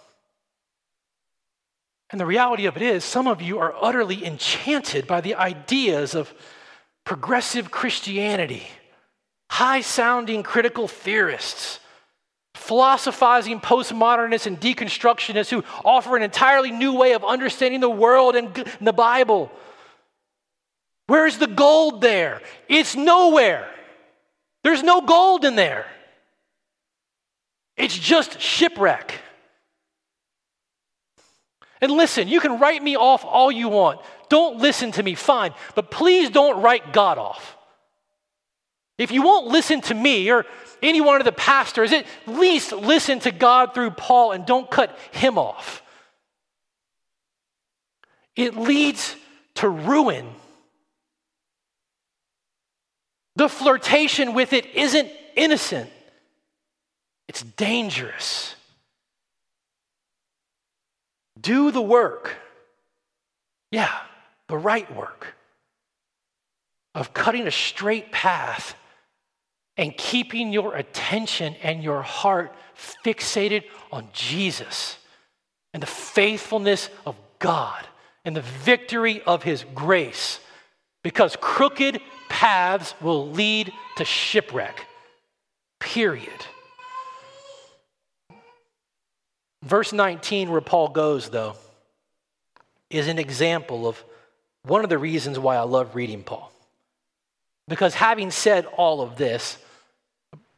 And 2.10 2.20
the 2.20 2.26
reality 2.26 2.66
of 2.66 2.76
it 2.76 2.82
is, 2.82 3.04
some 3.04 3.26
of 3.26 3.42
you 3.42 3.58
are 3.58 3.74
utterly 3.80 4.24
enchanted 4.24 5.06
by 5.06 5.20
the 5.20 5.34
ideas 5.34 6.14
of 6.14 6.32
progressive 7.04 7.70
Christianity, 7.70 8.62
high 9.50 9.80
sounding 9.80 10.42
critical 10.42 10.86
theorists, 10.86 11.80
philosophizing 12.54 13.60
postmodernists 13.60 14.46
and 14.46 14.60
deconstructionists 14.60 15.50
who 15.50 15.64
offer 15.84 16.16
an 16.16 16.22
entirely 16.22 16.70
new 16.70 16.94
way 16.94 17.12
of 17.12 17.24
understanding 17.24 17.80
the 17.80 17.90
world 17.90 18.34
and 18.36 18.54
the 18.80 18.92
Bible. 18.92 19.50
Where's 21.06 21.38
the 21.38 21.46
gold 21.46 22.00
there? 22.00 22.40
It's 22.68 22.96
nowhere. 22.96 23.68
There's 24.64 24.82
no 24.82 25.00
gold 25.00 25.44
in 25.44 25.54
there. 25.54 25.86
It's 27.76 27.96
just 27.96 28.40
shipwreck. 28.40 29.20
And 31.80 31.92
listen, 31.92 32.28
you 32.28 32.40
can 32.40 32.58
write 32.58 32.82
me 32.82 32.96
off 32.96 33.24
all 33.24 33.52
you 33.52 33.68
want. 33.68 34.00
Don't 34.28 34.58
listen 34.58 34.92
to 34.92 35.02
me, 35.02 35.14
fine. 35.14 35.52
But 35.74 35.90
please 35.90 36.30
don't 36.30 36.62
write 36.62 36.92
God 36.92 37.18
off. 37.18 37.56
If 38.98 39.10
you 39.10 39.22
won't 39.22 39.48
listen 39.48 39.82
to 39.82 39.94
me 39.94 40.30
or 40.30 40.46
any 40.82 41.00
one 41.00 41.20
of 41.20 41.24
the 41.24 41.32
pastors, 41.32 41.92
at 41.92 42.06
least 42.26 42.72
listen 42.72 43.18
to 43.20 43.30
God 43.30 43.74
through 43.74 43.90
Paul 43.90 44.32
and 44.32 44.46
don't 44.46 44.70
cut 44.70 44.98
him 45.12 45.38
off. 45.38 45.82
It 48.34 48.56
leads 48.56 49.16
to 49.56 49.68
ruin. 49.68 50.26
The 53.36 53.48
flirtation 53.48 54.32
with 54.32 54.54
it 54.54 54.66
isn't 54.74 55.10
innocent, 55.36 55.90
it's 57.28 57.42
dangerous. 57.42 58.55
Do 61.46 61.70
the 61.70 61.80
work. 61.80 62.34
Yeah, 63.70 63.94
the 64.48 64.58
right 64.58 64.92
work 64.96 65.36
of 66.92 67.14
cutting 67.14 67.46
a 67.46 67.52
straight 67.52 68.10
path 68.10 68.74
and 69.76 69.96
keeping 69.96 70.52
your 70.52 70.74
attention 70.74 71.54
and 71.62 71.84
your 71.84 72.02
heart 72.02 72.52
fixated 73.04 73.62
on 73.92 74.08
Jesus 74.12 74.98
and 75.72 75.80
the 75.80 75.86
faithfulness 75.86 76.90
of 77.04 77.14
God 77.38 77.86
and 78.24 78.34
the 78.34 78.42
victory 78.42 79.22
of 79.22 79.44
His 79.44 79.64
grace. 79.72 80.40
Because 81.04 81.36
crooked 81.40 82.00
paths 82.28 82.92
will 83.00 83.30
lead 83.30 83.72
to 83.98 84.04
shipwreck. 84.04 84.84
Period. 85.78 86.44
Verse 89.62 89.92
19, 89.92 90.50
where 90.50 90.60
Paul 90.60 90.88
goes, 90.88 91.30
though, 91.30 91.56
is 92.90 93.08
an 93.08 93.18
example 93.18 93.88
of 93.88 94.02
one 94.64 94.84
of 94.84 94.90
the 94.90 94.98
reasons 94.98 95.38
why 95.38 95.56
I 95.56 95.62
love 95.62 95.94
reading 95.94 96.22
Paul. 96.22 96.52
Because 97.68 97.94
having 97.94 98.30
said 98.30 98.66
all 98.76 99.00
of 99.00 99.16
this, 99.16 99.58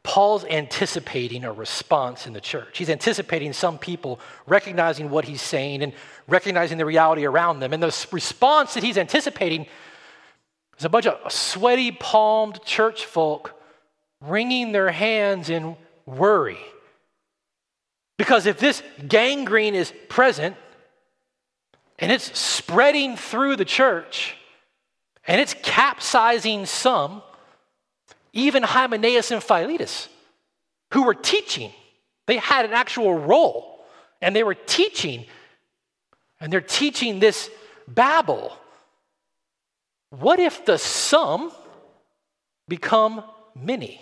Paul's 0.03 0.45
anticipating 0.45 1.43
a 1.43 1.51
response 1.51 2.25
in 2.25 2.33
the 2.33 2.41
church. 2.41 2.77
He's 2.77 2.89
anticipating 2.89 3.53
some 3.53 3.77
people 3.77 4.19
recognizing 4.47 5.09
what 5.09 5.25
he's 5.25 5.41
saying 5.41 5.83
and 5.83 5.93
recognizing 6.27 6.77
the 6.77 6.85
reality 6.85 7.25
around 7.25 7.59
them. 7.59 7.73
And 7.73 7.81
the 7.83 8.07
response 8.11 8.73
that 8.75 8.83
he's 8.83 8.97
anticipating 8.97 9.67
is 10.77 10.85
a 10.85 10.89
bunch 10.89 11.05
of 11.05 11.31
sweaty 11.31 11.91
palmed 11.91 12.63
church 12.63 13.05
folk 13.05 13.59
wringing 14.21 14.71
their 14.71 14.91
hands 14.91 15.49
in 15.49 15.75
worry 16.05 16.59
because 18.19 18.45
if 18.45 18.59
this 18.59 18.83
gangrene 19.07 19.75
is 19.75 19.93
present, 20.09 20.57
and 21.99 22.11
it's 22.11 22.37
spreading 22.37 23.15
through 23.15 23.55
the 23.55 23.63
church, 23.63 24.35
and 25.25 25.39
it's 25.39 25.55
capsizing 25.63 26.65
some, 26.65 27.23
even 28.33 28.61
Hymenaeus 28.61 29.31
and 29.31 29.41
Philetus, 29.41 30.09
who 30.91 31.05
were 31.05 31.13
teaching. 31.13 31.71
They 32.27 32.35
had 32.35 32.65
an 32.65 32.73
actual 32.73 33.15
role, 33.15 33.85
and 34.21 34.35
they 34.35 34.43
were 34.43 34.53
teaching, 34.53 35.25
and 36.41 36.51
they're 36.51 36.59
teaching 36.59 37.21
this 37.21 37.49
Babel. 37.87 38.51
What 40.09 40.41
if 40.41 40.65
the 40.65 40.77
some 40.77 41.53
become 42.67 43.23
many? 43.55 44.01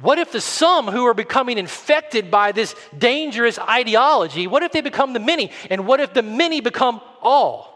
What 0.00 0.18
if 0.18 0.30
the 0.30 0.40
some 0.40 0.86
who 0.86 1.06
are 1.06 1.14
becoming 1.14 1.58
infected 1.58 2.30
by 2.30 2.52
this 2.52 2.76
dangerous 2.96 3.58
ideology, 3.58 4.46
what 4.46 4.62
if 4.62 4.70
they 4.70 4.80
become 4.80 5.12
the 5.12 5.18
many? 5.18 5.50
And 5.70 5.86
what 5.86 5.98
if 5.98 6.14
the 6.14 6.22
many 6.22 6.60
become 6.60 7.00
all? 7.20 7.74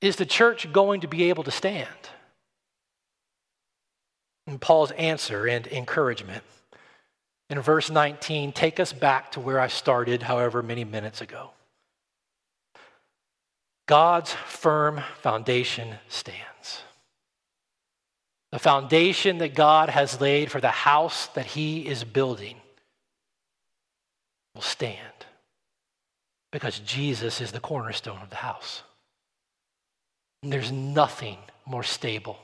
Is 0.00 0.16
the 0.16 0.24
church 0.24 0.72
going 0.72 1.02
to 1.02 1.08
be 1.08 1.24
able 1.24 1.44
to 1.44 1.50
stand? 1.50 1.88
And 4.46 4.58
Paul's 4.58 4.92
answer 4.92 5.46
and 5.46 5.66
encouragement 5.66 6.42
in 7.50 7.60
verse 7.60 7.90
19 7.90 8.52
take 8.52 8.80
us 8.80 8.94
back 8.94 9.32
to 9.32 9.40
where 9.40 9.60
I 9.60 9.66
started, 9.66 10.22
however 10.22 10.62
many 10.62 10.84
minutes 10.84 11.20
ago. 11.20 11.50
God's 13.86 14.32
firm 14.32 15.02
foundation 15.20 15.96
stands. 16.08 16.57
The 18.50 18.58
foundation 18.58 19.38
that 19.38 19.54
God 19.54 19.90
has 19.90 20.20
laid 20.20 20.50
for 20.50 20.60
the 20.60 20.68
house 20.68 21.26
that 21.28 21.46
he 21.46 21.86
is 21.86 22.04
building 22.04 22.56
will 24.54 24.62
stand 24.62 24.98
because 26.50 26.78
Jesus 26.80 27.40
is 27.40 27.52
the 27.52 27.60
cornerstone 27.60 28.20
of 28.22 28.30
the 28.30 28.36
house. 28.36 28.82
And 30.42 30.52
there's 30.52 30.72
nothing 30.72 31.36
more 31.66 31.82
stable, 31.82 32.38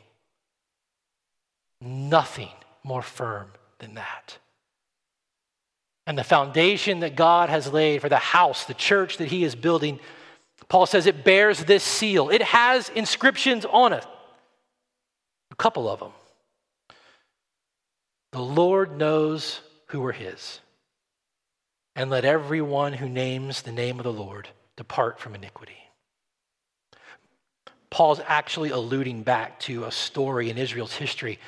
nothing 1.80 2.50
more 2.82 3.02
firm 3.02 3.46
than 3.78 3.94
that. 3.94 4.38
And 6.06 6.18
the 6.18 6.24
foundation 6.24 7.00
that 7.00 7.16
God 7.16 7.48
has 7.48 7.72
laid 7.72 8.02
for 8.02 8.10
the 8.10 8.16
house, 8.16 8.66
the 8.66 8.74
church 8.74 9.16
that 9.16 9.28
he 9.28 9.42
is 9.42 9.54
building, 9.54 9.98
Paul 10.68 10.84
says 10.84 11.06
it 11.06 11.24
bears 11.24 11.64
this 11.64 11.82
seal. 11.82 12.28
It 12.28 12.42
has 12.42 12.90
inscriptions 12.90 13.64
on 13.64 13.94
it. 13.94 14.04
A 15.54 15.56
couple 15.56 15.88
of 15.88 16.00
them. 16.00 16.10
The 18.32 18.40
Lord 18.40 18.98
knows 18.98 19.60
who 19.86 20.04
are 20.04 20.10
his. 20.10 20.58
And 21.94 22.10
let 22.10 22.24
everyone 22.24 22.94
who 22.94 23.08
names 23.08 23.62
the 23.62 23.70
name 23.70 24.00
of 24.00 24.02
the 24.02 24.12
Lord 24.12 24.48
depart 24.76 25.20
from 25.20 25.36
iniquity. 25.36 25.76
Paul's 27.88 28.20
actually 28.26 28.70
alluding 28.70 29.22
back 29.22 29.60
to 29.60 29.84
a 29.84 29.92
story 29.92 30.50
in 30.50 30.58
Israel's 30.58 30.94
history. 30.94 31.38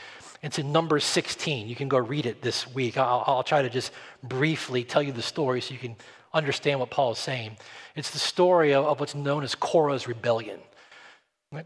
It's 0.41 0.61
in 0.61 0.71
Numbers 0.71 1.03
16. 1.03 1.67
You 1.67 1.75
can 1.75 1.89
go 1.89 1.99
read 1.99 2.27
it 2.27 2.43
this 2.43 2.73
week. 2.73 2.97
I'll, 2.97 3.25
I'll, 3.27 3.43
try 3.43 3.63
to 3.63 3.69
just 3.69 3.91
briefly 4.23 4.85
tell 4.85 5.03
you 5.03 5.11
the 5.11 5.21
story 5.21 5.61
so 5.61 5.75
you 5.75 5.81
can 5.81 5.97
understand 6.33 6.79
what 6.79 6.91
Paul 6.91 7.11
is 7.11 7.19
saying. 7.19 7.57
It's 7.97 8.13
the 8.13 8.21
story 8.21 8.73
of, 8.73 8.85
of 8.85 9.01
what's 9.01 9.17
known 9.17 9.43
as 9.43 9.57
Korah's 9.57 10.07
rebellion. 10.07 10.61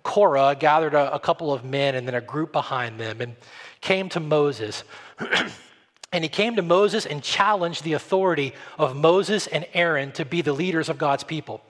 Korah 0.02 0.56
gathered 0.58 0.94
a, 0.94 1.14
a 1.14 1.18
couple 1.18 1.52
of 1.52 1.64
men 1.64 1.94
and 1.94 2.06
then 2.06 2.14
a 2.14 2.20
group 2.20 2.52
behind 2.52 3.00
them 3.00 3.20
and 3.20 3.36
came 3.80 4.08
to 4.10 4.20
Moses. 4.20 4.84
and 6.12 6.24
he 6.24 6.28
came 6.28 6.56
to 6.56 6.62
Moses 6.62 7.06
and 7.06 7.22
challenged 7.22 7.82
the 7.82 7.94
authority 7.94 8.52
of 8.78 8.96
Moses 8.96 9.46
and 9.46 9.66
Aaron 9.72 10.12
to 10.12 10.24
be 10.24 10.42
the 10.42 10.52
leaders 10.52 10.88
of 10.88 10.98
God's 10.98 11.24
people. 11.24 11.62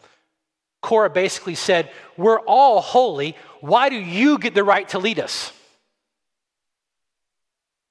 Korah 0.83 1.11
basically 1.11 1.55
said, 1.55 1.91
We're 2.17 2.41
all 2.41 2.81
holy. 2.81 3.37
Why 3.61 3.89
do 3.91 3.97
you 3.97 4.39
get 4.39 4.55
the 4.55 4.65
right 4.65 4.89
to 4.91 4.99
lead 4.99 5.21
us? 5.21 5.53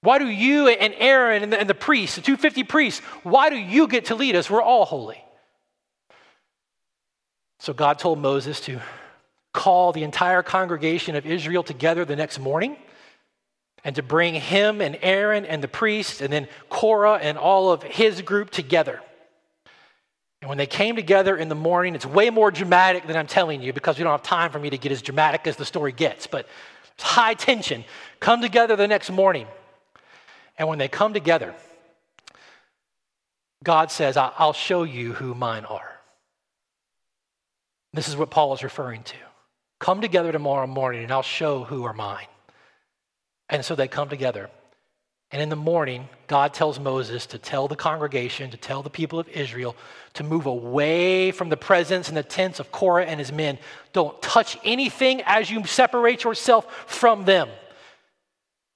Why 0.02 0.18
do 0.18 0.28
you 0.28 0.68
and 0.70 0.94
Aaron 0.98 1.44
and 1.44 1.54
the, 1.54 1.60
and 1.60 1.70
the 1.70 1.76
priests, 1.76 2.16
the 2.16 2.22
250 2.22 2.64
priests, 2.64 3.02
why 3.24 3.50
do 3.50 3.58
you 3.58 3.88
get 3.88 4.06
to 4.06 4.16
lead 4.16 4.36
us? 4.36 4.50
We're 4.50 4.62
all 4.62 4.86
holy. 4.86 5.22
So 7.60 7.74
God 7.74 8.00
told 8.00 8.20
Moses 8.20 8.62
to 8.62 8.80
call 9.54 9.92
the 9.92 10.04
entire 10.04 10.44
congregation 10.44 11.16
of 11.16 11.26
Israel 11.26 11.64
together 11.64 12.06
the 12.06 12.16
next 12.16 12.40
morning 12.40 12.78
and 13.84 13.96
to 13.96 14.04
bring 14.04 14.34
him 14.36 14.82
and 14.82 14.98
Aaron 15.02 15.46
and 15.46 15.64
the 15.64 15.68
priests 15.68 16.22
and 16.22 16.32
then 16.32 16.48
Korah 16.70 17.20
and 17.22 17.38
all 17.38 17.72
of 17.72 17.84
his 17.84 18.22
group 18.22 18.50
together. 18.50 19.02
And 20.42 20.50
when 20.50 20.58
they 20.58 20.68
came 20.68 20.96
together 20.96 21.36
in 21.36 21.50
the 21.50 21.56
morning, 21.56 21.96
it's 21.96 22.06
way 22.06 22.30
more 22.30 22.52
dramatic 22.52 23.08
than 23.08 23.18
I'm 23.18 23.28
telling 23.28 23.62
you 23.62 23.74
because 23.74 23.98
we 23.98 24.04
don't 24.04 24.12
have 24.12 24.24
time 24.24 24.52
for 24.52 24.60
me 24.60 24.70
to 24.70 24.78
get 24.78 24.92
as 24.92 25.02
dramatic 25.02 25.48
as 25.48 25.58
the 25.58 25.66
story 25.66 25.92
gets, 25.92 26.28
but 26.28 26.48
it's 26.94 27.04
high 27.04 27.34
tension. 27.34 27.84
Come 28.20 28.42
together 28.42 28.76
the 28.76 28.88
next 28.88 29.10
morning. 29.10 29.48
And 30.58 30.68
when 30.68 30.78
they 30.78 30.88
come 30.88 31.14
together, 31.14 31.56
God 33.64 33.92
says, 33.92 34.16
I'll 34.16 34.54
show 34.54 34.84
you 34.84 35.14
who 35.14 35.34
mine 35.34 35.66
are. 35.66 36.00
This 37.94 38.08
is 38.08 38.16
what 38.16 38.30
Paul 38.30 38.54
is 38.54 38.64
referring 38.64 39.04
to. 39.04 39.16
Come 39.80 40.02
together 40.02 40.32
tomorrow 40.32 40.68
morning 40.68 41.04
and 41.04 41.12
I'll 41.12 41.22
show 41.22 41.64
who 41.64 41.86
are 41.86 41.94
mine. 41.94 42.28
And 43.50 43.64
so 43.64 43.76
they 43.76 43.88
come 43.88 44.10
together. 44.10 44.50
And 45.32 45.42
in 45.42 45.50
the 45.50 45.56
morning, 45.56 46.10
God 46.28 46.54
tells 46.54 46.80
Moses 46.80 47.28
to 47.28 47.38
tell 47.38 47.68
the 47.68 47.76
congregation, 47.76 48.50
to 48.50 48.58
tell 48.58 48.82
the 48.82 48.90
people 48.90 49.20
of 49.20 49.30
Israel 49.30 49.76
to 50.16 50.24
move 50.24 50.48
away 50.48 51.32
from 51.32 51.50
the 51.50 51.58
presence 51.58 52.08
and 52.08 52.18
the 52.18 52.24
tents 52.24 52.60
of 52.60 52.72
Korah 52.72 53.06
and 53.06 53.20
his 53.20 53.32
men. 53.32 53.60
Don't 53.94 54.20
touch 54.22 54.58
anything 54.64 55.22
as 55.26 55.52
you 55.52 55.64
separate 55.66 56.24
yourself 56.24 56.90
from 56.90 57.26
them. 57.26 57.48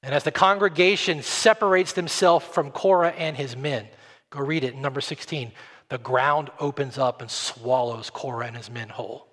And 0.04 0.14
as 0.14 0.24
the 0.24 0.32
congregation 0.32 1.24
separates 1.24 1.94
themselves 1.94 2.46
from 2.46 2.70
Korah 2.70 3.14
and 3.18 3.36
his 3.36 3.58
men, 3.58 3.88
go 4.30 4.40
read 4.40 4.64
it 4.64 4.76
in 4.76 4.82
number 4.82 5.02
16. 5.02 5.52
The 5.90 5.98
ground 5.98 6.52
opens 6.60 6.98
up 7.00 7.22
and 7.22 7.32
swallows 7.32 8.12
Korah 8.12 8.48
and 8.48 8.58
his 8.58 8.70
men 8.70 8.90
whole. 8.90 9.28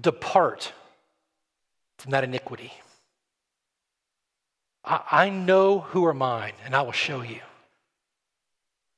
Depart 0.00 0.72
from 1.98 2.12
that 2.12 2.24
iniquity. 2.24 2.72
I, 4.84 5.30
know 5.30 5.78
who 5.78 6.04
are 6.06 6.14
mine, 6.14 6.54
and 6.64 6.74
I 6.74 6.82
will 6.82 6.92
show 6.92 7.22
you. 7.22 7.38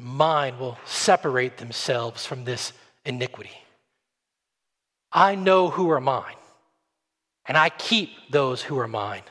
Mine 0.01 0.59
will 0.59 0.78
separate 0.86 1.59
themselves 1.59 2.24
from 2.24 2.45
this 2.45 2.72
iniquity. 3.05 3.51
I 5.12 5.34
know 5.34 5.68
who 5.68 5.90
are 5.90 6.01
mine, 6.01 6.36
and 7.47 7.59
I 7.59 7.68
keep 7.68 8.11
those 8.30 8.62
who 8.62 8.78
are 8.78 8.88
mine. 8.88 9.22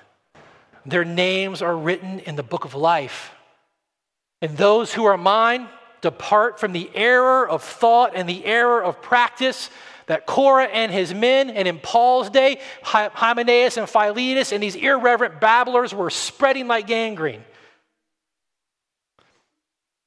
Their 0.86 1.06
names 1.06 1.62
are 1.62 1.76
written 1.76 2.20
in 2.20 2.36
the 2.36 2.44
book 2.44 2.66
of 2.66 2.76
life. 2.76 3.32
And 4.42 4.56
those 4.58 4.94
who 4.94 5.06
are 5.06 5.18
mine 5.18 5.68
depart 6.02 6.60
from 6.60 6.74
the 6.74 6.90
error 6.94 7.48
of 7.48 7.64
thought 7.64 8.12
and 8.16 8.28
the 8.28 8.46
error 8.46 8.84
of 8.84 9.02
practice 9.02 9.70
that 10.08 10.26
Korah 10.26 10.66
and 10.66 10.92
his 10.92 11.14
men, 11.14 11.50
and 11.50 11.68
in 11.68 11.80
Paul's 11.80 12.30
day, 12.30 12.60
Hymenaeus 12.84 13.78
and 13.78 13.90
Philetus 13.90 14.52
and 14.52 14.62
these 14.62 14.76
irreverent 14.76 15.40
babblers 15.40 15.94
were 15.94 16.10
spreading 16.10 16.68
like 16.68 16.88
gangrene. 16.88 17.44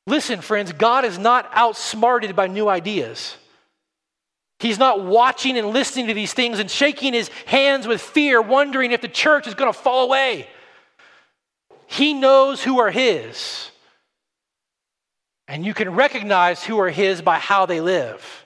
Listen, 0.07 0.41
friends, 0.41 0.73
God 0.73 1.05
is 1.05 1.19
not 1.19 1.51
outsmarted 1.53 2.37
by 2.37 2.47
new 2.47 2.69
ideas. 2.69 3.37
He's 4.59 4.79
not 4.79 5.05
watching 5.05 5.59
and 5.59 5.69
listening 5.69 6.07
to 6.07 6.15
these 6.15 6.33
things 6.33 6.61
and 6.61 6.71
shaking 6.71 7.13
his 7.13 7.29
hands 7.45 7.87
with 7.87 8.01
fear, 8.01 8.41
wondering 8.41 8.93
if 8.93 9.01
the 9.01 9.09
church 9.09 9.47
is 9.47 9.55
going 9.55 9.73
to 9.73 9.79
fall 9.79 10.05
away. 10.05 10.49
He 11.87 12.15
knows 12.15 12.63
who 12.63 12.79
are 12.81 12.91
his. 12.91 13.71
And 15.49 15.65
you 15.65 15.75
can 15.75 15.95
recognize 15.95 16.65
who 16.65 16.81
are 16.81 16.91
his 16.91 17.21
by 17.21 17.39
how 17.39 17.67
they 17.67 17.81
live. 17.81 18.46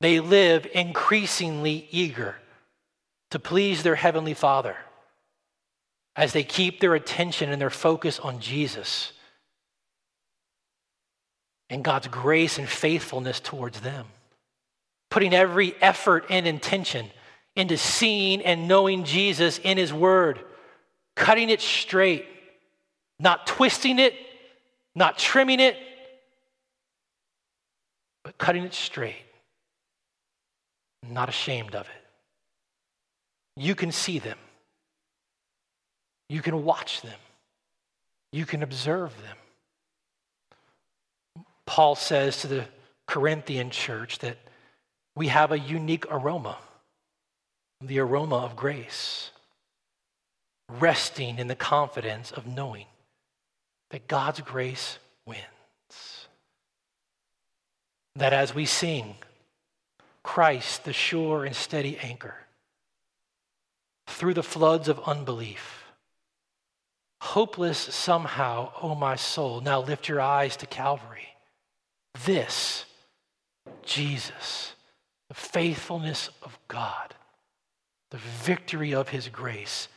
They 0.00 0.20
live 0.20 0.66
increasingly 0.72 1.86
eager 1.90 2.36
to 3.30 3.38
please 3.38 3.82
their 3.82 3.94
Heavenly 3.94 4.34
Father 4.34 4.76
as 6.16 6.32
they 6.32 6.42
keep 6.42 6.80
their 6.80 6.94
attention 6.94 7.50
and 7.50 7.60
their 7.60 7.70
focus 7.70 8.18
on 8.18 8.40
Jesus 8.40 9.12
and 11.68 11.84
God's 11.84 12.08
grace 12.08 12.58
and 12.58 12.68
faithfulness 12.68 13.40
towards 13.40 13.80
them. 13.80 14.06
Putting 15.10 15.34
every 15.34 15.74
effort 15.80 16.24
and 16.30 16.46
intention 16.46 17.06
into 17.54 17.76
seeing 17.76 18.42
and 18.42 18.66
knowing 18.66 19.04
Jesus 19.04 19.58
in 19.58 19.76
His 19.76 19.92
Word, 19.92 20.40
cutting 21.14 21.50
it 21.50 21.60
straight, 21.60 22.26
not 23.18 23.46
twisting 23.46 23.98
it, 23.98 24.14
not 24.94 25.18
trimming 25.18 25.60
it, 25.60 25.76
but 28.24 28.38
cutting 28.38 28.64
it 28.64 28.74
straight 28.74 29.29
not 31.08 31.28
ashamed 31.28 31.74
of 31.74 31.86
it. 31.86 32.02
You 33.56 33.74
can 33.74 33.92
see 33.92 34.18
them. 34.18 34.38
You 36.28 36.42
can 36.42 36.64
watch 36.64 37.02
them. 37.02 37.18
You 38.32 38.46
can 38.46 38.62
observe 38.62 39.12
them. 39.22 39.36
Paul 41.66 41.94
says 41.94 42.40
to 42.42 42.46
the 42.46 42.64
Corinthian 43.06 43.70
church 43.70 44.18
that 44.20 44.38
we 45.16 45.28
have 45.28 45.52
a 45.52 45.58
unique 45.58 46.06
aroma, 46.10 46.58
the 47.80 47.98
aroma 47.98 48.36
of 48.36 48.56
grace, 48.56 49.30
resting 50.68 51.38
in 51.38 51.48
the 51.48 51.56
confidence 51.56 52.30
of 52.30 52.46
knowing 52.46 52.86
that 53.90 54.06
God's 54.06 54.40
grace 54.40 54.98
wins. 55.26 55.40
That 58.16 58.32
as 58.32 58.54
we 58.54 58.66
sing, 58.66 59.16
Christ, 60.22 60.84
the 60.84 60.92
sure 60.92 61.44
and 61.44 61.54
steady 61.54 61.98
anchor, 61.98 62.34
through 64.06 64.34
the 64.34 64.42
floods 64.42 64.88
of 64.88 65.00
unbelief, 65.00 65.84
hopeless 67.20 67.78
somehow, 67.78 68.72
O 68.82 68.90
oh 68.90 68.94
my 68.94 69.16
soul, 69.16 69.60
now 69.60 69.80
lift 69.80 70.08
your 70.08 70.20
eyes 70.20 70.56
to 70.58 70.66
Calvary. 70.66 71.28
This, 72.24 72.84
Jesus, 73.82 74.74
the 75.28 75.34
faithfulness 75.34 76.28
of 76.42 76.58
God, 76.68 77.14
the 78.10 78.18
victory 78.18 78.94
of 78.94 79.08
his 79.08 79.28
grace, 79.28 79.88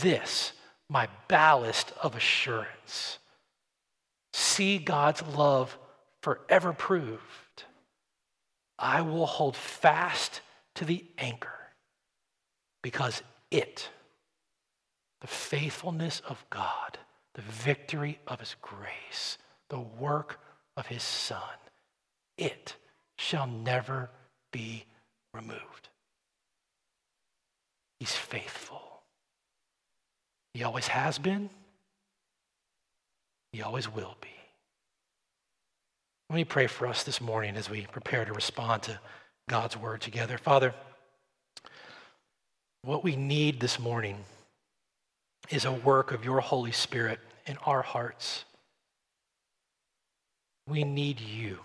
this, 0.00 0.52
my 0.88 1.08
ballast 1.28 1.92
of 2.02 2.14
assurance. 2.16 3.18
See 4.32 4.78
God's 4.78 5.22
love 5.22 5.78
forever 6.20 6.72
proved. 6.72 7.22
I 8.82 9.00
will 9.00 9.26
hold 9.26 9.56
fast 9.56 10.40
to 10.74 10.84
the 10.84 11.04
anchor 11.16 11.48
because 12.82 13.22
it, 13.52 13.88
the 15.20 15.28
faithfulness 15.28 16.20
of 16.28 16.44
God, 16.50 16.98
the 17.34 17.42
victory 17.42 18.18
of 18.26 18.40
his 18.40 18.56
grace, 18.60 19.38
the 19.70 19.78
work 19.78 20.40
of 20.76 20.86
his 20.86 21.04
Son, 21.04 21.38
it 22.36 22.74
shall 23.16 23.46
never 23.46 24.10
be 24.52 24.84
removed. 25.32 25.88
He's 28.00 28.16
faithful. 28.16 29.02
He 30.54 30.64
always 30.64 30.88
has 30.88 31.20
been. 31.20 31.50
He 33.52 33.62
always 33.62 33.88
will 33.88 34.16
be. 34.20 34.41
Let 36.32 36.36
me 36.36 36.44
pray 36.44 36.66
for 36.66 36.86
us 36.86 37.02
this 37.04 37.20
morning 37.20 37.56
as 37.56 37.68
we 37.68 37.82
prepare 37.92 38.24
to 38.24 38.32
respond 38.32 38.84
to 38.84 38.98
God's 39.50 39.76
word 39.76 40.00
together. 40.00 40.38
Father, 40.38 40.72
what 42.80 43.04
we 43.04 43.16
need 43.16 43.60
this 43.60 43.78
morning 43.78 44.16
is 45.50 45.66
a 45.66 45.72
work 45.72 46.10
of 46.10 46.24
your 46.24 46.40
Holy 46.40 46.72
Spirit 46.72 47.20
in 47.44 47.58
our 47.66 47.82
hearts. 47.82 48.46
We 50.66 50.84
need 50.84 51.20
you 51.20 51.58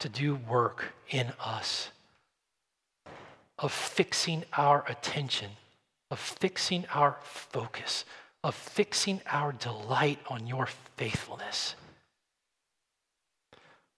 to 0.00 0.08
do 0.08 0.34
work 0.34 0.86
in 1.08 1.32
us 1.38 1.90
of 3.60 3.70
fixing 3.70 4.42
our 4.56 4.84
attention, 4.88 5.50
of 6.10 6.18
fixing 6.18 6.84
our 6.92 7.18
focus, 7.22 8.04
of 8.42 8.56
fixing 8.56 9.20
our 9.30 9.52
delight 9.52 10.18
on 10.28 10.48
your 10.48 10.66
faithfulness. 10.96 11.76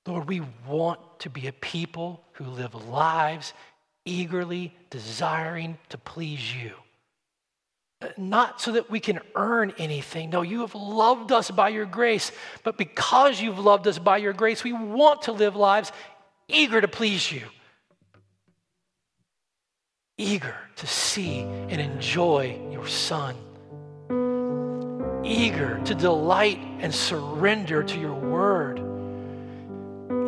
Lord, 0.07 0.29
we 0.29 0.43
want 0.67 1.01
to 1.21 1.31
be 1.31 1.47
a 1.47 1.53
people 1.53 2.25
who 2.33 2.45
live 2.45 2.75
lives 2.89 3.53
eagerly 4.05 4.75
desiring 4.89 5.79
to 5.91 5.99
please 5.99 6.55
you. 6.55 6.73
Uh, 8.01 8.09
not 8.17 8.61
so 8.61 8.73
that 8.73 8.91
we 8.91 8.99
can 8.99 9.21
earn 9.35 9.75
anything. 9.77 10.31
No, 10.31 10.41
you 10.41 10.61
have 10.63 10.75
loved 10.75 11.33
us 11.33 11.51
by 11.51 11.69
your 11.69 11.85
grace. 11.85 12.33
But 12.65 12.79
because 12.79 13.41
you've 13.41 13.59
loved 13.59 13.87
us 13.87 13.99
by 13.99 14.17
your 14.17 14.33
grace, 14.33 14.65
we 14.65 14.73
want 14.73 15.23
to 15.23 15.33
live 15.33 15.55
lives 15.55 15.93
eager 16.49 16.81
to 16.81 16.89
please 16.89 17.31
you. 17.31 17.43
Eager 20.17 20.57
to 20.77 20.87
see 20.87 21.41
and 21.41 21.81
enjoy 21.81 22.59
your 22.73 22.87
Son. 22.87 23.37
Eager 25.23 25.79
to 25.85 25.95
delight 25.95 26.59
and 26.79 26.95
surrender 26.95 27.83
to 27.83 28.01
your 28.01 28.15
word 28.15 28.90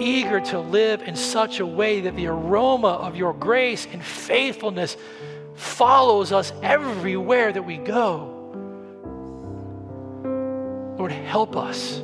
eager 0.02 0.40
to 0.40 0.58
live 0.58 1.02
in 1.02 1.16
such 1.16 1.60
a 1.60 1.66
way 1.66 2.00
that 2.02 2.16
the 2.16 2.26
aroma 2.26 2.88
of 2.88 3.16
your 3.16 3.32
grace 3.32 3.86
and 3.90 4.02
faithfulness 4.02 4.96
follows 5.54 6.32
us 6.32 6.52
everywhere 6.62 7.52
that 7.52 7.62
we 7.62 7.76
go. 7.76 8.28
Lord, 10.98 11.12
help 11.12 11.56
us. 11.56 12.02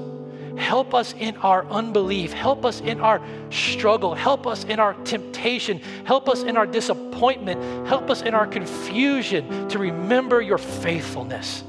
Help 0.57 0.93
us 0.93 1.15
in 1.19 1.37
our 1.37 1.65
unbelief. 1.67 2.33
Help 2.33 2.65
us 2.65 2.81
in 2.81 3.01
our 3.01 3.23
struggle. 3.51 4.15
Help 4.15 4.47
us 4.47 4.65
in 4.65 4.81
our 4.81 4.95
temptation. 5.05 5.81
Help 6.05 6.29
us 6.29 6.43
in 6.43 6.57
our 6.57 6.67
disappointment. 6.67 7.87
Help 7.87 8.11
us 8.11 8.23
in 8.23 8.35
our 8.35 8.47
confusion 8.47 9.69
to 9.69 9.79
remember 9.79 10.43
your 10.43 10.59
faithfulness. 10.59 11.63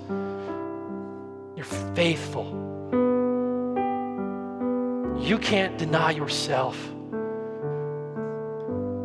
You're 1.55 1.65
faithful. 1.93 2.58
You 5.19 5.37
can't 5.37 5.77
deny 5.77 6.11
yourself. 6.11 6.77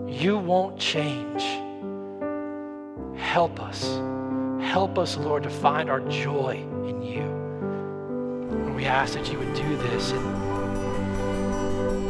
You 0.09 0.39
won't 0.39 0.79
change. 0.79 1.43
Help 3.19 3.61
us. 3.61 4.01
Help 4.63 4.97
us, 4.97 5.17
Lord, 5.17 5.43
to 5.43 5.51
find 5.51 5.91
our 5.91 5.99
joy 6.09 6.65
in 6.87 7.03
you. 7.03 7.23
And 7.23 8.77
we 8.77 8.85
ask 8.85 9.15
that 9.15 9.31
you 9.31 9.39
would 9.41 9.53
do 9.55 9.77
this. 9.77 10.13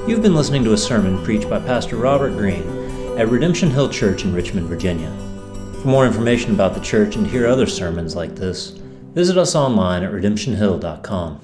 You've 0.07 0.23
been 0.23 0.35
listening 0.35 0.65
to 0.65 0.75
a 0.75 0.79
sermon 0.79 1.25
preached 1.25 1.49
by 1.49 1.59
Pastor 1.61 1.97
Robert 1.97 2.37
Greene 2.37 3.19
at 3.19 3.29
Redemption 3.29 3.71
Hill 3.71 3.89
Church 3.89 4.25
in 4.25 4.35
Richmond, 4.35 4.69
Virginia. 4.69 5.11
For 5.81 5.89
more 5.89 6.07
information 6.07 6.53
about 6.53 6.75
the 6.75 6.81
church 6.81 7.17
and 7.17 7.25
to 7.25 7.31
hear 7.31 7.47
other 7.47 7.67
sermons 7.67 8.15
like 8.15 8.35
this, 8.37 8.71
visit 9.15 9.39
us 9.39 9.55
online 9.55 10.03
at 10.03 10.13
redemptionhill.com. 10.13 11.41